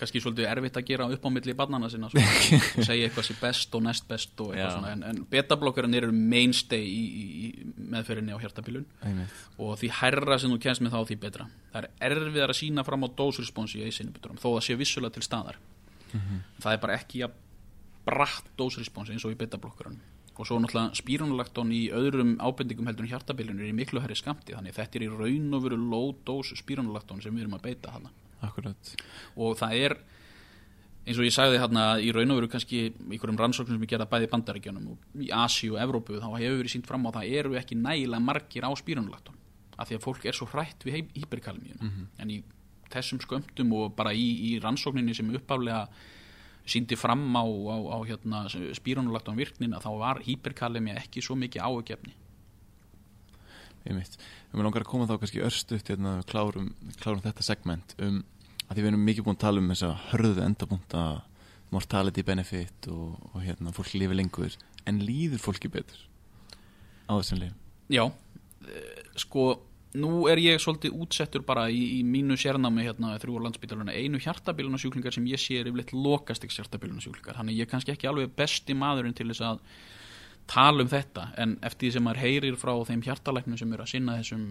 kannski 0.03 0.22
svolítið 0.22 0.48
erfitt 0.50 0.78
að 0.80 0.86
gera 0.88 1.07
upp 1.14 1.26
á 1.26 1.30
milli 1.30 1.55
barnana 1.57 1.88
sinna 1.90 2.09
segja 2.88 3.07
eitthvað 3.07 3.26
sem 3.28 3.38
best 3.38 3.76
og 3.78 3.84
næst 3.86 4.09
best 4.11 4.40
og 4.42 4.50
Já. 4.50 4.57
eitthvað 4.57 4.72
svona 4.76 4.92
en, 4.96 5.05
en 5.11 5.20
betablokkarinn 5.30 5.98
eru 5.98 6.14
mainstay 6.16 6.82
í, 6.82 7.03
í, 7.22 7.26
í 7.46 7.90
meðferðinni 7.92 8.34
á 8.34 8.42
hjartabilun 8.42 8.86
og 9.62 9.76
því 9.80 9.92
herra 10.00 10.38
sem 10.42 10.55
þú 10.55 10.59
kemst 10.64 10.82
með 10.82 10.96
þá 10.96 11.11
því 11.11 11.18
betra. 11.22 11.48
Það 11.74 11.86
er 11.86 12.16
erfiðar 12.16 12.55
að 12.55 12.59
sína 12.59 12.86
fram 12.88 13.07
á 13.07 13.09
dósresponsi 13.20 13.82
í 13.82 13.86
eisinnibuturum 13.86 14.40
þó 14.42 14.48
það 14.48 14.64
sé 14.66 14.78
vissulega 14.80 15.18
til 15.18 15.26
staðar. 15.28 15.61
Það 16.62 16.72
er 16.74 16.82
bara 16.82 16.98
ekki 16.98 17.22
að 17.26 17.38
bratt 18.09 18.50
dósresponsi 18.59 19.14
eins 19.14 19.28
og 19.28 19.36
í 19.36 19.38
betablokkarinn 19.38 20.00
og 20.43 20.49
svo 20.49 20.59
náttúrulega 20.59 20.99
spírunulaktón 20.99 21.70
í 21.70 21.84
öðrum 21.95 22.34
ábendingum 22.43 22.88
heldur 22.90 23.07
en 23.07 23.12
hjartabilun 23.12 23.61
er 23.62 23.68
í 23.70 23.76
miklu 23.78 24.03
herri 24.03 24.16
skamti 24.18 24.57
þannig 24.57 24.74
þetta 24.74 24.99
er 24.99 25.05
í 25.07 25.11
raun 25.12 25.55
og 25.55 25.62
veru 25.68 25.78
low 25.78 26.09
dose 26.26 26.59
spírunulaktón 26.59 27.22
sem 27.22 27.34
við 27.34 27.47
erum 27.47 27.55
að 27.61 27.68
beita 27.68 27.95
hana 27.95 28.11
Akkurat. 28.43 28.95
Og 29.38 29.55
það 29.55 29.76
er 29.78 29.93
eins 31.07 31.18
og 31.18 31.26
ég 31.26 31.34
sagði 31.34 31.61
hérna 31.62 31.84
í 32.03 32.11
raun 32.14 32.34
og 32.34 32.40
veru 32.40 32.49
kannski 32.51 32.80
í 32.80 32.88
einhverjum 32.90 33.38
rannsóknum 33.38 33.76
sem 33.76 33.84
ég 33.86 33.93
gerða 33.93 34.09
bæði 34.11 34.26
í 34.26 34.32
bandaríkjunum 34.32 34.88
og 34.93 35.22
í 35.22 35.28
Asi 35.34 35.70
og 35.70 35.78
Evrópu 35.82 36.18
þá 36.18 36.26
hefur 36.32 36.59
verið 36.61 36.74
sínt 36.74 36.90
fram 36.90 37.07
á 37.07 37.11
að 37.11 37.18
það 37.20 37.36
eru 37.38 37.55
ekki 37.59 37.78
nægilega 37.78 38.26
margir 38.26 38.66
á 38.66 38.70
spírunulaktón 38.78 39.38
af 39.78 39.88
því 39.88 39.99
að 39.99 40.05
fólk 40.09 40.26
er 40.26 40.38
svo 40.38 40.49
hrætt 40.51 40.86
við 40.86 40.99
hyperkalmíun 41.14 42.09
en 42.18 42.34
í 42.34 42.43
þessum 42.93 43.22
skömmtum 43.22 43.72
og 43.78 43.95
bara 43.97 44.12
í, 44.12 44.26
í 44.51 44.59
rannsókninni 44.62 45.14
sem 45.14 45.30
uppaflega 45.34 45.88
síndi 46.67 46.99
fram 46.99 47.25
á, 47.35 47.45
á, 47.45 47.77
á 47.95 47.99
hérna, 48.07 48.45
spírunulaktón 48.77 49.39
virknin 49.39 49.75
að 49.77 49.87
þá 49.87 49.93
var 50.03 50.23
hyperkalmíu 50.27 50.97
ekki 51.01 51.25
svo 51.25 51.39
mikið 51.39 51.65
áhugjefni 51.67 52.15
Einmitt. 53.83 54.15
Við 54.53 54.61
mér 54.61 54.69
langar 54.69 54.85
að 54.85 54.91
koma 54.93 55.09
þá 55.11 55.17
kannski 55.19 55.43
örstuðt 55.43 55.89
hérna, 55.91 56.13
klárum, 56.31 56.69
klárum 57.01 57.23
þetta 57.25 57.47
segment 57.47 57.97
um 57.99 58.21
að 58.69 58.77
því 58.77 58.85
við 58.85 58.91
erum 58.93 59.07
mikið 59.09 59.27
búin 59.27 59.39
að 59.39 59.43
tala 59.43 59.63
um 59.63 59.73
þessa 59.73 59.91
hörðu 60.13 60.45
endapunta 60.47 61.03
mortality 61.73 62.23
benefit 62.25 62.89
og, 62.93 63.17
og 63.33 63.43
hérna, 63.43 63.73
fólk 63.75 63.95
lifi 63.97 64.17
lengur. 64.17 64.55
En 64.87 65.01
líður 65.03 65.43
fólki 65.43 65.71
betur 65.73 65.99
á 67.11 67.13
þessum 67.19 67.43
lifum 67.43 67.59
Já, 67.93 68.05
eh, 68.71 69.03
sko 69.21 69.49
nú 69.99 70.26
er 70.30 70.40
ég 70.40 70.61
svolítið 70.62 70.95
útsettur 71.05 71.45
bara 71.45 71.66
í, 71.68 71.80
í 71.99 72.03
mínu 72.07 72.36
sérnámi 72.40 72.84
hérna 72.86 73.16
þrjúar 73.20 73.47
landsbytaluna 73.47 73.93
einu 73.93 74.20
hjartabilunasjúklingar 74.22 75.12
sem 75.12 75.26
ég 75.28 75.40
sé 75.40 75.59
er 75.61 75.68
yfirleitt 75.68 75.93
lokastik 75.93 76.55
hjartabilunasjúklingar 76.55 77.36
þannig 77.36 77.59
ég 77.61 77.66
er 77.66 77.72
kannski 77.72 77.93
ekki 77.93 78.09
alveg 78.09 78.32
besti 78.36 78.76
maðurinn 78.78 79.16
til 79.18 79.28
þess 79.28 79.45
að 79.51 79.61
tala 80.51 80.84
um 80.84 80.90
þetta 80.90 81.26
en 81.40 81.59
eftir 81.61 81.86
því 81.88 81.93
sem 81.97 82.07
maður 82.07 82.22
heyrir 82.24 82.57
frá 82.61 82.72
þeim 82.88 83.05
hjartalæknum 83.05 83.61
sem 83.61 83.74
eru 83.74 83.84
að 83.84 83.93
sinna 83.93 84.16
þessum, 84.20 84.47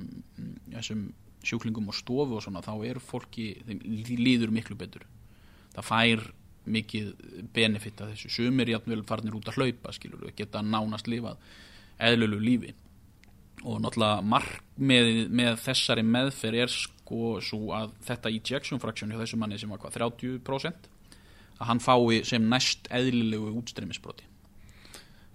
þessum 0.76 1.02
sjúklingum 1.46 1.90
og 1.90 1.98
stofu 1.98 2.38
og 2.38 2.46
svona 2.46 2.62
þá 2.66 2.74
er 2.92 3.02
fólki, 3.02 3.50
þeim 3.66 3.82
líður 4.22 4.54
miklu 4.54 4.78
betur. 4.78 5.08
Það 5.74 5.88
fær 5.90 6.24
mikið 6.72 7.12
benefit 7.56 8.02
að 8.04 8.14
þessu. 8.14 8.32
Sumir 8.36 8.70
jafnvel 8.70 9.02
farnir 9.10 9.36
út 9.38 9.50
að 9.50 9.58
hlaupa 9.58 9.94
skilur 9.96 10.30
geta 10.38 10.62
nánast 10.62 11.10
lifað 11.10 11.42
eðlulu 12.02 12.40
lífi 12.42 12.76
og 13.64 13.82
náttúrulega 13.84 14.26
markmiðið 14.34 15.36
með 15.42 15.60
þessari 15.66 16.06
meðferð 16.08 16.64
er 16.66 16.74
sko 16.74 17.36
svo 17.44 17.72
að 17.78 17.94
þetta 18.08 18.34
ejection 18.34 18.82
fraction 18.82 19.12
hjá 19.12 19.20
þessu 19.22 19.40
manni 19.42 19.60
sem 19.62 19.72
var 19.72 19.82
hvað 19.84 20.00
30% 20.00 20.90
að 21.62 21.70
hann 21.70 21.84
fái 21.84 22.22
sem 22.26 22.50
næst 22.50 22.90
eðlilegu 22.90 23.54
útstreymisbroti 23.62 24.30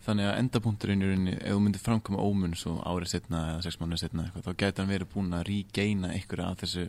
Þannig 0.07 0.29
að 0.31 0.37
endapunkturinn 0.39 1.03
í 1.03 1.07
rauninni, 1.09 1.33
ef 1.41 1.51
þú 1.51 1.63
myndir 1.65 1.83
framkoma 1.83 2.23
ómun 2.23 2.53
svo 2.55 2.77
árið 2.87 3.09
setna 3.11 3.41
eða 3.53 3.63
sex 3.67 3.79
mánuð 3.81 4.03
setna 4.05 4.27
eitthvað, 4.29 4.45
þá 4.47 4.61
gæti 4.63 4.83
hann 4.83 4.93
verið 4.93 5.09
búin 5.11 5.35
að 5.35 5.49
regeina 5.49 6.11
einhverja 6.15 6.51
af 6.53 6.61
þessu 6.61 6.85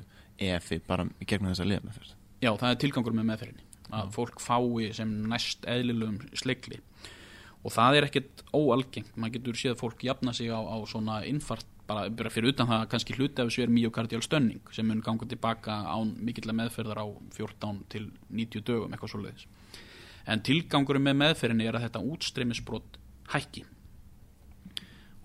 EFI 0.47 0.77
bara 0.85 1.07
í 1.17 1.25
gegnum 1.25 1.49
þessa 1.49 1.65
liða 1.65 1.85
með 1.87 1.97
fyrst. 1.97 2.13
Já, 2.45 2.51
það 2.51 2.69
er 2.69 2.77
tilgangur 2.83 3.15
með 3.17 3.27
meðferðinni 3.31 3.65
að 3.97 4.11
fólk 4.13 4.43
fái 4.43 4.91
sem 4.99 5.15
næst 5.31 5.65
eðlilegum 5.65 6.19
slegli 6.37 6.77
og 7.67 7.73
það 7.75 7.97
er 7.97 8.07
ekkert 8.07 8.43
óalgengt 8.55 9.17
maður 9.19 9.33
getur 9.37 9.59
séð 9.59 9.79
fólk 9.81 10.05
jafna 10.07 10.31
sig 10.33 10.47
á, 10.47 10.59
á 10.63 10.77
svona 10.87 11.19
innfart 11.27 11.67
bara, 11.87 12.07
bara 12.09 12.31
fyrir 12.31 12.53
utan 12.53 12.69
það 12.69 12.83
að 12.83 12.89
kannski 12.93 13.15
hluti 13.17 13.41
af 13.41 13.49
þessu 13.49 13.63
er 13.65 13.73
myocardial 13.73 14.23
stönning 14.23 14.71
sem 14.75 14.87
mun 14.87 15.03
ganga 15.03 15.27
tilbaka 15.27 15.75
án 15.91 16.13
mikillega 16.23 16.61
meðferðar 16.61 17.01
á 17.03 17.07
14 17.35 17.81
til 17.91 18.05
90 18.29 18.63
dögum 18.67 18.95
eitthvað 18.95 19.13
svoleiðis. 19.13 19.47
En 20.27 20.43
tilgangurum 20.43 21.05
með 21.07 21.19
meðferðinni 21.21 21.67
er 21.67 21.77
að 21.79 21.87
þetta 21.87 22.03
útstreymisbrot 22.13 22.99
hækki. 23.33 23.63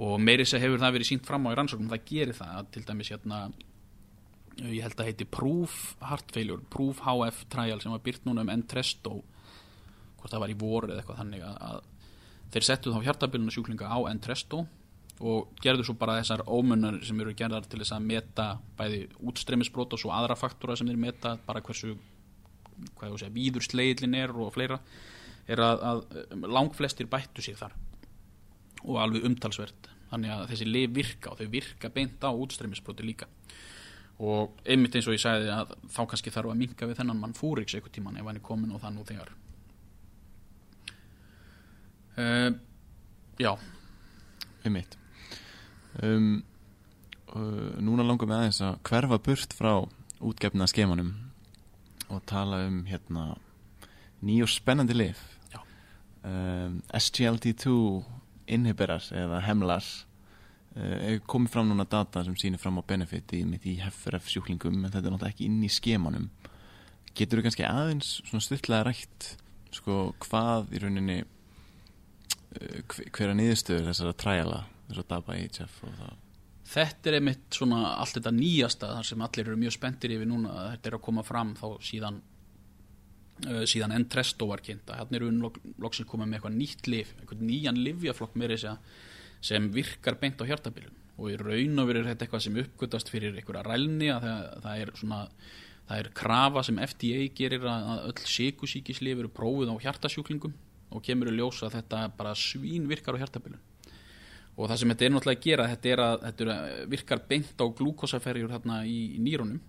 Og 0.03 0.19
meiri 0.23 0.47
sem 0.47 0.63
hefur 0.63 0.83
það 0.83 0.97
verið 0.99 1.11
sínt 1.11 1.27
fram 1.27 1.47
á 1.47 1.53
í 1.53 1.59
rannsóknum 1.59 1.91
það 1.91 2.07
gerir 2.11 2.39
það 2.39 2.59
að 2.59 2.73
til 2.75 2.85
dæmis 2.89 3.13
hérna 3.15 3.41
ég 4.63 4.83
held 4.85 4.99
að 4.99 5.09
heiti 5.11 5.31
Proof 5.31 5.79
Heart 6.03 6.35
Failure 6.35 6.67
Proof 6.71 7.03
HF 7.07 7.47
trial 7.53 7.81
sem 7.83 7.95
var 7.95 8.03
byrt 8.05 8.27
núna 8.27 8.45
um 8.45 8.53
Entresto 8.53 9.21
hvort 10.19 10.31
það 10.31 10.45
var 10.45 10.53
í 10.53 10.59
voru 10.59 10.91
eða 10.91 11.03
eitthvað 11.03 11.23
þannig 11.23 11.47
að 11.47 11.81
þeir 12.53 12.67
settu 12.69 12.93
þá 12.93 13.03
hjartabiluna 13.07 13.55
sjúklinga 13.55 13.89
á 13.89 13.99
Entresto 14.11 14.67
og 15.23 15.53
gerðu 15.63 15.87
svo 15.87 15.95
bara 15.99 16.19
þessar 16.19 16.43
ómunnar 16.49 16.99
sem 17.07 17.21
eru 17.23 17.35
gerðar 17.39 17.67
til 17.71 17.81
þess 17.83 17.95
að 17.95 18.07
meta 18.09 18.47
bæði 18.79 19.05
útstreymisbrot 19.23 19.95
og 19.95 20.03
svo 20.03 20.13
aðra 20.15 20.37
faktora 20.39 20.77
sem 20.79 20.89
þeir 20.91 21.01
meta 21.05 21.37
bara 21.47 21.63
hversu 21.63 21.95
víður 23.31 23.63
sleiðlin 23.63 24.17
er 24.19 24.33
og 24.35 24.53
fleira 24.57 24.81
er 25.47 25.63
að, 25.63 25.83
að 25.83 26.47
langflestir 26.51 27.11
bættu 27.11 27.45
sér 27.45 27.59
þar 27.61 27.77
og 28.83 28.99
alveg 28.99 29.27
umtalsvert. 29.29 29.91
Þannig 30.11 30.33
að 30.35 30.49
þessi 30.51 30.67
lif 30.69 30.97
virka 30.97 31.33
og 31.33 31.39
þau 31.39 31.53
virka 31.53 31.91
beint 31.93 32.25
á 32.27 32.31
útstreymisbroti 32.31 33.07
líka. 33.07 33.29
Og 34.23 34.59
einmitt 34.69 34.99
eins 34.99 35.09
og 35.09 35.17
ég 35.17 35.23
sagði 35.23 35.53
að 35.55 35.73
þá 35.89 36.03
kannski 36.11 36.33
þarf 36.35 36.53
að 36.53 36.61
minka 36.61 36.89
við 36.89 36.99
þennan 37.01 37.23
mann 37.23 37.37
fúriks 37.37 37.75
eitthvað 37.75 37.95
tíman 37.97 38.19
ef 38.21 38.29
hann 38.29 38.39
er 38.39 38.45
komin 38.45 38.75
og 38.75 38.83
það 38.83 38.99
nú 38.99 39.07
þegar 39.09 39.33
uh, 42.19 42.51
Já. 43.41 43.53
Um 44.65 44.73
mitt 44.77 44.97
um, 46.03 46.43
uh, 47.35 47.75
Núna 47.83 48.07
langar 48.07 48.29
við 48.29 48.39
aðeins 48.39 48.63
að 48.65 48.81
hverfa 48.89 49.19
burt 49.19 49.57
frá 49.57 49.73
útgefna 50.23 50.69
skemanum 50.71 51.15
og 52.13 52.23
tala 52.29 52.65
um 52.69 52.83
hérna 52.87 53.33
ný 54.23 54.43
og 54.45 54.51
spennandi 54.53 54.95
lif 54.95 55.21
um, 56.23 56.81
SGLT2 56.95 57.75
inhibirar 58.53 59.05
eða 59.17 59.41
hemlar 59.47 59.85
uh, 60.77 61.19
komið 61.31 61.55
fram 61.55 61.71
núna 61.71 61.87
data 61.89 62.25
sem 62.27 62.37
sýnir 62.39 62.63
fram 62.63 62.81
á 62.81 62.83
benefit 62.87 63.35
í 63.37 63.43
mitt 63.49 63.67
í 63.69 63.79
HFRF 63.83 64.31
sjúklingum 64.31 64.81
en 64.81 64.91
þetta 64.91 65.09
er 65.09 65.15
náttúrulega 65.15 65.35
ekki 65.35 65.49
inn 65.49 65.63
í 65.65 65.71
skemanum. 65.73 66.31
Getur 67.17 67.41
þú 67.41 67.49
kannski 67.49 67.69
aðeins 67.69 68.15
svona 68.25 68.45
styrtlega 68.45 68.87
rætt 68.89 69.33
sko 69.73 70.13
hvað 70.23 70.73
í 70.77 70.83
rauninni 70.83 71.23
hver- 72.93 73.09
hver 73.17 73.29
er 73.33 73.39
niðurstöður 73.39 73.89
þessara 73.91 74.17
træjala 74.25 74.61
þessara 74.89 75.09
daba 75.15 75.39
í 75.39 75.47
HF 75.49 75.81
og 75.89 75.97
það 76.03 76.19
Þetta 76.73 77.11
er 77.11 77.17
einmitt 77.19 77.57
svona 77.59 77.79
allt 78.01 78.15
þetta 78.17 78.31
nýjasta 78.33 78.89
þar 78.95 79.05
sem 79.09 79.23
allir 79.27 79.49
eru 79.49 79.57
mjög 79.61 79.75
spenntir 79.75 80.13
yfir 80.15 80.29
núna 80.31 80.53
að 80.57 80.69
þetta 80.73 80.89
er 80.89 80.95
að 80.97 81.03
koma 81.05 81.25
fram 81.27 81.51
þá 81.59 81.67
síðan 81.85 82.21
uh, 83.49 83.65
síðan 83.69 83.93
Entresto 83.99 84.47
var 84.49 84.63
kynnt. 84.65 84.89
Að 84.89 85.03
hérna 85.03 85.19
eru 85.19 85.51
loksins 85.83 86.09
komið 86.09 86.31
með 86.31 86.39
eitthvað 86.39 86.57
nýtt 86.61 86.89
lif 86.89 87.11
eitthvað 87.19 87.43
nýjan 87.51 87.81
livjaflokk 87.83 88.39
meiri 88.41 88.57
segja, 88.63 88.77
sem 89.45 89.69
virkar 89.75 90.17
beint 90.23 90.41
á 90.41 90.49
hjartabilun. 90.49 90.97
Og 91.19 91.35
í 91.35 91.37
raun 91.43 91.83
og 91.83 91.91
verið 91.91 92.09
þetta 92.09 92.25
eitthvað 92.29 92.45
sem 92.47 92.61
uppgötast 92.63 93.13
fyrir 93.13 93.37
einhverja 93.37 93.67
rælni 93.69 94.09
að 94.15 94.25
það, 94.31 94.49
það 94.65 94.85
er 94.87 94.95
svona 95.03 95.21
það 95.91 95.99
er 95.99 96.11
krafa 96.23 96.63
sem 96.71 96.81
FDA 96.87 97.27
gerir 97.37 97.67
að, 97.69 97.89
að 97.99 98.05
öll 98.15 98.29
síkusíkislif 98.33 99.19
eru 99.27 99.29
prófið 99.35 99.75
á 99.75 99.83
hjartasjúklingum 99.83 100.55
og 100.93 101.05
kemur 101.05 101.31
í 101.33 101.37
ljós 101.37 101.63
að 101.65 101.79
þetta 101.79 102.07
bara 102.17 102.35
svín 102.39 102.89
virkar 102.91 103.17
á 103.17 103.23
hjartabilun. 103.23 103.61
Og 104.59 104.69
það 104.69 104.81
sem 104.83 104.93
þetta 104.93 105.05
er 105.07 105.13
náttúrulega 105.15 105.41
að 105.41 105.47
gera 105.47 105.69
þetta 105.71 105.93
er 105.93 106.03
að 106.05 106.17
þetta 106.27 106.45
er 106.45 106.51
að 106.53 106.73
virkar 106.93 107.23
beint 107.29 107.63
á 107.65 107.67
glúkosaferjur 107.79 108.53
þarna 108.53 108.83
í, 108.85 108.99
í 109.17 109.21
nýrunum 109.25 109.63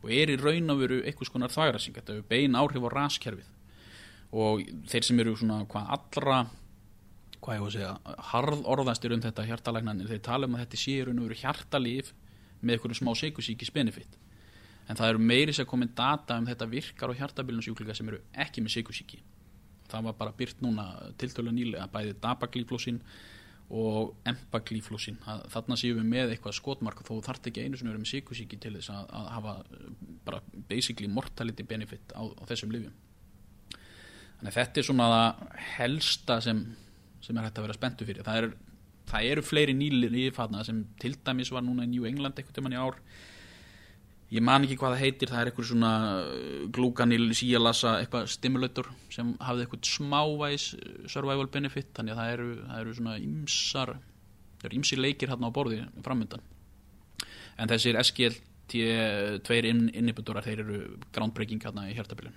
og 0.00 0.12
er 0.12 0.32
í 0.32 0.38
raun 0.40 0.72
og 0.72 0.80
veru 0.80 1.00
einhvers 1.04 1.32
konar 1.32 1.52
þvagrasing. 1.52 1.96
Þetta 1.96 2.16
hefur 2.16 2.28
bein 2.32 2.56
áhrif 2.56 2.86
á 2.88 2.90
raskerfið. 2.94 3.50
Og 4.34 4.64
þeir 4.90 5.06
sem 5.06 5.20
eru 5.22 5.36
svona 5.38 5.60
hvað 5.68 5.92
allra 5.98 6.38
hvað 7.44 7.58
ég 7.58 7.60
var 7.60 7.68
að 7.68 7.74
segja, 7.76 8.18
harð 8.30 8.68
orðastir 8.72 9.12
um 9.12 9.20
þetta 9.20 9.44
hjartalæknanir, 9.44 10.08
þeir 10.08 10.20
tala 10.24 10.48
um 10.48 10.54
að 10.56 10.62
þetta 10.64 10.78
sé 10.80 10.94
í 10.94 11.02
raun 11.04 11.18
og 11.20 11.26
veru 11.28 11.40
hjartalíf 11.42 12.14
með 12.64 12.78
einhverju 12.78 12.96
smá 13.02 13.10
sikursíkis 13.20 13.72
benefit. 13.74 14.16
En 14.88 14.96
það 14.96 15.10
eru 15.12 15.26
meiri 15.28 15.52
sem 15.56 15.68
komin 15.68 15.92
data 15.96 16.38
um 16.40 16.48
þetta 16.48 16.70
virkar 16.72 17.12
á 17.12 17.18
hjartabilunsjúklinga 17.20 17.96
sem 17.96 18.08
eru 18.08 18.22
ekki 18.32 18.64
með 18.64 18.78
sikursíki 18.78 19.20
það 19.90 20.08
var 20.08 20.18
bara 20.18 20.34
byrt 20.38 20.60
núna 20.64 20.88
tiltölu 21.20 21.54
nýlega 21.54 21.86
bæði 21.92 22.16
dabaglíflósin 22.22 23.00
og 23.74 24.12
empaglíflósin. 24.28 25.16
Þarna 25.24 25.78
séum 25.80 26.02
við 26.02 26.10
með 26.10 26.34
eitthvað 26.34 26.58
skotmark 26.58 27.00
þó 27.06 27.16
þarf 27.24 27.48
ekki 27.48 27.64
einu 27.64 27.80
sem 27.80 27.88
eru 27.88 28.02
með 28.02 28.12
sikursíki 28.12 28.60
til 28.60 28.74
þess 28.76 28.92
að, 28.92 29.08
að 29.20 29.30
hafa 29.38 29.56
bara 30.26 30.42
basically 30.68 31.08
mortality 31.08 31.64
benefit 31.66 32.12
á, 32.12 32.22
á 32.22 32.42
þessum 32.50 32.74
lifjum 32.74 32.94
þannig 34.44 34.50
að 34.50 34.58
þetta 34.58 34.80
er 34.80 34.86
svona 34.88 35.10
það 35.14 35.60
helsta 35.74 36.40
sem 36.44 36.64
sem 37.24 37.38
er 37.38 37.46
hægt 37.46 37.58
að 37.58 37.66
vera 37.68 37.76
spenntu 37.78 38.06
fyrir. 38.08 38.26
Það, 38.26 38.40
er, 38.40 38.48
það 39.08 39.28
eru 39.32 39.44
fleiri 39.44 39.76
nýlir 39.76 40.12
lífhætna 40.12 40.64
sem 40.66 40.82
til 41.00 41.14
dæmis 41.24 41.52
var 41.54 41.64
núna 41.64 41.86
í 41.86 41.92
New 41.92 42.04
England 42.08 42.36
eitthvað 42.36 42.58
til 42.58 42.66
mann 42.66 42.76
í 42.76 42.80
ár 42.80 42.98
ég 44.32 44.44
man 44.44 44.64
ekki 44.64 44.78
hvað 44.80 44.94
það 44.94 45.04
heitir, 45.04 45.32
það 45.32 45.40
er 45.40 45.50
eitthvað 45.50 45.68
svona 45.70 45.92
uh, 46.22 46.62
glúkanil 46.74 47.28
síalassa 47.36 47.98
eitthvað 48.00 48.30
stimulator 48.32 48.88
sem 49.12 49.34
hafði 49.44 49.66
eitthvað 49.66 49.90
smávæs 49.90 50.70
uh, 50.78 50.96
survival 51.10 51.50
benefit 51.52 51.92
þannig 51.96 52.16
að 52.16 52.22
það 52.22 52.32
eru, 52.38 52.48
það 52.62 52.80
eru 52.80 52.96
svona 52.98 53.18
ymsar 53.26 53.94
það 54.58 54.70
eru 54.70 54.80
ymsi 54.80 55.00
leikir 55.00 55.34
hérna 55.34 55.52
á 55.52 55.56
borði 55.56 55.82
framöndan 56.06 56.44
en 57.54 57.70
þessir 57.70 58.00
SGLT2 58.00 59.60
inhibitorar 59.94 60.46
þeir 60.46 60.64
eru 60.64 60.80
groundbreaking 61.14 61.62
hérna 61.62 61.86
í 61.90 61.94
hjertabilin 61.94 62.34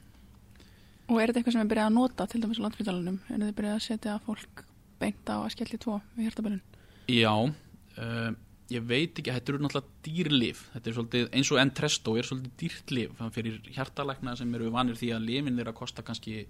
Og 1.08 1.22
er 1.22 1.32
þetta 1.32 1.40
eitthvað 1.40 1.56
sem 1.56 1.64
er 1.64 1.70
byrjað 1.72 1.88
að 1.88 1.96
nota 1.96 2.26
til 2.28 2.42
dæmis 2.44 2.58
á 2.60 2.64
landspítalunum? 2.66 3.20
Er 3.30 3.38
þetta 3.40 3.56
byrjað 3.56 3.78
að 3.78 3.86
setja 3.86 4.16
fólk 4.26 4.64
beint 5.00 5.30
á 5.32 5.36
að 5.40 5.54
skellja 5.54 5.80
tvo 5.80 5.94
við 6.18 6.28
hjertabælun? 6.28 6.64
Já, 7.08 7.32
uh, 7.32 8.32
ég 8.74 8.84
veit 8.84 9.16
ekki, 9.16 9.32
þetta 9.32 9.54
eru 9.54 9.64
náttúrulega 9.64 10.02
dýrlif, 10.06 10.64
þetta 10.74 10.90
er 10.90 10.96
svolítið, 10.98 11.28
eins 11.40 11.52
og 11.54 11.60
Entresto 11.62 12.16
er 12.20 12.28
svolítið 12.28 12.56
dýrlif 12.60 13.22
fyrir 13.36 13.60
hjartalækna 13.76 14.36
sem 14.40 14.56
eru 14.58 14.72
vanir 14.74 15.00
því 15.00 15.14
að 15.16 15.28
lifin 15.30 15.60
þeirra 15.60 15.76
kostar 15.78 16.06
kannski 16.08 16.42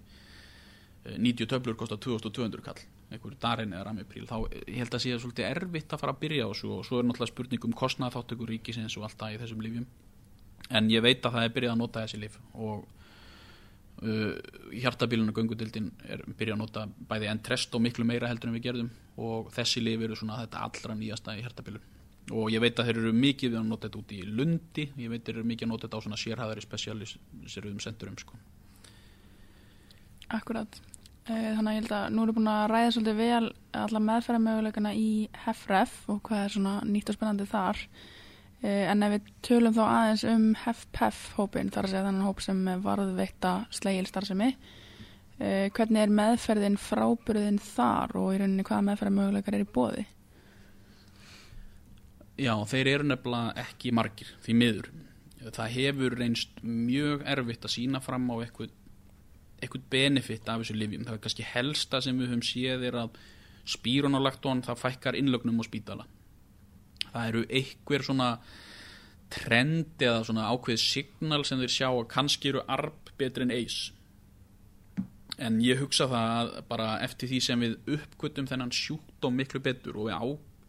90 1.08 1.46
eh, 1.46 1.50
töflur 1.54 1.78
kostar 1.80 2.02
2200 2.04 2.66
kall. 2.66 2.82
Einhverju 3.08 3.38
darin 3.40 3.76
eða 3.76 3.86
ramipríl. 3.88 4.26
Þá 4.28 4.38
eh, 4.50 4.66
ég 4.66 4.82
held 4.82 4.98
að 4.98 5.04
sé 5.06 5.14
að 5.14 5.24
svolítið 5.24 5.50
erfitt 5.52 5.94
að 5.94 6.04
fara 6.04 6.16
að 6.16 6.22
byrja 6.26 6.50
á 6.50 6.52
þessu 6.52 6.74
og 6.74 6.84
svo 6.90 7.00
er 7.00 7.08
náttúrulega 7.08 7.34
spurning 7.34 7.70
um 7.70 7.80
kostnaðáttökur 7.84 8.54
ríkisins 8.56 8.98
og 8.98 9.08
allt 9.08 9.20
það 9.22 9.38
í 9.38 9.42
þessum 9.44 9.66
lifjum 9.68 9.88
en 10.78 10.92
ég 10.92 11.06
veit 11.06 11.22
að 11.24 11.38
það 11.38 11.48
er 11.48 11.54
byrjað 11.56 11.76
að 11.76 11.82
nota 11.84 12.06
þessi 12.06 12.24
lif 12.26 12.40
og 12.54 12.86
Uh, 13.98 14.36
hjartabílun 14.78 15.32
og 15.32 15.40
göngudildin 15.40 15.88
er 16.06 16.20
byrjað 16.38 16.54
að 16.54 16.60
nota 16.62 16.84
bæði 17.10 17.32
Entresto 17.32 17.80
miklu 17.82 18.04
meira 18.06 18.28
heldur 18.30 18.52
en 18.52 18.54
við 18.54 18.68
gerðum 18.68 18.92
og 19.26 19.48
þessi 19.56 19.82
lif 19.82 20.04
eru 20.06 20.14
svona 20.20 20.38
þetta 20.44 20.62
allra 20.68 20.94
nýjasta 21.00 21.34
í 21.34 21.42
hjartabílun 21.42 21.88
og 22.34 22.52
ég 22.52 22.64
veit 22.64 22.80
að 22.80 22.90
þeir 22.90 23.00
eru 23.04 23.14
mikið 23.16 23.54
við 23.54 23.60
að 23.62 23.70
nota 23.70 23.88
þetta 23.88 24.02
út 24.02 24.14
í 24.18 24.22
lundi 24.28 24.86
ég 24.98 25.14
veit 25.14 25.22
að 25.22 25.30
þeir 25.30 25.38
eru 25.38 25.50
mikið 25.54 25.68
að 25.68 25.74
nota 25.74 25.88
þetta 25.88 26.02
á 26.02 26.06
svona 26.06 26.22
sérhæðari 26.24 26.66
spesialiseruðum 26.66 27.82
sendurum 27.84 28.20
sko. 28.20 28.40
Akkurat 30.36 30.82
eh, 31.30 31.56
þannig 31.56 31.72
að 31.72 31.78
ég 31.78 31.82
held 31.82 31.96
að 32.02 32.06
nú 32.14 32.26
erum 32.26 32.40
búin 32.40 32.52
að 32.52 32.68
ræða 32.74 32.94
svolítið 32.98 33.22
vel 33.24 33.50
alla 33.86 34.04
meðferðarmöguleikana 34.10 34.94
í 34.98 35.10
HFRF 35.46 35.98
og 36.12 36.22
hvað 36.28 36.44
er 36.44 36.56
svona 36.58 36.78
nýtt 36.88 37.12
og 37.14 37.20
spennandi 37.20 37.50
þar 37.50 37.84
Eh, 38.66 38.88
en 38.90 39.06
ef 39.06 39.14
við 39.14 39.32
tölum 39.46 39.74
þá 39.76 39.84
aðeins 39.86 40.24
um 40.26 40.46
HEF-PEF 40.64 41.18
hópin, 41.38 41.70
þar 41.70 41.86
að 41.86 41.92
segja 41.92 42.06
þannig 42.08 42.26
hóp 42.26 42.40
sem 42.42 42.62
varðveita 42.82 43.52
slegilstarðsemi, 43.78 44.48
eh, 45.38 45.68
hvernig 45.78 46.02
er 46.02 46.14
meðferðin 46.20 46.80
frábyrðin 46.82 47.60
þar 47.62 48.16
og 48.18 48.32
í 48.34 48.40
rauninni 48.42 48.66
hvaða 48.66 48.88
meðferðarmöguleikar 48.88 49.60
er 49.60 49.66
í 49.66 49.70
bóði? 49.78 50.06
Já, 52.38 52.54
þeir 52.70 52.92
eru 52.92 53.08
nefnilega 53.10 53.64
ekki 53.64 53.94
margir, 53.98 54.34
því 54.46 54.58
miður. 54.62 54.92
Það 55.48 55.72
hefur 55.74 56.18
reynst 56.20 56.60
mjög 56.62 57.24
erfitt 57.30 57.66
að 57.66 57.74
sína 57.74 58.02
fram 58.04 58.28
á 58.30 58.36
eitthvað, 58.42 58.74
eitthvað 59.62 59.88
benefit 59.94 60.50
af 60.50 60.62
þessu 60.62 60.76
livjum. 60.78 61.06
Það 61.08 61.18
er 61.18 61.24
kannski 61.24 61.48
helsta 61.54 62.02
sem 62.04 62.20
við 62.20 62.32
höfum 62.34 62.46
séð 62.46 62.86
er 62.90 63.00
að 63.06 63.18
spírunalaktón 63.68 64.64
það 64.66 64.82
fækkar 64.84 65.18
innlögnum 65.20 65.60
og 65.60 65.68
spítala 65.68 66.08
það 67.12 67.28
eru 67.32 67.44
einhver 67.60 68.06
svona 68.06 68.32
trend 69.34 70.04
eða 70.04 70.24
svona 70.28 70.48
ákveð 70.54 70.80
signal 70.82 71.44
sem 71.48 71.60
þeir 71.62 71.74
sjá 71.74 71.88
að 71.90 72.10
kannski 72.14 72.54
eru 72.54 72.64
arp 72.72 73.12
betri 73.20 73.48
en 73.48 73.54
eis 73.56 73.80
en 75.38 75.60
ég 75.62 75.82
hugsa 75.82 76.08
það 76.10 76.36
að 76.38 76.54
bara 76.70 76.92
eftir 77.06 77.32
því 77.32 77.42
sem 77.44 77.66
við 77.66 77.98
uppkvötum 77.98 78.48
þennan 78.50 78.74
sjúkdóm 78.74 79.36
miklu 79.38 79.62
betur 79.64 80.00
og 80.00 80.08
við 80.08 80.16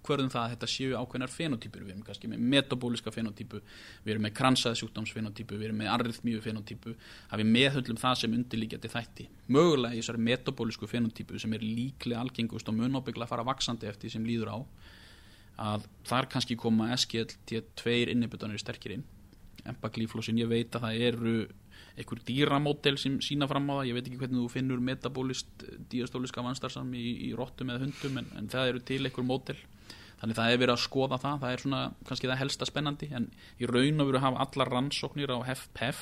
ákverðum 0.09 0.30
það 0.32 0.44
að 0.44 0.52
þetta 0.54 0.68
séu 0.72 0.94
ákveðnar 0.96 1.32
fenotýpur. 1.32 1.84
Við 1.84 1.92
erum 1.92 2.04
kannski 2.06 2.30
með 2.30 2.44
metabóliska 2.54 3.12
fenotýpu 3.12 3.61
við 4.04 4.12
erum 4.14 4.24
með 4.24 4.34
kransaði 4.38 4.80
sjúkdómsfenotýpu 4.80 5.59
við 5.59 5.68
erum 5.68 5.82
með 5.82 5.90
arrithmíu 5.94 6.40
fenotýpu 6.44 6.94
að 7.28 7.42
við 7.42 7.50
meðhöllum 7.52 8.00
það 8.00 8.16
sem 8.22 8.36
undirlíkjandi 8.38 8.92
þætti. 8.94 9.28
Mögulega 9.52 9.96
í 9.96 10.00
þessari 10.00 10.24
metabólisku 10.30 10.88
fenotýpu 10.88 11.42
sem 11.42 11.56
er 11.56 11.66
líklega 11.66 12.24
algengust 12.24 12.72
og 12.72 12.78
munóbyggla 12.78 13.28
að 13.28 13.34
fara 13.34 13.46
vaksandi 13.48 13.90
eftir 13.90 14.14
sem 14.14 14.24
líður 14.24 14.54
á 14.54 14.59
að 15.68 15.86
þar 16.06 16.28
kannski 16.32 16.56
koma 16.56 16.92
SGLT2 16.94 18.12
innibutanir 18.14 18.61
sterkir 18.62 18.98
inn. 18.98 19.06
Empaglíflósin, 19.68 20.38
ég 20.38 20.48
veit 20.48 20.76
að 20.78 20.86
það 20.86 21.06
eru 21.09 21.38
einhver 21.98 22.20
dýramódel 22.28 22.94
sem 23.00 23.16
sína 23.24 23.48
fram 23.50 23.66
á 23.74 23.82
það. 23.82 23.88
Ég 23.88 23.96
veit 23.96 24.06
ekki 24.06 24.20
hvernig 24.20 24.38
þú 24.38 24.52
finnur 24.52 24.84
metabólist 24.86 25.64
diastóliska 25.90 26.44
vanstarsam 26.46 26.92
í, 26.94 27.09
í 27.26 27.32
róttum 27.34 27.72
eða 27.74 27.82
hundum 27.82 28.22
en, 28.22 28.30
en 28.38 28.50
það 28.52 28.70
eru 28.72 28.84
til 28.86 29.00
einhver 29.02 29.26
módel 29.26 29.59
þannig 30.20 30.38
það 30.38 30.52
er 30.52 30.62
verið 30.62 30.74
að 30.74 30.84
skoða 30.84 31.18
það 31.22 31.42
það 31.42 31.52
er 31.52 31.64
svona 31.64 31.82
kannski 32.08 32.30
það 32.30 32.40
helsta 32.42 32.68
spennandi 32.68 33.10
en 33.14 33.28
í 33.58 33.68
raun 33.70 34.02
og 34.02 34.10
veru 34.10 34.22
hafa 34.22 34.46
allar 34.46 34.72
rannsóknir 34.74 35.34
á 35.34 35.38
HEF-PEF 35.46 36.00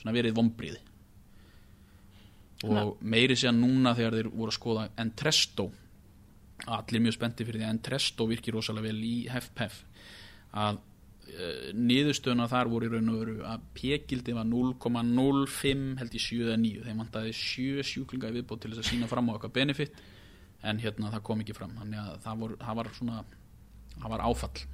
svona 0.00 0.16
verið 0.16 0.38
vombriði 0.38 0.80
og 2.62 2.98
meiri 3.02 3.36
sé 3.38 3.50
að 3.50 3.58
núna 3.58 3.94
þegar 3.98 4.18
þeir 4.18 4.30
voru 4.30 4.52
að 4.52 4.58
skoða 4.58 4.86
Entresto 5.02 5.68
allir 6.70 7.02
mjög 7.02 7.16
spendi 7.16 7.46
fyrir 7.46 7.62
því 7.62 7.66
að 7.66 7.74
Entresto 7.76 8.26
virkir 8.30 8.54
rosalega 8.54 8.88
vel 8.88 9.02
í 9.06 9.16
HEF-PEF 9.32 9.78
að 10.62 10.78
uh, 10.78 11.68
niðurstöðuna 11.74 12.48
þar 12.50 12.70
voru 12.70 12.88
í 12.88 12.92
raun 12.92 13.12
og 13.12 13.20
veru 13.22 13.36
að 13.50 13.66
p-gildi 13.78 14.36
var 14.36 14.46
0,05 14.46 15.84
held 16.02 16.14
í 16.14 16.22
7 16.22 16.48
eða 16.48 16.58
9 16.62 16.86
þeim 16.86 17.02
vantæði 17.02 17.36
7 17.40 17.86
sjúklinga 17.90 18.30
í 18.30 18.36
viðbót 18.38 18.62
til 18.62 18.72
þess 18.74 18.84
að 18.84 18.90
sína 18.92 19.10
fram 19.10 19.30
á 19.30 19.34
eitthvað 19.34 19.56
benefit 19.58 20.02
en 20.62 20.78
hérna 20.78 21.10
það 21.10 21.24
kom 21.26 21.42
ekki 21.42 21.56
fram. 21.56 21.72
Þannig 21.80 22.02
að 22.02 22.18
það, 22.22 22.42
voru, 22.44 22.58
það 22.60 22.78
var 22.78 22.90
svona 22.98 23.22
það 23.98 24.12
var 24.14 24.24
áfall 24.28 24.66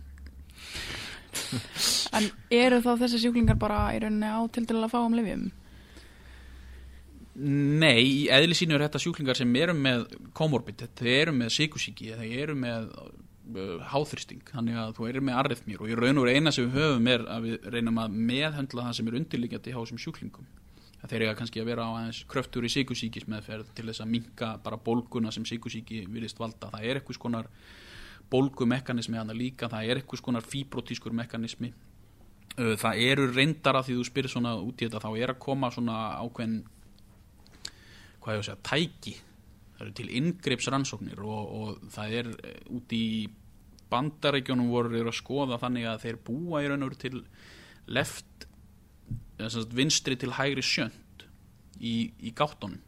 En 2.16 2.28
eru 2.52 2.80
þá 2.84 2.90
þessi 3.04 3.22
sjúklingar 3.22 3.58
bara 3.60 3.88
í 3.96 4.02
rauninni 4.02 4.28
á 4.28 4.40
til 4.52 4.64
til 4.68 4.78
að 4.80 4.92
fá 4.92 4.98
um 5.00 5.16
lifjum? 5.16 5.48
Nei, 7.38 8.02
í 8.02 8.22
eðli 8.34 8.56
sínu 8.58 8.74
er 8.74 8.88
þetta 8.88 9.00
sjúklingar 9.02 9.38
sem 9.38 9.56
eru 9.60 9.74
með 9.76 10.08
komorbid, 10.34 10.82
þeir 10.98 11.12
eru 11.20 11.34
með 11.36 11.52
síkusíki, 11.54 12.10
þeir 12.18 12.40
eru 12.42 12.56
með 12.58 12.88
uh, 12.98 13.76
háþristing, 13.92 14.42
þannig 14.48 14.80
að 14.82 14.96
þú 14.96 15.06
eru 15.12 15.22
með 15.28 15.38
arrithmýr 15.44 15.84
og 15.84 15.92
í 15.92 15.98
raun 16.00 16.18
og 16.24 16.30
eina 16.32 16.52
sem 16.54 16.66
við 16.66 16.80
höfum 16.80 17.10
er 17.12 17.26
að 17.30 17.46
við 17.46 17.68
reynum 17.76 18.00
að 18.02 18.16
meðhendla 18.32 18.88
það 18.88 18.98
sem 18.98 19.10
er 19.10 19.18
undirliggjandi 19.20 19.74
hjá 19.74 19.78
þessum 19.78 20.02
sjúklingum. 20.02 20.48
Það 20.98 21.12
þeir 21.12 21.24
eru 21.28 21.38
kannski 21.38 21.62
að 21.62 21.70
vera 21.70 21.86
á 21.86 21.90
aðeins 21.94 22.24
kröftur 22.32 22.66
í 22.66 22.72
síkusíkis 22.74 23.28
meðferð 23.30 23.70
til 23.76 23.86
þess 23.86 24.02
að 24.02 24.12
minka 24.16 24.48
bara 24.64 24.80
bólguna 24.82 25.30
sem 25.30 25.46
síkusíki 25.46 26.08
vilist 26.10 26.40
valda. 26.42 26.72
Það 26.74 26.88
er 26.88 26.98
eitthvað 26.98 27.20
skonar 27.20 27.52
bólgumekanismi 28.32 29.18
hana 29.18 29.36
líka, 29.36 29.70
það 29.72 29.88
er 29.90 30.00
eitthvað 30.00 30.22
skonar 30.22 30.44
fibrotískur 30.46 31.14
mekanismi. 31.16 31.72
Það 32.58 33.04
eru 33.06 33.28
reyndar 33.30 33.78
að 33.78 33.88
því 33.88 33.96
þú 34.00 34.04
spyrir 34.08 34.32
svona 34.32 34.56
út 34.58 34.80
í 34.82 34.88
þetta, 34.88 35.00
þá 35.04 35.10
er 35.14 35.32
að 35.32 35.40
koma 35.44 35.70
svona 35.70 35.98
ákveðin 36.18 36.58
hvað 38.18 38.34
ég 38.34 38.42
að 38.42 38.48
segja, 38.48 38.62
tæki 38.66 39.14
það 39.78 39.84
eru 39.86 39.94
til 39.94 40.08
ingripsrannsóknir 40.18 41.20
og, 41.22 41.52
og 41.54 41.92
það 41.94 42.16
er 42.18 42.30
eh, 42.34 42.56
út 42.74 42.94
í 42.94 43.04
bandarækjónum 43.88 44.72
voru 44.72 45.04
að 45.04 45.14
skoða 45.16 45.60
þannig 45.62 45.86
að 45.88 46.02
þeir 46.04 46.18
búa 46.26 46.62
í 46.64 46.68
raun 46.68 46.84
og 46.84 46.90
veru 46.90 47.00
til 47.04 47.22
left 47.88 48.48
vinstri 49.72 50.18
til 50.18 50.34
hægri 50.34 50.64
sjönd 50.66 51.24
í, 51.78 52.10
í 52.18 52.34
gáttunum 52.36 52.82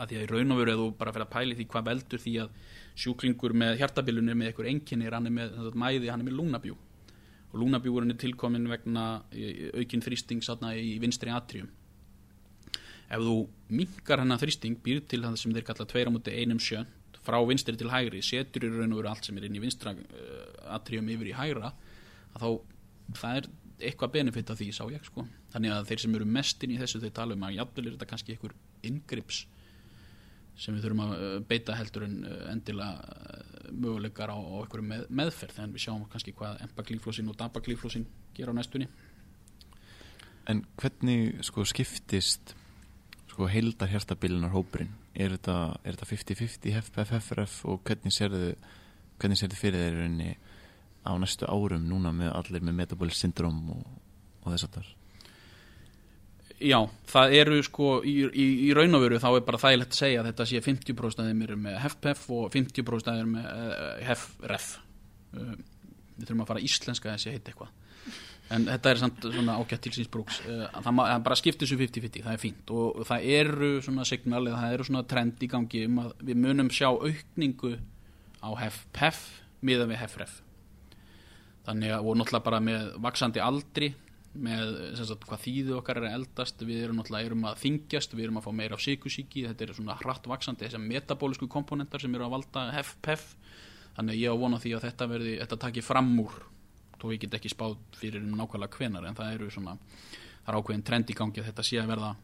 að 0.00 0.10
því 0.10 0.18
að 0.18 0.24
í 0.24 0.30
raun 0.32 0.52
og 0.52 0.60
veru 0.60 0.74
eða 0.74 0.82
þú 0.82 0.90
bara 0.98 1.14
fyrir 1.14 1.28
að 1.28 1.34
pæli 1.36 1.56
því 1.56 1.68
hvað 1.70 1.88
veldur 1.88 2.22
því 2.24 2.34
að 2.42 2.60
sjúklingur 2.98 3.54
með 3.56 3.78
hjartabilunir 3.80 4.36
með 4.38 4.50
einhver 4.52 4.68
enginir 4.70 5.14
hann 5.16 5.28
er 5.28 5.34
með 5.34 5.54
sagt, 5.56 5.78
mæði, 5.78 6.10
hann 6.12 6.24
er 6.24 6.28
með 6.28 6.38
lúnabjú 6.40 6.78
og 7.52 7.60
lúnabjúurinn 7.60 8.14
er 8.14 8.20
tilkomin 8.20 8.68
vegna 8.70 9.06
eh, 9.32 9.68
aukinn 9.76 10.02
þrýsting 10.04 10.40
í 10.72 10.96
vinstri 11.02 11.32
atrium. 11.32 11.68
Ef 13.12 13.20
þú 13.20 13.36
minkar 13.76 14.22
hennar 14.22 14.40
þrýsting 14.40 14.78
býr 14.84 15.02
til 15.04 15.20
það 15.20 15.36
sem 15.40 15.52
þeir 15.52 15.66
kalla 15.68 15.88
tveira 15.88 16.12
múti 16.12 16.32
einum 16.32 16.60
sjönd 16.60 17.18
frá 17.22 17.36
vinstri 17.46 17.76
til 17.78 17.90
hægri, 17.92 18.22
setur 18.24 18.64
í 18.66 18.70
raun 18.72 18.94
og 18.94 19.02
veru 19.02 19.10
allt 19.12 19.28
sem 19.28 19.36
er 19.38 19.46
inn 19.46 19.58
í 19.58 19.62
vinstra 19.62 19.92
uh, 19.94 20.72
atrium 20.74 21.10
yfir 21.12 21.28
í 21.30 21.36
hægra 21.36 21.70
þá, 22.40 22.48
það 23.14 23.36
er 23.36 23.50
eitthvað 23.82 24.14
benefit 24.16 24.50
af 24.50 24.58
því 24.58 24.70
sá 24.74 24.82
ég 24.90 25.04
sko. 25.06 25.26
Þannig 25.52 25.74
að 25.74 25.88
þeir 25.90 26.02
sem 26.02 26.16
eru 26.18 26.26
mest 26.38 26.64
inn 26.64 26.74
í 26.74 26.80
þessu 26.80 27.02
þeir 27.02 27.14
tala 27.18 27.36
um 27.36 27.46
að 27.46 27.58
jafnvel 27.58 27.84
er 27.86 27.94
þetta 27.96 28.08
kannski 28.10 28.34
einhver 28.34 28.56
ingrips 28.88 29.44
sem 30.56 30.74
við 30.76 30.86
þurfum 30.86 31.04
að 31.06 31.14
uh, 31.16 31.38
beita 31.48 31.76
heldur 31.78 32.06
en 32.06 32.18
uh, 32.28 32.42
endilega 32.52 33.00
uh, 33.00 33.70
möguleikar 33.72 34.32
á, 34.32 34.36
á 34.36 34.54
einhverju 34.60 34.88
með, 34.88 35.06
meðferð 35.08 35.62
en 35.62 35.72
við 35.72 35.86
sjáum 35.86 36.04
kannski 36.12 36.34
hvað 36.36 36.60
empaglíflósin 36.66 37.30
og 37.32 37.38
dabaglíflósin 37.40 38.06
gera 38.36 38.52
á 38.52 38.58
næstunni 38.58 38.90
En 40.50 40.64
hvernig 40.76 41.38
sko 41.46 41.64
skiptist 41.68 42.56
sko 43.30 43.46
heildar 43.48 43.88
hjartabilunar 43.92 44.52
hópurinn? 44.52 44.90
Er 45.14 45.36
þetta, 45.36 45.76
er 45.84 45.96
þetta 45.96 46.08
50-50 46.10 46.74
HFPF, 46.76 47.12
FRF 47.22 47.58
og 47.70 47.84
hvernig 47.86 48.12
hvernig 49.22 49.38
serðu 49.38 49.58
fyrir 49.60 49.84
þeir 49.84 49.94
í 49.94 50.00
rauninni 50.00 50.32
á 51.06 51.12
næstu 51.20 51.46
árum 51.46 51.86
núna 51.86 52.12
með 52.14 52.34
allir 52.34 52.64
með 52.66 52.78
metabolic 52.80 53.16
syndrom 53.16 53.62
og, 53.76 53.86
og 54.42 54.50
þess 54.54 54.66
að 54.66 54.76
þar? 54.78 54.90
Já, 56.62 56.78
það 57.10 57.34
eru 57.40 57.58
sko 57.66 57.90
í, 58.06 58.14
í, 58.28 58.46
í 58.68 58.72
raun 58.76 58.94
og 58.96 59.04
veru 59.04 59.20
þá 59.22 59.28
er 59.32 59.44
bara 59.46 59.60
þægilegt 59.62 59.94
að 59.94 59.98
segja 59.98 60.22
að 60.22 60.28
þetta 60.30 60.48
sé 60.48 60.62
50% 60.62 61.22
af 61.22 61.30
þeim 61.30 61.44
eru 61.46 61.58
með 61.58 61.78
HFPF 61.82 62.26
og 62.36 62.48
50% 62.54 63.10
af 63.10 63.18
þeim 63.18 63.22
eru 63.22 63.32
með 63.32 63.48
uh, 63.52 63.94
HFRF 64.06 64.68
uh, 65.38 65.54
Við 66.12 66.28
þurfum 66.28 66.44
að 66.44 66.52
fara 66.52 66.62
íslenska 66.62 67.14
þessi 67.14 67.32
heiti 67.32 67.50
eitthvað. 67.50 67.72
En 68.52 68.66
þetta 68.68 68.90
er 68.90 68.98
samt 69.00 69.24
svona 69.24 69.54
ágætt 69.56 69.80
til 69.86 69.94
síns 69.96 70.10
brúks. 70.12 70.38
Uh, 70.44 70.66
það, 70.84 71.02
bara 71.24 71.38
skiptir 71.40 71.66
þessu 71.66 71.80
50-50 71.80 72.26
það 72.26 72.36
er 72.36 72.42
fínt. 72.42 72.72
Og 72.76 73.02
það 73.08 73.28
eru 73.40 73.72
svona 73.82 74.06
signal 74.06 74.44
eða 74.44 74.60
það 74.60 74.76
eru 74.76 74.88
svona 74.90 75.04
trend 75.08 75.42
í 75.42 75.50
gangi 75.50 75.84
um 75.88 76.00
að 76.04 76.14
við 76.30 76.40
munum 76.44 76.70
sjá 76.70 76.90
aukningu 76.92 77.74
á 78.44 78.48
HFPF 78.52 79.24
miðan 79.66 79.90
við 79.90 80.02
HFRF 80.02 80.40
þannig 81.66 81.94
að 81.94 82.08
og 82.08 82.18
náttúrulega 82.18 82.46
bara 82.46 82.60
með 82.64 82.88
vaksandi 83.02 83.42
aldri 83.42 83.92
með 84.32 84.70
sagt, 84.96 85.26
hvað 85.28 85.42
þýðu 85.44 85.74
okkar 85.76 86.00
er 86.00 86.08
að 86.08 86.16
eldast. 86.20 86.62
Við 86.64 86.86
erum 86.86 87.00
náttúrulega 87.00 87.28
erum 87.28 87.44
að 87.50 87.58
þingjast 87.62 88.16
við 88.16 88.24
erum 88.26 88.40
að 88.40 88.46
fá 88.46 88.52
meira 88.62 88.78
af 88.78 88.84
sykusíki 88.84 89.44
þetta 89.48 89.66
er 89.66 89.74
svona 89.76 89.98
hratt 90.00 90.28
vaksandi 90.30 90.66
þessar 90.66 90.84
metabólisku 90.86 91.48
komponentar 91.52 92.02
sem 92.02 92.14
eru 92.16 92.26
að 92.28 92.34
valda 92.38 92.64
HFPF 92.78 93.28
þannig 93.98 94.16
að 94.16 94.22
ég 94.22 94.32
á 94.32 94.40
vona 94.40 94.60
því 94.62 94.74
að 94.76 94.86
þetta 94.88 95.08
verði 95.10 95.36
þetta 95.42 95.58
taki 95.66 95.84
fram 95.84 96.12
úr 96.22 96.36
þó 96.96 97.06
ég 97.12 97.24
get 97.24 97.36
ekki 97.36 97.52
spáð 97.52 97.76
fyrir 97.98 98.24
nákvæmlega 98.24 98.78
hvenar 98.78 99.08
en 99.08 99.18
það 99.18 99.34
eru 99.36 99.50
svona 99.52 99.74
það 99.76 100.52
er 100.52 100.58
ákveðin 100.58 100.86
trend 100.86 101.10
í 101.12 101.16
gangi 101.18 101.42
að 101.42 101.50
þetta 101.50 101.66
sé 101.66 101.82
að 101.82 101.90
verða 101.92 102.14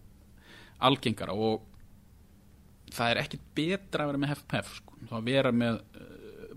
algengara. 0.89 1.35
Og 1.35 2.95
það 2.95 3.13
er 3.13 3.23
ekkit 3.25 3.47
betra 3.59 4.05
að 4.05 4.13
vera 4.13 4.23
með 4.23 4.35
HFPF 4.35 4.75
sko. 4.81 4.99
þá 5.11 5.17
vera 5.27 5.53
með 5.53 5.81
uh, 5.83 6.09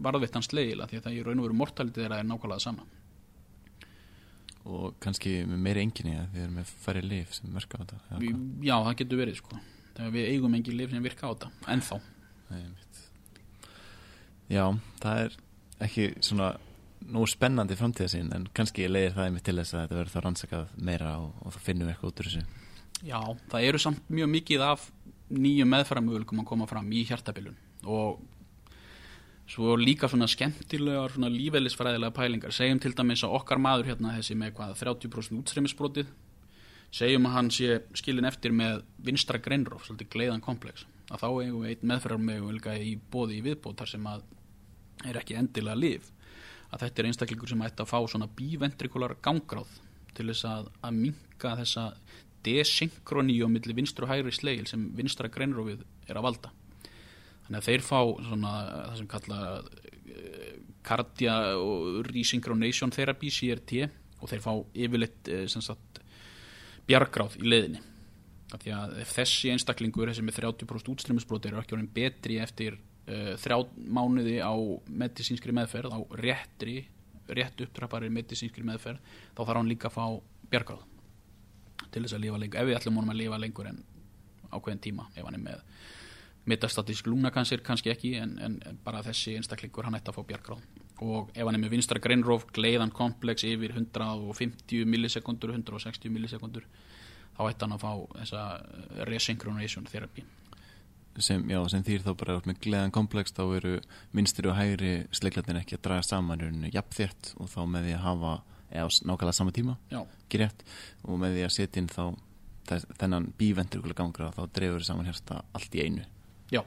varðvittan 0.01 0.45
slegila 0.45 0.87
því 0.87 0.99
að 0.99 1.07
það 1.07 1.17
í 1.17 1.23
raun 1.25 1.41
og 1.41 1.47
veru 1.47 1.59
mortalitið 1.59 2.07
er 2.07 2.27
nákvæmlega 2.27 2.63
sama 2.63 2.87
og 4.69 4.95
kannski 5.01 5.41
með 5.49 5.61
meiri 5.65 5.83
enginni 5.85 6.17
að 6.19 6.33
við 6.35 6.43
erum 6.45 6.57
með 6.59 6.73
færri 6.83 7.03
lif 7.05 7.35
sem 7.37 7.53
merka 7.53 7.79
á 7.79 7.81
þetta 7.81 8.19
Við-? 8.21 8.41
Já, 8.67 8.75
það 8.77 8.97
getur 9.01 9.21
verið 9.21 9.39
sko 9.39 9.61
þegar 9.95 10.11
við 10.15 10.27
eigum 10.33 10.57
engin 10.57 10.77
lif 10.77 10.91
sem 10.93 11.05
virka 11.05 11.29
á 11.29 11.31
þetta 11.33 11.51
ennþá 11.75 11.99
Nei. 12.51 12.65
Já, 14.51 14.65
það 15.01 15.23
er 15.25 15.37
ekki 15.87 16.07
svona 16.21 16.51
nú 17.11 17.23
spennandi 17.29 17.77
framtíðasinn 17.79 18.33
en 18.35 18.47
kannski 18.53 18.85
leiðir 18.89 19.15
það 19.15 19.29
einmitt 19.29 19.45
til 19.47 19.57
þess 19.57 19.73
að 19.73 19.85
þetta 19.85 19.97
verður 19.97 20.13
þá 20.13 20.25
rannsakað 20.25 20.75
meira 20.89 21.13
og, 21.23 21.31
og 21.41 21.55
þá 21.55 21.59
finnum 21.65 21.87
við 21.87 21.95
eitthvað 21.95 22.11
út 22.11 22.21
úr 22.21 22.29
þessu 22.29 22.43
Já, 23.01 23.19
það 23.49 23.67
eru 23.71 23.81
samt 23.81 24.11
mjög 24.13 24.29
mikið 24.35 24.65
af 24.67 24.83
nýjum 25.31 25.71
meðfæramöguleikum 25.73 26.43
að 26.43 26.49
koma 26.51 26.67
fram 26.69 26.91
í 26.93 27.01
hjartabilun 27.07 27.57
og 27.89 28.21
svo 29.49 29.75
líka 29.79 30.09
svona 30.09 30.27
skemmtilegar 30.31 31.13
svona 31.15 31.31
lífeylisfræðilega 31.31 32.15
pælingar. 32.15 32.53
Segjum 32.55 32.79
til 32.81 32.93
dæmis 32.97 33.23
að 33.25 33.35
okkar 33.39 33.61
maður 33.61 33.91
hérna 33.91 34.15
þessi 34.17 34.37
með 34.39 34.55
hvað 34.59 34.75
30% 34.83 35.41
útstreymisbrotið 35.41 36.11
segjum 36.91 37.27
að 37.29 37.35
hann 37.37 37.51
sé 37.55 37.81
skilin 37.95 38.27
eftir 38.27 38.51
með 38.55 38.81
vinstra 38.99 39.39
greinróf, 39.39 39.85
svolítið 39.87 40.11
gleiðan 40.11 40.43
komplex. 40.43 40.85
Að 41.11 41.23
þá 41.23 41.27
eigum 41.29 41.61
við 41.63 41.73
einn 41.73 41.91
meðfæramöguleika 41.91 42.75
í 42.79 42.95
bóði 43.11 43.39
í 43.39 43.45
viðbót 43.45 43.79
þar 43.79 43.91
sem 43.93 44.09
að 44.11 44.25
er 45.07 45.19
ekki 45.21 45.37
endilega 45.39 45.79
lif 45.79 46.11
að 46.71 46.85
þetta 46.85 47.01
er 47.01 47.07
einstaklingur 47.09 47.51
sem 47.51 47.63
ætti 47.65 47.83
að 47.83 47.91
fá 47.91 47.99
svona 48.07 48.29
bíventrikular 48.37 49.17
gangráð 49.23 49.71
til 50.15 50.27
þess 50.29 50.47
að, 50.47 50.69
að 50.85 50.99
minka 50.99 51.55
þessa 51.59 51.85
desynkroníu 52.45 53.47
á 53.47 53.49
milli 53.51 53.75
vinstru 53.77 54.07
hægri 54.09 54.33
slegil 54.35 54.67
sem 54.69 54.87
vinstra 54.95 55.31
greinrófið 55.31 55.83
er 56.07 56.19
að 56.19 56.27
valda 56.27 56.53
þannig 57.45 57.59
að 57.59 57.69
þeir 57.69 57.85
fá 57.87 57.99
svona 58.27 58.53
það 58.71 58.97
sem 58.99 59.09
kalla 59.11 59.39
uh, 59.61 60.51
cardia 60.85 61.37
og 61.61 62.09
resynchronization 62.09 62.93
therapy 62.93 63.31
CRT 63.33 63.85
og 64.21 64.29
þeir 64.29 64.43
fá 64.43 64.53
yfirleitt 64.85 65.29
sem 65.49 65.63
sagt 65.65 66.01
bjargráð 66.87 67.37
í 67.41 67.47
leiðinni. 67.47 67.81
Af 68.51 68.63
því 68.63 68.73
að 68.75 68.95
þessi 69.13 69.51
einstaklingur 69.53 70.09
þessi 70.11 70.23
með 70.25 70.41
30% 70.41 70.91
útstreymisbroti 70.91 71.49
eru 71.49 71.61
ekki 71.61 71.77
orðin 71.77 71.93
betri 71.95 72.39
eftir 72.43 72.77
uh, 72.77 73.35
þrjá 73.39 73.57
mánuði 73.77 74.39
á 74.41 74.53
medisínskri 74.89 75.55
meðferð 75.55 75.95
á 75.95 75.99
réttri 76.19 76.81
rétt 77.31 77.61
upptrappari 77.63 78.09
medisínskri 78.11 78.65
meðferð 78.67 78.99
þá 79.35 79.41
þarf 79.43 79.57
hann 79.59 79.71
líka 79.71 79.89
að 79.89 79.97
fá 79.97 80.05
bjargráð 80.51 80.83
til 81.91 82.03
þess 82.03 82.17
að 82.17 82.25
lifa 82.25 82.41
lengur 82.41 82.61
ef 82.61 82.67
við 82.67 82.77
ætlum 82.79 82.99
honum 82.99 83.13
að 83.13 83.21
lifa 83.21 83.39
lengur 83.41 83.69
en 83.71 83.79
ákveðin 84.51 84.83
tíma 84.83 85.07
ef 85.15 85.23
hann 85.25 85.37
er 85.37 85.43
með 85.45 85.61
metastatísk 86.49 87.07
lúnakansir 87.07 87.61
kannski 87.65 87.91
ekki 87.93 88.15
en, 88.17 88.37
en, 88.41 88.57
en 88.65 88.79
bara 88.83 89.03
þessi 89.05 89.35
einstaklingur 89.37 89.85
hann 89.85 89.97
ætti 89.97 90.11
að 90.11 90.17
fá 90.17 90.27
bjargráð. 90.31 90.63
Og 91.01 91.31
ef 91.33 91.45
hann 91.45 91.57
er 91.57 91.61
með 91.61 91.75
vinstra 91.75 92.01
greinróf 92.01 92.47
gleiðan 92.55 92.93
komplex 92.93 93.45
yfir 93.45 93.75
150 93.77 94.85
millisekundur 94.89 95.53
160 95.53 96.13
millisekundur 96.13 96.67
þá 97.37 97.41
ætti 97.47 97.65
hann 97.65 97.75
að 97.77 97.83
fá 97.83 97.91
þessa 98.19 98.45
eh, 98.59 99.01
resynchronization 99.09 99.89
therapy. 99.89 100.25
Sem, 101.19 101.43
já, 101.51 101.59
sem 101.67 101.83
þýr 101.83 102.05
þá 102.05 102.11
bara 102.15 102.37
með 102.47 102.61
gleðan 102.63 102.93
komplex 102.95 103.33
þá 103.35 103.43
eru 103.57 103.73
vinstri 104.15 104.47
og 104.47 104.55
hægri 104.55 104.93
sleglatin 105.11 105.59
ekki 105.59 105.75
að 105.75 105.83
draga 105.89 106.05
saman 106.07 106.69
jafnþétt 106.71 107.33
og 107.35 107.51
þá 107.51 107.61
með 107.67 107.89
því 107.89 107.95
að 107.97 108.05
hafa 108.05 108.35
eða 108.71 108.85
nákvæmlega 109.09 109.35
sama 109.35 109.51
tíma. 109.51 109.75
Rétt. 110.31 110.63
Og 111.03 111.19
með 111.19 111.35
því 111.35 111.43
að 111.43 111.53
setja 111.57 111.81
inn 111.81 111.91
þá 111.91 112.05
þess, 112.69 112.87
þennan 113.01 113.27
bíventrikulega 113.37 113.99
gangra 113.99 114.31
þá 114.37 114.45
dreifur 114.55 114.87
saman 114.87 115.09
hérsta 115.09 115.41
allt 115.51 115.75
í 115.75 115.83
einu 115.83 116.07
já, 116.51 116.61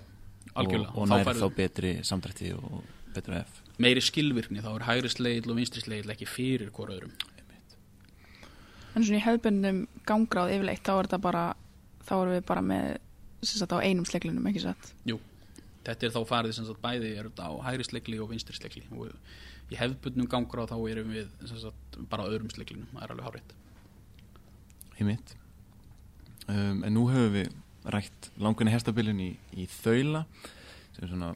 algjörlega. 0.55 0.91
Og, 0.95 1.03
og 1.03 1.11
Þá 1.11 1.14
nær 1.14 1.28
færðu 1.28 1.45
þá 1.45 1.59
betri 1.61 1.93
samdrætti 2.07 2.51
og 2.57 2.80
betra 3.14 3.43
F. 3.45 3.61
Meiri 3.82 4.03
skilvirkni, 4.05 4.62
þá 4.62 4.72
er 4.74 4.87
hægri 4.89 5.11
slegil 5.12 5.51
og 5.51 5.59
vinstri 5.59 5.82
slegil 5.82 6.14
ekki 6.14 6.28
fyrir 6.30 6.72
hvora 6.74 6.97
öðrum. 6.97 7.14
En 8.95 9.03
svona 9.03 9.18
í 9.18 9.24
hefðbundum 9.24 9.80
gangráð 10.07 10.53
yfirleitt, 10.55 10.85
þá 10.87 10.93
er 10.95 11.09
þetta 11.09 11.18
bara, 11.24 11.45
þá 12.07 12.12
erum 12.20 12.37
við 12.37 12.45
bara 12.47 12.62
með, 12.62 12.85
sem 13.43 13.59
sagt, 13.59 13.74
á 13.74 13.82
einum 13.82 14.07
sleglinum, 14.07 14.47
ekki 14.47 14.62
satt? 14.62 14.93
Jú, 15.11 15.16
þetta 15.89 16.07
er 16.07 16.14
þá 16.14 16.20
farið 16.28 16.55
sem 16.55 16.68
sagt 16.68 16.82
bæði 16.85 17.11
er 17.18 17.26
þetta 17.26 17.49
á 17.51 17.53
hægri 17.66 17.89
slegli 17.89 18.20
og 18.22 18.30
vinstri 18.30 18.55
slegli. 18.55 18.85
Og 18.95 19.11
í 19.72 19.80
hefðbundnum 19.80 20.30
gangra 20.30 20.68
þá 20.70 20.76
erum 20.93 21.11
við 21.11 21.32
sem 21.49 21.59
sagt 21.59 21.99
bara 22.12 22.28
á 22.28 22.30
öðrum 22.30 22.53
sleglinum, 22.55 22.87
það 22.95 23.07
er 23.07 23.14
alveg 23.16 23.28
hárétt 23.30 23.55
Einmitt. 24.95 25.35
Um, 26.47 26.85
en 26.85 26.95
nú 26.95 27.09
höfum 27.11 27.32
við 27.35 27.49
rætt 27.93 28.30
langunni 28.41 28.72
herstabilun 28.72 29.20
í, 29.20 29.32
í 29.57 29.66
þaula 29.68 30.24
sem 30.95 31.05
er 31.05 31.11
svona 31.11 31.35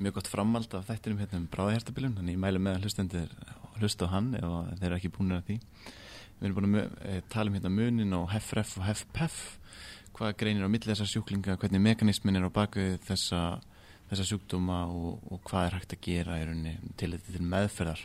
mjög 0.00 0.18
gott 0.18 0.30
framald 0.30 0.74
af 0.76 0.86
þættinum 0.88 1.20
hérna 1.20 1.40
um 1.40 1.48
bráðahertabilun 1.50 2.16
þannig 2.18 2.36
ég 2.36 2.42
mælu 2.42 2.62
með 2.62 2.84
hlustendur 2.84 3.32
hlusta 3.80 4.08
á 4.08 4.12
hann 4.14 4.34
ef 4.36 4.44
þeir 4.80 4.86
eru 4.90 4.98
ekki 4.98 5.12
búin 5.14 5.34
að 5.36 5.46
því. 5.48 5.56
Við 6.40 6.48
erum 6.48 6.58
búin 6.58 6.78
að 6.80 6.92
eh, 7.08 7.22
tala 7.32 7.50
um 7.50 7.56
hérna 7.56 7.72
munin 7.72 8.16
á 8.16 8.20
HFRF 8.34 8.78
og 8.80 8.86
HFPF 8.88 9.38
hvað 10.16 10.36
greinir 10.40 10.68
á 10.68 10.72
milli 10.72 10.90
þessar 10.90 11.10
sjúklinga 11.10 11.56
hvernig 11.60 11.84
mekanismin 11.84 12.36
er 12.40 12.48
á 12.48 12.52
baku 12.52 12.86
þessa, 13.06 13.60
þessa 14.10 14.28
sjúkdóma 14.30 14.82
og, 14.88 15.20
og 15.32 15.42
hvað 15.48 15.66
er 15.66 15.78
hægt 15.78 15.96
að 15.96 16.04
gera 16.08 16.40
í 16.40 16.46
rauninni 16.48 16.92
til 17.00 17.12
þetta 17.14 17.36
til 17.36 17.48
meðferðar. 17.54 18.04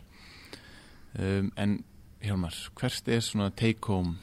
Um, 1.16 1.52
en 1.56 1.84
Hjálmar, 2.26 2.56
hvert 2.80 3.10
er 3.12 3.22
svona 3.22 3.52
take 3.54 3.86
home 3.86 4.16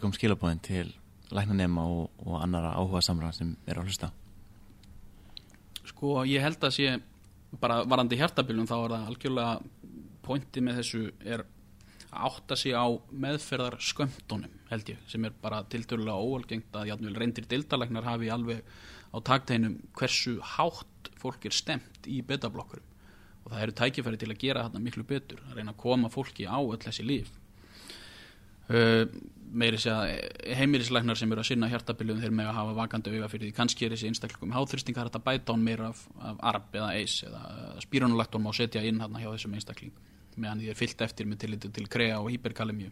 home 0.00 0.16
skilabóðin 0.16 0.62
til 0.64 0.94
læknanema 1.34 1.84
og, 1.86 2.10
og 2.26 2.40
annara 2.42 2.74
áhuga 2.78 3.02
samra 3.04 3.30
sem 3.34 3.54
er 3.66 3.78
að 3.78 3.90
hlusta. 3.90 4.10
Sko, 5.90 6.20
ég 6.28 6.42
held 6.44 6.62
að 6.64 6.76
sé 6.76 6.98
bara 7.60 7.80
varandi 7.88 8.18
hjartabilun 8.18 8.68
þá 8.70 8.76
er 8.78 8.92
það 8.94 9.08
algjörlega 9.10 10.04
pointi 10.26 10.62
með 10.62 10.80
þessu 10.80 11.02
er 11.24 11.44
að 12.10 12.26
átta 12.30 12.58
sig 12.58 12.74
á 12.74 12.86
meðferðar 13.10 13.78
skömmtunum 13.82 14.54
held 14.70 14.92
ég, 14.92 15.02
sem 15.10 15.24
er 15.26 15.34
bara 15.42 15.62
tiltölulega 15.70 16.18
óalgengt 16.18 16.76
að 16.78 16.92
játnvel 16.92 17.16
reyndir 17.18 17.46
deildalæknar 17.50 18.06
hafi 18.06 18.30
alveg 18.30 18.62
á 19.10 19.18
takteinum 19.26 19.78
hversu 19.98 20.36
hátt 20.56 21.10
fólk 21.18 21.46
er 21.46 21.54
stemt 21.54 22.06
í 22.06 22.20
betablokkurum. 22.26 22.86
Og 23.44 23.52
það 23.52 23.62
eru 23.64 23.76
tækifæri 23.80 24.20
til 24.20 24.30
að 24.30 24.42
gera 24.42 24.64
þarna 24.66 24.82
miklu 24.84 25.04
betur 25.08 25.40
að 25.48 25.58
reyna 25.58 25.74
að 25.74 25.82
koma 25.82 26.10
fólki 26.12 26.46
á 26.46 26.58
öll 26.60 26.78
þessi 26.82 27.06
líf 27.06 27.30
meiri 29.50 29.78
sé 29.82 29.90
að 29.90 30.12
heimilislæknar 30.60 31.18
sem 31.18 31.32
eru 31.32 31.42
að 31.42 31.48
sinna 31.48 31.68
hjartabilum 31.70 32.20
þeir 32.22 32.34
með 32.36 32.50
að 32.52 32.58
hafa 32.60 32.76
vakandi 32.76 33.14
auga 33.16 33.28
fyrir 33.32 33.48
því. 33.48 33.54
Kannski 33.56 33.86
er 33.86 33.96
þessi 33.96 34.10
er 34.10 35.00
hægt 35.00 35.18
að 35.18 35.24
bæta 35.26 35.56
án 35.56 35.64
meira 35.64 35.90
af, 35.90 36.04
af 36.22 36.40
arb 36.52 36.76
eða 36.78 36.92
eis 36.94 37.16
eða 37.26 37.42
spírunulakton 37.82 38.44
má 38.44 38.52
setja 38.54 38.84
inn 38.86 39.00
hérna 39.02 39.22
hjá 39.22 39.30
þessum 39.32 39.56
einstakling 39.58 39.94
meðan 40.40 40.62
því 40.62 40.70
er 40.70 40.78
fyllt 40.78 41.02
eftir 41.04 41.26
með 41.28 41.42
tilliti 41.42 41.70
til 41.74 41.88
krea 41.90 42.20
og 42.20 42.30
hyperkalemju 42.30 42.90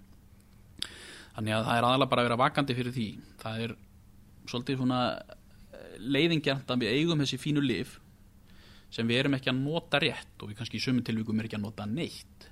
þannig 1.36 1.54
að 1.54 1.68
það 1.68 1.78
er 1.78 1.86
aðalega 1.86 2.10
bara 2.10 2.24
að 2.24 2.28
vera 2.28 2.40
vakandi 2.42 2.76
fyrir 2.76 2.94
því. 2.96 3.08
Það 3.38 3.64
er 3.64 3.74
svolítið 4.50 4.80
svona 4.80 5.00
eh, 5.14 5.96
leiðingjant 6.02 6.72
að 6.74 6.84
við 6.84 6.94
eigum 6.98 7.22
þessi 7.22 7.40
fínu 7.40 7.62
lif 7.62 7.98
sem 8.90 9.08
við 9.08 9.22
erum 9.22 9.36
ekki 9.38 9.52
að 9.52 9.60
nota 9.62 10.00
rétt 10.02 10.42
og 10.42 10.50
við 10.50 10.58
kannski 10.58 10.80
í 10.80 10.82
sömu 10.82 11.04
tilvíkum 11.06 11.38
er 11.38 11.48
ekki 11.48 11.58
að 11.60 11.66
nota 11.66 11.86
neitt 11.86 12.47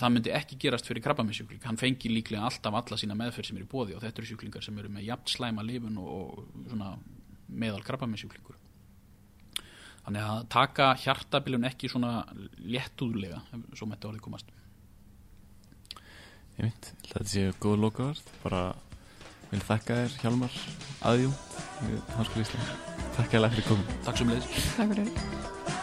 það 0.00 0.14
myndi 0.14 0.34
ekki 0.34 0.58
gerast 0.64 0.88
fyrir 0.88 1.04
krabbamissjúkling 1.04 1.64
hann 1.66 1.80
fengi 1.80 2.10
líklega 2.12 2.46
alltaf 2.48 2.78
alla 2.80 2.98
sína 3.00 3.16
meðferð 3.18 3.50
sem 3.50 3.58
er 3.60 3.66
í 3.66 3.70
bóði 3.70 3.96
og 3.96 4.04
þetta 4.04 4.22
eru 4.22 4.30
sjúklingar 4.30 4.64
sem 4.64 4.78
eru 4.80 4.92
með 4.92 5.08
jafn 5.08 5.32
slæma 5.34 5.64
lifun 5.66 6.00
og, 6.02 6.08
og 6.08 6.70
svona 6.70 6.94
meðal 7.48 7.84
krabbamissjúklingur 7.86 8.58
þannig 10.08 10.24
að 10.24 10.44
taka 10.54 10.92
hjartabilun 11.02 11.68
ekki 11.68 11.90
svona 11.92 12.22
léttúðlega 12.64 13.42
svo 13.76 13.88
mætti 13.90 14.08
orðið 14.08 14.24
komast. 14.24 14.52
Ég 16.56 16.64
mynd, 16.64 16.92
þetta 17.10 17.28
séu 17.30 17.56
góð 17.60 17.82
lokaðart 17.84 18.32
bara 18.42 18.62
vil 19.52 19.60
þakka 19.64 20.00
þér 20.02 20.16
Háskóli 22.16 22.44
Ísland 22.44 22.96
Takk 23.16 23.36
fyrir 23.54 23.68
komin 23.68 24.00
Takk 24.04 24.20
sem 24.20 24.32
fyrir 24.32 25.77